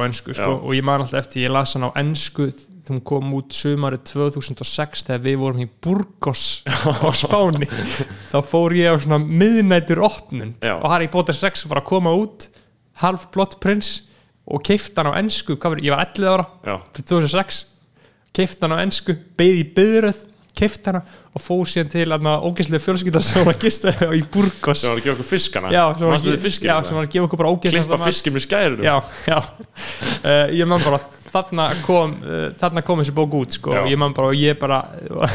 þess 0.06 0.22
að 0.22 0.30
síðustu 0.30 0.40
Já. 0.40 0.46
þegar 0.46 0.64
þið 0.66 0.66
kom 0.66 0.66
út 0.66 0.66
eða 0.66 0.66
ekki 0.66 0.66
Jú, 0.66 0.66
ég 0.66 0.66
las 0.66 0.66
6 0.66 0.66
og 0.66 0.66
7 0.66 0.66
á 0.66 0.66
ennsku 0.66 0.66
sko, 0.66 0.70
og 0.70 0.76
ég 0.76 0.84
man 0.86 1.02
alltaf 1.02 1.20
eftir, 1.20 1.46
ég 1.46 1.54
las 1.54 1.76
hann 1.76 1.86
á 1.86 1.92
ennsku 2.00 2.50
hún 2.86 3.02
kom 3.02 3.32
út 3.34 3.56
sumarið 3.56 4.04
2006 4.12 5.06
þegar 5.08 5.24
við 5.26 5.38
vorum 5.42 5.64
í 5.64 5.70
Burgos 5.82 6.44
á 6.70 7.10
Spáni 7.24 7.66
þá 8.30 8.40
fór 8.46 8.76
ég 8.78 8.94
á 8.94 9.02
svona 9.02 9.18
miðnættur 9.26 10.04
opnun 10.06 10.56
Já. 10.62 10.76
og 10.78 10.90
Harry 10.94 11.10
Potter 11.10 11.34
6 11.34 11.66
var 11.72 11.82
að 11.82 11.90
koma 11.90 12.14
út 12.14 12.50
half 13.02 13.30
blott 13.34 13.58
prins 13.64 14.04
og 14.46 14.62
keifti 14.66 14.94
hann 15.00 15.10
á 15.10 15.18
ennsku, 15.18 15.58
ég 15.58 15.96
var 15.96 16.06
11 16.06 16.30
ára 16.30 16.46
Já. 16.62 16.78
2006 17.02 17.64
keifti 18.36 18.62
hann 18.62 18.78
á 18.78 18.84
ennsku, 18.84 19.18
beði 19.38 19.64
í 19.64 19.70
byðröð 19.74 20.22
keifti 20.56 20.92
hana 20.92 21.02
og 21.36 21.44
fór 21.44 21.70
síðan 21.70 21.92
til 21.92 22.06
ógeðslega 22.16 22.84
fjölskyldar 22.84 23.26
sem 23.26 23.44
var 23.48 23.58
að 23.58 23.68
gista 23.68 23.94
í 24.16 24.24
Burgos. 24.32 24.84
Sem 24.84 24.94
var 24.94 25.02
að 25.02 25.06
gefa 25.06 25.16
okkur 25.18 25.30
fiskana. 25.30 25.74
Já, 25.74 25.84
sem 25.98 26.08
var, 26.08 26.18
að, 26.20 26.92
að 27.02 27.12
gefa 27.16 27.28
okkur 27.28 27.44
bara 27.44 27.54
ógeðslega 27.56 27.90
klippa 27.90 28.10
fiskinn 28.10 28.38
með 28.38 28.46
skærunum 28.48 28.88
já, 28.88 28.96
já. 29.28 29.38
Uh, 30.24 30.46
ég 30.60 30.70
man 30.70 30.84
bara 30.86 31.02
þarna 31.36 31.68
kom 31.86 32.16
uh, 32.24 32.48
þarna 32.60 32.84
kom 32.88 33.02
þessi 33.04 33.16
bók 33.18 33.36
út 33.42 33.58
sko 33.60 33.76
Já. 33.76 33.82
og 33.84 33.92
ég 33.92 34.00
man 34.02 34.16
bara 34.16 34.32
og 34.32 34.40
ég 34.40 34.58
bara 34.62 34.80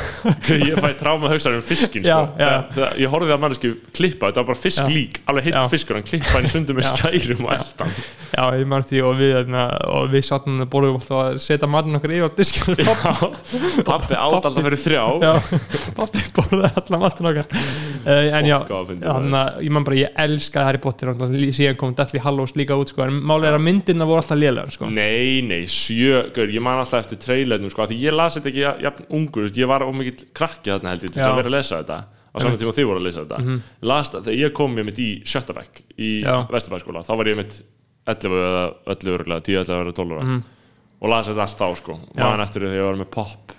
ég 0.70 0.80
fæ 0.80 0.90
tráma 1.00 1.30
hausar 1.32 1.58
um 1.58 1.64
fiskinn 1.64 2.06
Já, 2.06 2.16
sko. 2.16 2.40
já. 2.40 2.50
Þegar, 2.74 2.96
ég 3.04 3.12
horfði 3.14 3.36
að 3.36 3.42
manneski 3.44 3.72
klippa 3.96 4.30
þetta 4.30 4.42
var 4.42 4.48
bara 4.52 4.60
fisklík, 4.64 5.20
alveg 5.30 5.48
heitt 5.50 5.58
Já. 5.58 5.62
fiskur 5.72 5.98
hann 6.00 6.08
klippa 6.08 6.34
hann 6.38 6.48
í 6.48 6.52
sundu 6.54 6.76
með 6.78 6.88
Já. 6.88 6.92
skærum 6.96 7.46
og 7.46 7.54
eldan 7.58 7.94
já 8.30 8.44
ég 8.60 8.66
man 8.70 8.84
því 8.86 9.00
og 9.06 9.16
við 9.18 9.32
þarna, 9.36 9.62
og 9.90 10.10
við 10.12 10.26
sattum 10.28 10.60
að 10.62 10.68
borðum 10.72 10.98
alltaf 11.00 11.20
að 11.24 11.38
setja 11.42 11.68
matinn 11.70 11.98
okkur 11.98 12.14
yfir 12.16 12.30
á 12.30 12.36
diskjum 12.38 12.78
pappi 13.90 14.14
át 14.16 14.36
alltaf 14.38 14.58
fyrir 14.60 14.80
þrjá 14.80 15.04
já 15.24 15.32
pappi 15.98 16.22
borðaði 16.36 16.70
allan 16.80 17.02
matinn 17.04 17.30
okkar 17.32 17.48
uh, 17.50 18.38
en 18.38 18.48
já 18.48 18.58
þannig 18.70 19.38
að 19.40 19.60
ég 19.66 19.74
man 19.74 19.86
bara 19.88 19.98
ég 20.00 20.20
elskaði 20.24 20.68
Harry 20.70 20.82
Potter 20.84 21.12
og 21.12 21.24
síðan 21.56 21.78
kom 21.80 21.94
Deathly 21.98 22.22
Hallows 22.24 22.54
líka 22.58 22.78
út 22.78 22.92
sko 22.92 23.04
en 23.06 23.18
málega 23.18 23.54
er 23.54 23.58
að 23.58 23.66
myndina 23.66 24.06
voru 24.08 24.22
alltaf 24.22 24.38
lélegar 24.40 24.72
sko 24.74 24.90
Nei, 24.90 25.40
nei, 25.46 25.64
sjö, 25.90 26.22
gaur, 26.36 26.48
ég 26.54 26.62
man 26.64 26.78
alltaf 26.80 27.04
eftir 27.04 27.18
trailernum 27.22 27.70
sko, 27.72 27.86
því 27.90 27.98
ég 28.06 28.14
las 28.16 28.36
þetta 28.38 28.50
ekki 28.52 28.62
ja- 28.64 28.78
jafn 28.86 29.06
ungur, 29.18 29.42
veist, 29.46 29.58
ég 29.60 29.68
var 29.70 29.84
ómikið 29.86 30.24
krakki 30.34 30.70
þarna 30.70 30.94
held 30.94 31.02
ég 31.08 31.12
til 31.14 31.22
Já. 31.22 31.28
Að 31.30 31.36
vera 31.42 31.50
að 31.52 31.56
lesa 31.58 31.82
þetta. 31.82 31.98
Á 32.30 32.36
saman 32.38 32.58
tíma 32.60 32.70
og 32.70 32.76
þið 32.78 32.86
voru 32.86 33.00
að 33.00 33.06
lesa 33.08 33.20
þetta. 33.24 33.38
Mm 33.42 33.48
-hmm. 33.50 33.60
las 33.82 34.10
þegar 34.10 34.38
ég 34.38 34.52
kom 34.54 34.76
ég 34.78 34.84
mitt 34.86 34.98
í 35.02 35.10
sjötta 35.26 35.52
bekk 35.54 35.82
í 35.98 36.10
Já. 36.22 36.46
Vesturbæskóla, 36.50 37.02
þá 37.02 37.16
var 37.16 37.26
ég 37.26 37.36
mitt 37.36 37.62
11 38.06 38.36
eða 38.40 38.74
11 38.86 39.14
örgulega, 39.18 39.40
10, 39.42 39.56
11 39.64 39.82
eða 39.86 39.92
12 39.94 40.12
ára 40.20 40.42
og 41.00 41.08
las 41.08 41.28
þetta 41.28 41.40
allt 41.40 41.58
þá 41.58 41.76
sko. 41.76 41.98
Man 42.14 42.40
eftir 42.40 42.60
því 42.62 42.66
þegar 42.70 42.80
ég 42.80 42.86
var 42.90 43.00
með 43.04 43.10
pop 43.10 43.52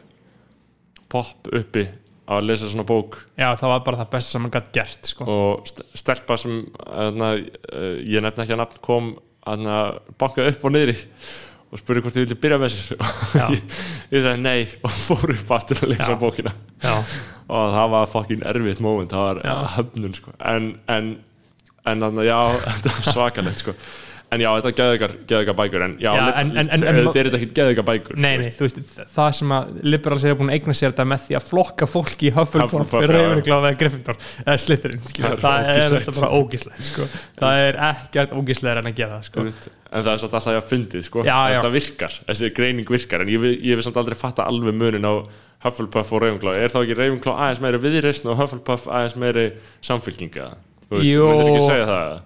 pop 1.10 1.48
uppi 1.52 1.88
að 2.32 2.46
lesa 2.48 2.68
svona 2.70 2.86
bók. 2.88 3.18
Já 3.40 3.50
það 3.60 3.68
var 3.74 3.80
bara 3.84 3.98
það 3.98 4.12
besta 4.14 4.32
sem 4.32 4.42
hann 4.46 4.52
gætt 4.54 4.72
gert 4.74 5.10
sko. 5.10 5.26
Og 5.28 5.66
st- 5.68 5.84
stelpa 6.00 6.38
sem 6.40 6.62
aðna, 6.88 7.34
ég 8.08 8.22
nefna 8.24 8.46
ekki 8.46 8.56
að 8.56 8.62
nafn 8.62 8.82
kom 8.86 9.10
að 9.50 10.00
banka 10.22 10.46
upp 10.48 10.66
og 10.66 10.72
niðri 10.72 10.96
og 11.72 11.80
spurði 11.80 12.04
hvort 12.04 12.18
þið 12.18 12.26
vilja 12.26 12.40
byrja 12.44 12.60
með 12.62 12.74
sér 12.76 12.94
og 12.98 13.56
ég, 13.56 13.76
ég 14.12 14.26
sagði 14.26 14.44
nei 14.44 14.62
og 14.84 14.96
fór 14.96 15.36
upp 15.38 15.54
aftur 15.56 15.84
að 15.86 15.94
lesa 15.94 16.20
bókina. 16.20 16.54
Já. 16.84 16.94
Og 17.52 17.76
það 17.76 17.92
var 17.96 18.10
fucking 18.12 18.46
erfitt 18.52 18.84
moment 18.84 19.16
það 19.16 19.28
var 19.28 19.68
höfnun 19.78 20.16
sko. 20.16 20.36
En, 20.52 20.72
en, 20.92 21.12
en 21.88 22.08
þannig 22.08 22.28
já, 22.28 22.40
þetta 22.68 22.96
var 22.98 23.12
svakalegt 23.16 23.66
sko 23.66 23.78
en 24.32 24.40
já, 24.40 24.48
þetta 24.62 24.70
er 24.72 24.76
geðveikar, 24.80 25.14
geðveikar 25.28 25.56
bækur 25.60 25.84
en 25.84 25.94
já, 26.00 26.12
Já, 26.16 26.22
en- 26.40 26.52
en- 26.58 26.70
en- 26.72 26.84
en- 26.88 27.00
þetta 27.04 27.20
er 27.20 27.28
þetta 27.30 27.40
ekki 27.42 27.56
geðveikar 27.58 27.86
bækur 27.90 28.16
Nei, 28.18 28.38
nei, 28.40 28.48
þú 28.56 28.64
veist, 28.64 28.80
það 29.16 29.32
sem 29.36 29.50
að 29.58 29.74
liberals 29.84 30.24
er 30.24 30.36
búin 30.40 30.52
að 30.52 30.56
eigna 30.60 30.76
sér 30.80 30.94
þetta 30.94 31.06
með 31.12 31.26
því 31.26 31.36
að 31.40 31.48
flokka 31.50 31.88
fólki 31.92 32.30
í 32.30 32.34
Hufflepuff. 32.38 32.94
Ravenclaw 33.12 33.66
eða 33.68 33.74
Gryffindor 33.82 34.16
eða 34.46 34.58
Slytherin, 34.64 35.02
Það 35.42 35.68
er 35.74 35.90
þetta 35.98 36.16
bara 36.22 36.32
ógislegt 36.40 36.88
sko. 36.88 37.10
það 37.42 37.62
er 37.68 37.82
ekkert 37.92 38.32
ógislegar 38.40 38.78
en 38.78 38.86
að 38.94 38.96
gera 39.02 39.20
það 39.20 39.24
sko. 39.30 39.46
en 39.92 40.04
það 40.04 40.14
er 40.14 40.18
samt 40.24 40.34
alltaf 40.40 40.56
að 40.64 40.72
fyndið 40.72 41.04
sko. 41.10 41.24
Það 41.28 41.72
virkar, 41.76 42.18
þessi 42.32 42.54
greining 42.56 42.88
virkar 42.88 43.22
en 43.22 43.28
ég, 43.28 43.40
vil- 43.44 43.82
samt 43.84 43.98
aldrei 44.00 44.16
fatta 44.16 44.44
alveg 44.48 44.74
munin 44.74 45.04
á 45.04 45.28
Hufflepuff 45.62 46.14
og 46.14 46.22
Ravenclaw. 46.24 46.56
Er 46.56 46.70
þá 46.70 46.80
ekki 46.88 46.96
Ravenclaw 46.98 47.36
aðeins 47.38 47.60
meiri 47.62 47.78
viðreisn 47.84 48.32
og 48.32 48.38
Hufflepuff 48.40 48.88
aðeins 48.88 49.16
meiri 49.20 49.52
samfélkinga 49.84 50.48
þú 50.88 50.98
veist, 50.98 51.12
þú 51.12 51.28
myndir 51.28 51.52
ekki 51.52 51.68
segja 51.68 51.86
það 51.92 52.22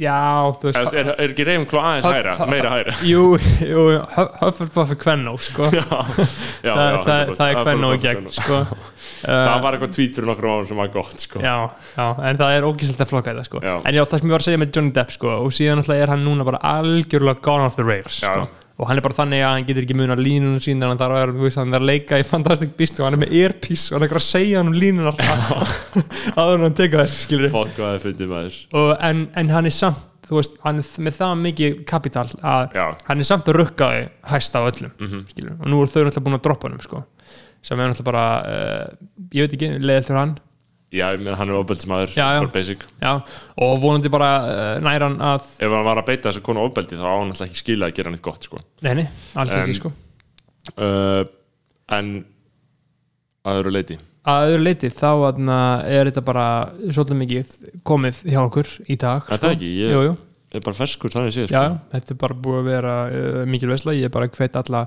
Já, 0.00 0.48
þú 0.56 0.70
veist 0.70 0.94
er, 0.96 1.08
er 1.12 1.32
ekki 1.34 1.44
Ravenclaw 1.44 1.82
aðeins 1.84 2.06
Huff- 2.06 2.14
hæra, 2.16 2.46
meira 2.48 2.70
hæra 2.72 2.94
Jú, 3.12 3.24
jú, 3.60 3.82
Huff- 4.14 4.38
Hufflepuff 4.40 4.94
er 4.94 4.98
kvennó 5.02 5.34
sko. 5.42 5.66
já, 5.68 5.82
já, 5.84 6.72
það, 6.76 6.88
já, 6.88 6.96
það, 7.04 7.20
100%. 7.26 7.36
það 7.40 7.50
er 7.50 7.58
kvennó 7.60 7.90
í 7.92 8.00
gegn 8.00 8.30
sko. 8.32 8.60
það 9.26 9.50
uh, 9.52 9.60
var 9.66 9.76
eitthvað 9.76 9.98
fyrir 9.98 10.28
nokkrum 10.30 10.54
árum 10.54 10.70
sem 10.70 10.80
var 10.80 10.88
gott 10.96 11.26
sko. 11.26 11.42
Já, 11.44 11.56
já, 11.98 12.06
en 12.30 12.40
það 12.40 12.56
er 12.56 12.68
ógislegt 12.70 13.04
að 13.04 13.12
flokka 13.12 13.34
þetta 13.34 13.46
sko. 13.50 13.62
En 13.68 13.98
já, 13.98 14.02
það 14.06 14.22
sem 14.22 14.30
ég 14.32 14.36
var 14.38 14.44
að 14.44 14.48
segja 14.48 14.62
með 14.64 14.72
Johnny 14.78 14.94
Depp 14.96 15.14
sko, 15.18 15.36
og 15.44 15.54
síðan 15.54 15.82
alltaf 15.84 16.00
er 16.00 16.14
hann 16.14 16.24
núna 16.26 16.48
bara 16.48 16.62
algjörlega 16.72 17.44
gone 17.44 17.68
off 17.68 17.76
the 17.78 17.86
rails 17.86 18.16
sko. 18.22 18.48
Og 18.82 18.88
hann 18.90 18.98
er 18.98 19.04
bara 19.04 19.14
þannig 19.14 19.44
að 19.46 19.52
hann 19.54 19.66
getur 19.68 19.84
ekki 19.86 19.96
munar 19.98 20.18
línunum 20.18 20.62
sín 20.62 20.82
þannig 20.82 21.04
að 21.06 21.12
hann 21.60 21.74
er 21.76 21.78
að 21.78 21.86
leika 21.86 22.18
í 22.18 22.24
Fantastic 22.26 22.72
Beasts 22.78 22.98
og 22.98 23.06
hann 23.06 23.16
er 23.16 23.22
með 23.22 23.34
earpiece 23.38 23.92
og 23.92 24.00
hann 24.00 24.08
er 24.08 24.18
að 24.18 24.24
segja 24.26 24.58
hann 24.58 24.72
um 24.72 24.78
línunar 24.78 25.20
áður 26.40 26.56
en 26.56 26.66
hann 26.66 26.78
teka 26.80 27.04
þér, 27.04 27.12
en, 29.06 29.28
en 29.38 29.54
hann 29.54 29.70
er 29.70 29.76
samt 29.76 30.08
veist, 30.32 30.58
hann 30.64 30.80
er 30.82 30.90
með 31.06 31.18
það 31.20 31.34
mikið 31.46 31.80
kapital 31.88 32.26
að 32.40 32.76
Já. 32.78 32.84
hann 33.06 33.22
er 33.22 33.28
samt 33.28 33.50
að 33.50 33.58
rukka 33.60 33.90
þau 33.92 34.30
hæsta 34.32 34.62
á 34.62 34.68
öllum 34.70 34.92
mm 34.98 35.10
-hmm. 35.12 35.58
og 35.58 35.66
nú 35.70 35.82
eru 35.82 35.92
þau 35.92 36.02
náttúrulega 36.06 36.26
búin 36.26 36.38
að 36.38 36.44
droppa 36.46 36.70
hann 36.70 36.82
sko, 36.82 37.04
sem 37.62 37.80
er 37.80 37.92
náttúrulega 37.92 38.10
bara 38.10 38.26
uh, 38.42 38.86
ég 39.30 39.46
veit 39.46 39.54
ekki, 39.58 39.70
leiðilt 39.78 40.10
fyrir 40.10 40.22
hann 40.22 40.38
já, 40.92 41.06
hann 41.38 41.48
er 41.50 41.56
ofbeldismæður 41.58 42.12
Já, 42.14 42.26
já. 42.36 42.40
bara 42.44 42.52
basic 42.54 42.84
Já, 43.02 43.12
og 43.66 43.74
vonandi 43.82 44.10
bara 44.12 44.30
uh, 44.44 44.76
nær 44.84 45.06
hann 45.08 45.18
að 45.24 45.46
ef 45.58 45.72
hann 45.72 45.86
var 45.88 46.00
að 46.02 46.08
beita 46.10 46.28
þessu 46.30 46.42
konu 46.46 46.64
ofbeldi 46.66 46.98
þá 47.00 47.06
á 47.08 47.14
hann 47.18 47.32
alltaf 47.32 47.48
ekki 47.48 47.60
skila 47.62 47.88
að 47.90 47.96
gera 47.98 48.12
neitt 48.14 48.24
gott 48.26 48.48
sko. 48.48 48.60
Nei, 48.84 48.92
nei, 49.00 49.06
alls 49.40 49.54
En- 49.56 49.62
ekki 49.64 49.78
sko 49.80 49.92
uh, 50.78 51.22
en 51.96 52.10
að 53.46 53.60
öðru 53.62 53.72
leiti 53.78 53.98
Að 54.22 54.52
öðru 54.52 54.62
leiti 54.68 54.88
þá 54.94 55.08
aðna, 55.32 55.54
er 55.90 56.06
þetta 56.06 56.22
bara 56.22 56.44
svolítið 56.78 57.16
mikið 57.24 57.54
komið 57.88 58.20
hjá 58.30 58.38
okkur 58.44 58.68
í 58.86 58.96
dag 59.02 59.26
Er 59.34 59.40
það 59.42 59.56
ekki? 59.56 59.70
Ég- 59.80 59.94
Jú, 59.96 60.02
jú, 60.06 60.12
er 60.54 60.62
bara 60.62 60.78
ferskur 60.78 61.10
þannig 61.10 61.34
séð 61.34 61.48
já, 61.50 61.64
sko. 61.64 61.80
þetta 61.96 62.14
er 62.14 62.20
bara 62.22 62.36
búið 62.44 62.60
að 62.60 62.68
vera 62.70 62.94
uh, 63.08 63.40
mikil 63.50 63.72
vesla, 63.72 63.96
ég 63.98 64.06
er 64.06 64.14
bara 64.14 64.28
hvet 64.30 64.60
alla 64.62 64.84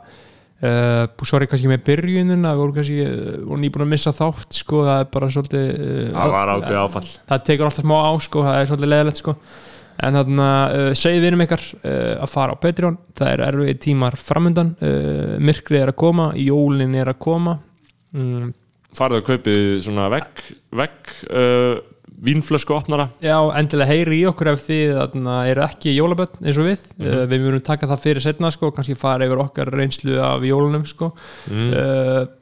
uh, 0.64 1.28
sorry 1.28 1.50
kannski 1.52 1.70
með 1.72 1.86
byrjunin 1.90 2.48
að 2.48 2.62
voru 2.62 2.76
kannski, 2.78 2.98
uh, 3.06 3.38
voru 3.44 3.62
nýbúin 3.62 3.86
að 3.86 3.94
missa 3.94 4.14
þátt 4.16 4.60
sko, 4.62 4.84
það 4.88 5.04
er 5.04 5.08
bara 5.16 5.32
svolítið 5.36 5.70
uh, 5.76 6.10
það 6.16 6.36
var 6.36 6.52
ákveð 6.56 6.82
áfall. 6.82 7.08
Það 7.32 7.48
tekur 7.50 7.70
alltaf 7.70 7.88
smá 7.88 7.96
á 8.00 8.12
sko, 8.28 8.44
það 8.48 8.60
er 8.60 8.70
svolítið 8.72 8.94
leðilegt 8.94 9.24
sko. 9.24 9.38
En 10.06 10.20
þarna 10.20 10.50
uh, 10.68 10.90
segið 11.00 11.26
vinum 11.30 11.46
ykkar 11.46 11.66
uh, 11.78 12.14
að 12.26 12.32
fara 12.34 12.56
á 12.56 12.62
Patreon, 12.66 13.00
það 13.16 13.32
er 13.32 13.44
erfið 13.48 13.82
tímar 13.88 14.20
framundan, 14.20 14.76
uh, 14.84 15.36
myrkrið 15.40 15.86
er 15.86 15.94
að 15.94 16.00
koma 16.04 16.30
jólin 16.40 16.98
er 17.00 17.12
að 17.14 17.22
koma. 17.26 17.58
Mm, 18.16 18.52
farðu 18.96 19.22
að 19.22 19.28
kaupið 19.30 19.62
svona 19.86 20.10
vegg 20.12 20.44
vegg 20.76 21.14
uh, 21.30 21.78
vínflösku 22.24 22.76
opnara 22.76 23.10
Já, 23.24 23.38
endilega 23.60 23.92
heyri 23.92 24.22
í 24.22 24.30
okkur 24.30 24.54
ef 24.54 24.64
þið 24.68 25.04
eru 25.52 25.66
ekki 25.66 25.96
jólaböld 25.96 26.40
eins 26.42 26.62
og 26.62 26.70
við 26.70 26.88
mm 27.00 27.14
við 27.26 27.44
munum 27.44 27.62
taka 27.64 27.88
það 27.90 28.02
fyrir 28.04 28.24
setna 28.24 28.50
sko, 28.54 28.72
kannski 28.76 28.96
fara 28.98 29.26
yfir 29.28 29.42
okkar 29.42 29.72
reynslu 29.74 30.18
af 30.22 30.44
jólunum 30.46 30.86
sko. 30.88 31.12
mm. 31.50 32.34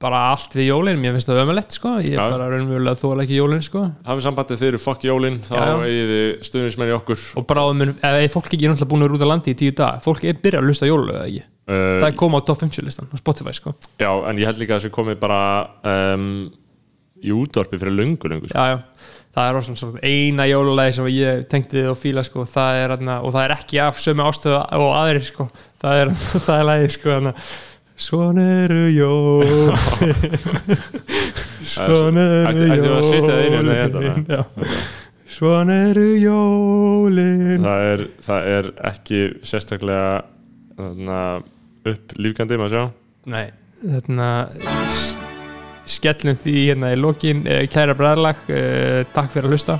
bara 0.00 0.20
allt 0.30 0.54
við 0.56 0.70
jólin 0.70 1.00
mér 1.00 1.14
finnst 1.16 1.28
það 1.28 1.42
ömulegt 1.44 1.76
sko. 1.76 1.94
ég 2.00 2.16
er 2.16 2.32
bara 2.32 2.48
raunverulega 2.52 3.00
þóla 3.00 3.26
ekki 3.26 3.38
jólin 3.38 3.64
sko. 3.64 3.84
hafið 4.06 4.26
sambandið 4.26 4.62
þeir 4.62 4.70
eru 4.72 4.82
fokk 4.82 5.06
jólin 5.08 5.40
þá 5.44 5.56
eigið 5.60 6.12
þið 6.14 6.48
stuðnismenn 6.48 6.92
í 6.92 6.96
okkur 6.96 7.26
og 7.42 7.56
mun, 7.76 7.94
eða 7.98 8.22
er 8.24 8.32
fólk 8.32 8.50
ekki 8.50 8.70
náttúrulega 8.70 8.92
búin 8.94 9.06
að 9.06 9.26
á 9.26 9.32
landi 9.32 9.54
í 9.54 9.58
tíu 9.60 9.76
dag 9.76 10.04
fólk 10.04 10.24
er 10.24 10.40
byrjað 10.40 10.64
að 10.64 10.70
lusta 10.70 10.88
jólu 10.90 11.12
eða 11.14 11.26
ekki 11.28 11.44
það 11.70 12.06
uh, 12.06 12.08
er 12.08 12.16
koma 12.18 12.40
á 12.40 12.46
top 12.46 12.64
50 12.64 12.86
listan 12.86 13.10
á 13.12 13.16
Spotify 13.20 13.54
sko. 13.54 13.74
já, 14.00 14.10
en 14.10 14.40
ég 14.40 14.48
held 14.48 14.62
líka 14.62 14.76
að 14.76 14.82
þessi 14.82 14.94
komið 14.94 15.20
bara 15.22 15.42
um, 15.86 16.32
í 17.24 17.32
útvarpi 17.36 17.80
fyrir 17.80 17.96
löngu 17.96 18.30
löngu 18.30 18.50
sko. 18.50 18.58
já, 18.58 18.76
já. 18.76 19.16
það 19.36 19.48
er 19.48 19.66
svona, 19.70 20.04
eina 20.04 20.46
jólulegi 20.50 20.98
sem 20.98 21.10
ég 21.14 21.42
tengt 21.50 21.74
við 21.76 21.90
og 21.92 21.98
fíla 22.00 22.24
sko. 22.26 22.44
það 22.48 22.84
er, 22.84 22.94
og 23.18 23.34
það 23.34 23.42
er 23.44 23.56
ekki 23.56 23.82
af 23.84 24.00
sömu 24.02 24.28
ástöðu 24.28 24.60
og 24.60 24.94
aðrir 25.00 25.26
sko. 25.26 25.50
það 25.82 26.04
er, 26.04 26.14
er 26.60 26.64
lagi 26.70 26.94
sko, 26.96 27.18
svona 28.00 28.46
eru 28.64 28.86
jól 28.96 29.74
svona 31.74 32.24
eru 32.46 32.64
hérna 32.72 33.76
jólin 33.84 34.24
svona 35.30 35.78
eru 35.90 36.06
jólin 36.22 37.64
það, 37.66 37.86
er, 37.92 38.04
það 38.24 38.50
er 38.56 38.72
ekki 38.90 39.22
sérstaklega 39.44 40.10
þarna, 40.80 41.22
upp 41.92 42.16
lífgandi 42.16 42.60
maður 42.60 42.76
sjá 42.76 42.84
Nei, 43.30 43.50
þarna 43.84 44.30
skellum 45.90 46.38
því 46.40 46.56
hérna 46.68 46.92
í 46.94 46.98
lokin. 47.00 47.42
Eh, 47.46 47.66
kæra 47.70 47.96
bræðlag, 47.98 48.40
eh, 48.48 49.04
takk 49.14 49.32
fyrir 49.34 49.48
að 49.48 49.56
hlusta. 49.56 49.78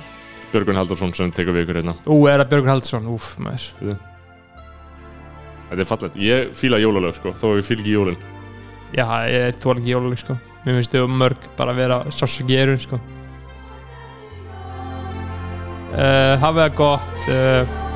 Björgun 0.50 0.78
Haldarsson 0.78 1.14
sem 1.14 1.30
tekur 1.30 1.54
við 1.54 1.66
ykkur 1.66 1.80
hérna. 1.80 1.94
Ú, 2.06 2.26
er 2.28 2.42
það 2.42 2.50
Björgur 2.52 2.72
Haldsson, 2.74 3.06
úf, 3.10 3.36
maður. 3.38 3.98
Þetta 5.70 5.84
er 5.84 5.86
fallegt, 5.86 6.16
ég 6.18 6.54
fíla 6.58 6.80
jólalög 6.82 7.14
sko, 7.14 7.32
þó 7.38 7.54
ég 7.54 7.64
fíl 7.64 7.78
ekki 7.78 7.94
jólin. 7.94 8.16
Já, 8.90 9.06
ég 9.30 9.54
þú 9.62 9.76
ekki 9.76 9.92
jóluleg, 9.94 10.18
sko. 10.18 10.34
Mér 10.64 10.80
finnst 10.80 10.96
þau 10.96 11.06
mörg 11.06 11.44
bara 11.56 11.72
að 11.72 11.78
vera 11.84 12.00
sársöki 12.10 12.58
erun, 12.58 12.80
sko. 12.82 12.98
Uh, 15.90 16.34
Hafið 16.38 16.60
það 16.64 16.74
gott 16.78 17.24
uh, 17.30 17.89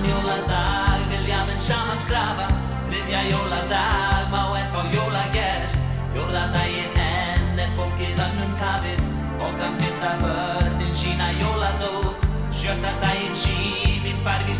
Annan 0.00 0.12
jóladag 0.12 1.00
vilja 1.10 1.44
minn 1.44 1.60
saman 1.60 1.98
skrafa. 2.00 2.46
Þriðja 2.88 3.20
jóladag 3.28 4.30
má 4.32 4.56
enn 4.56 4.70
fá 4.72 4.80
jólagest 4.96 5.76
Fjórða 6.14 6.46
daginn 6.54 6.96
enn 6.96 7.60
er 7.60 7.74
fólkið 7.76 8.22
önnum 8.24 8.54
kafið. 8.56 9.02
Og 9.44 9.52
þann 9.60 9.76
fyrta 9.82 10.14
börnin 10.22 10.94
sína 10.96 11.28
jóladót. 11.36 12.24
Sjötta 12.48 12.94
daginn 13.04 13.36
síminn 13.36 14.24
fær 14.24 14.46
víst 14.48 14.59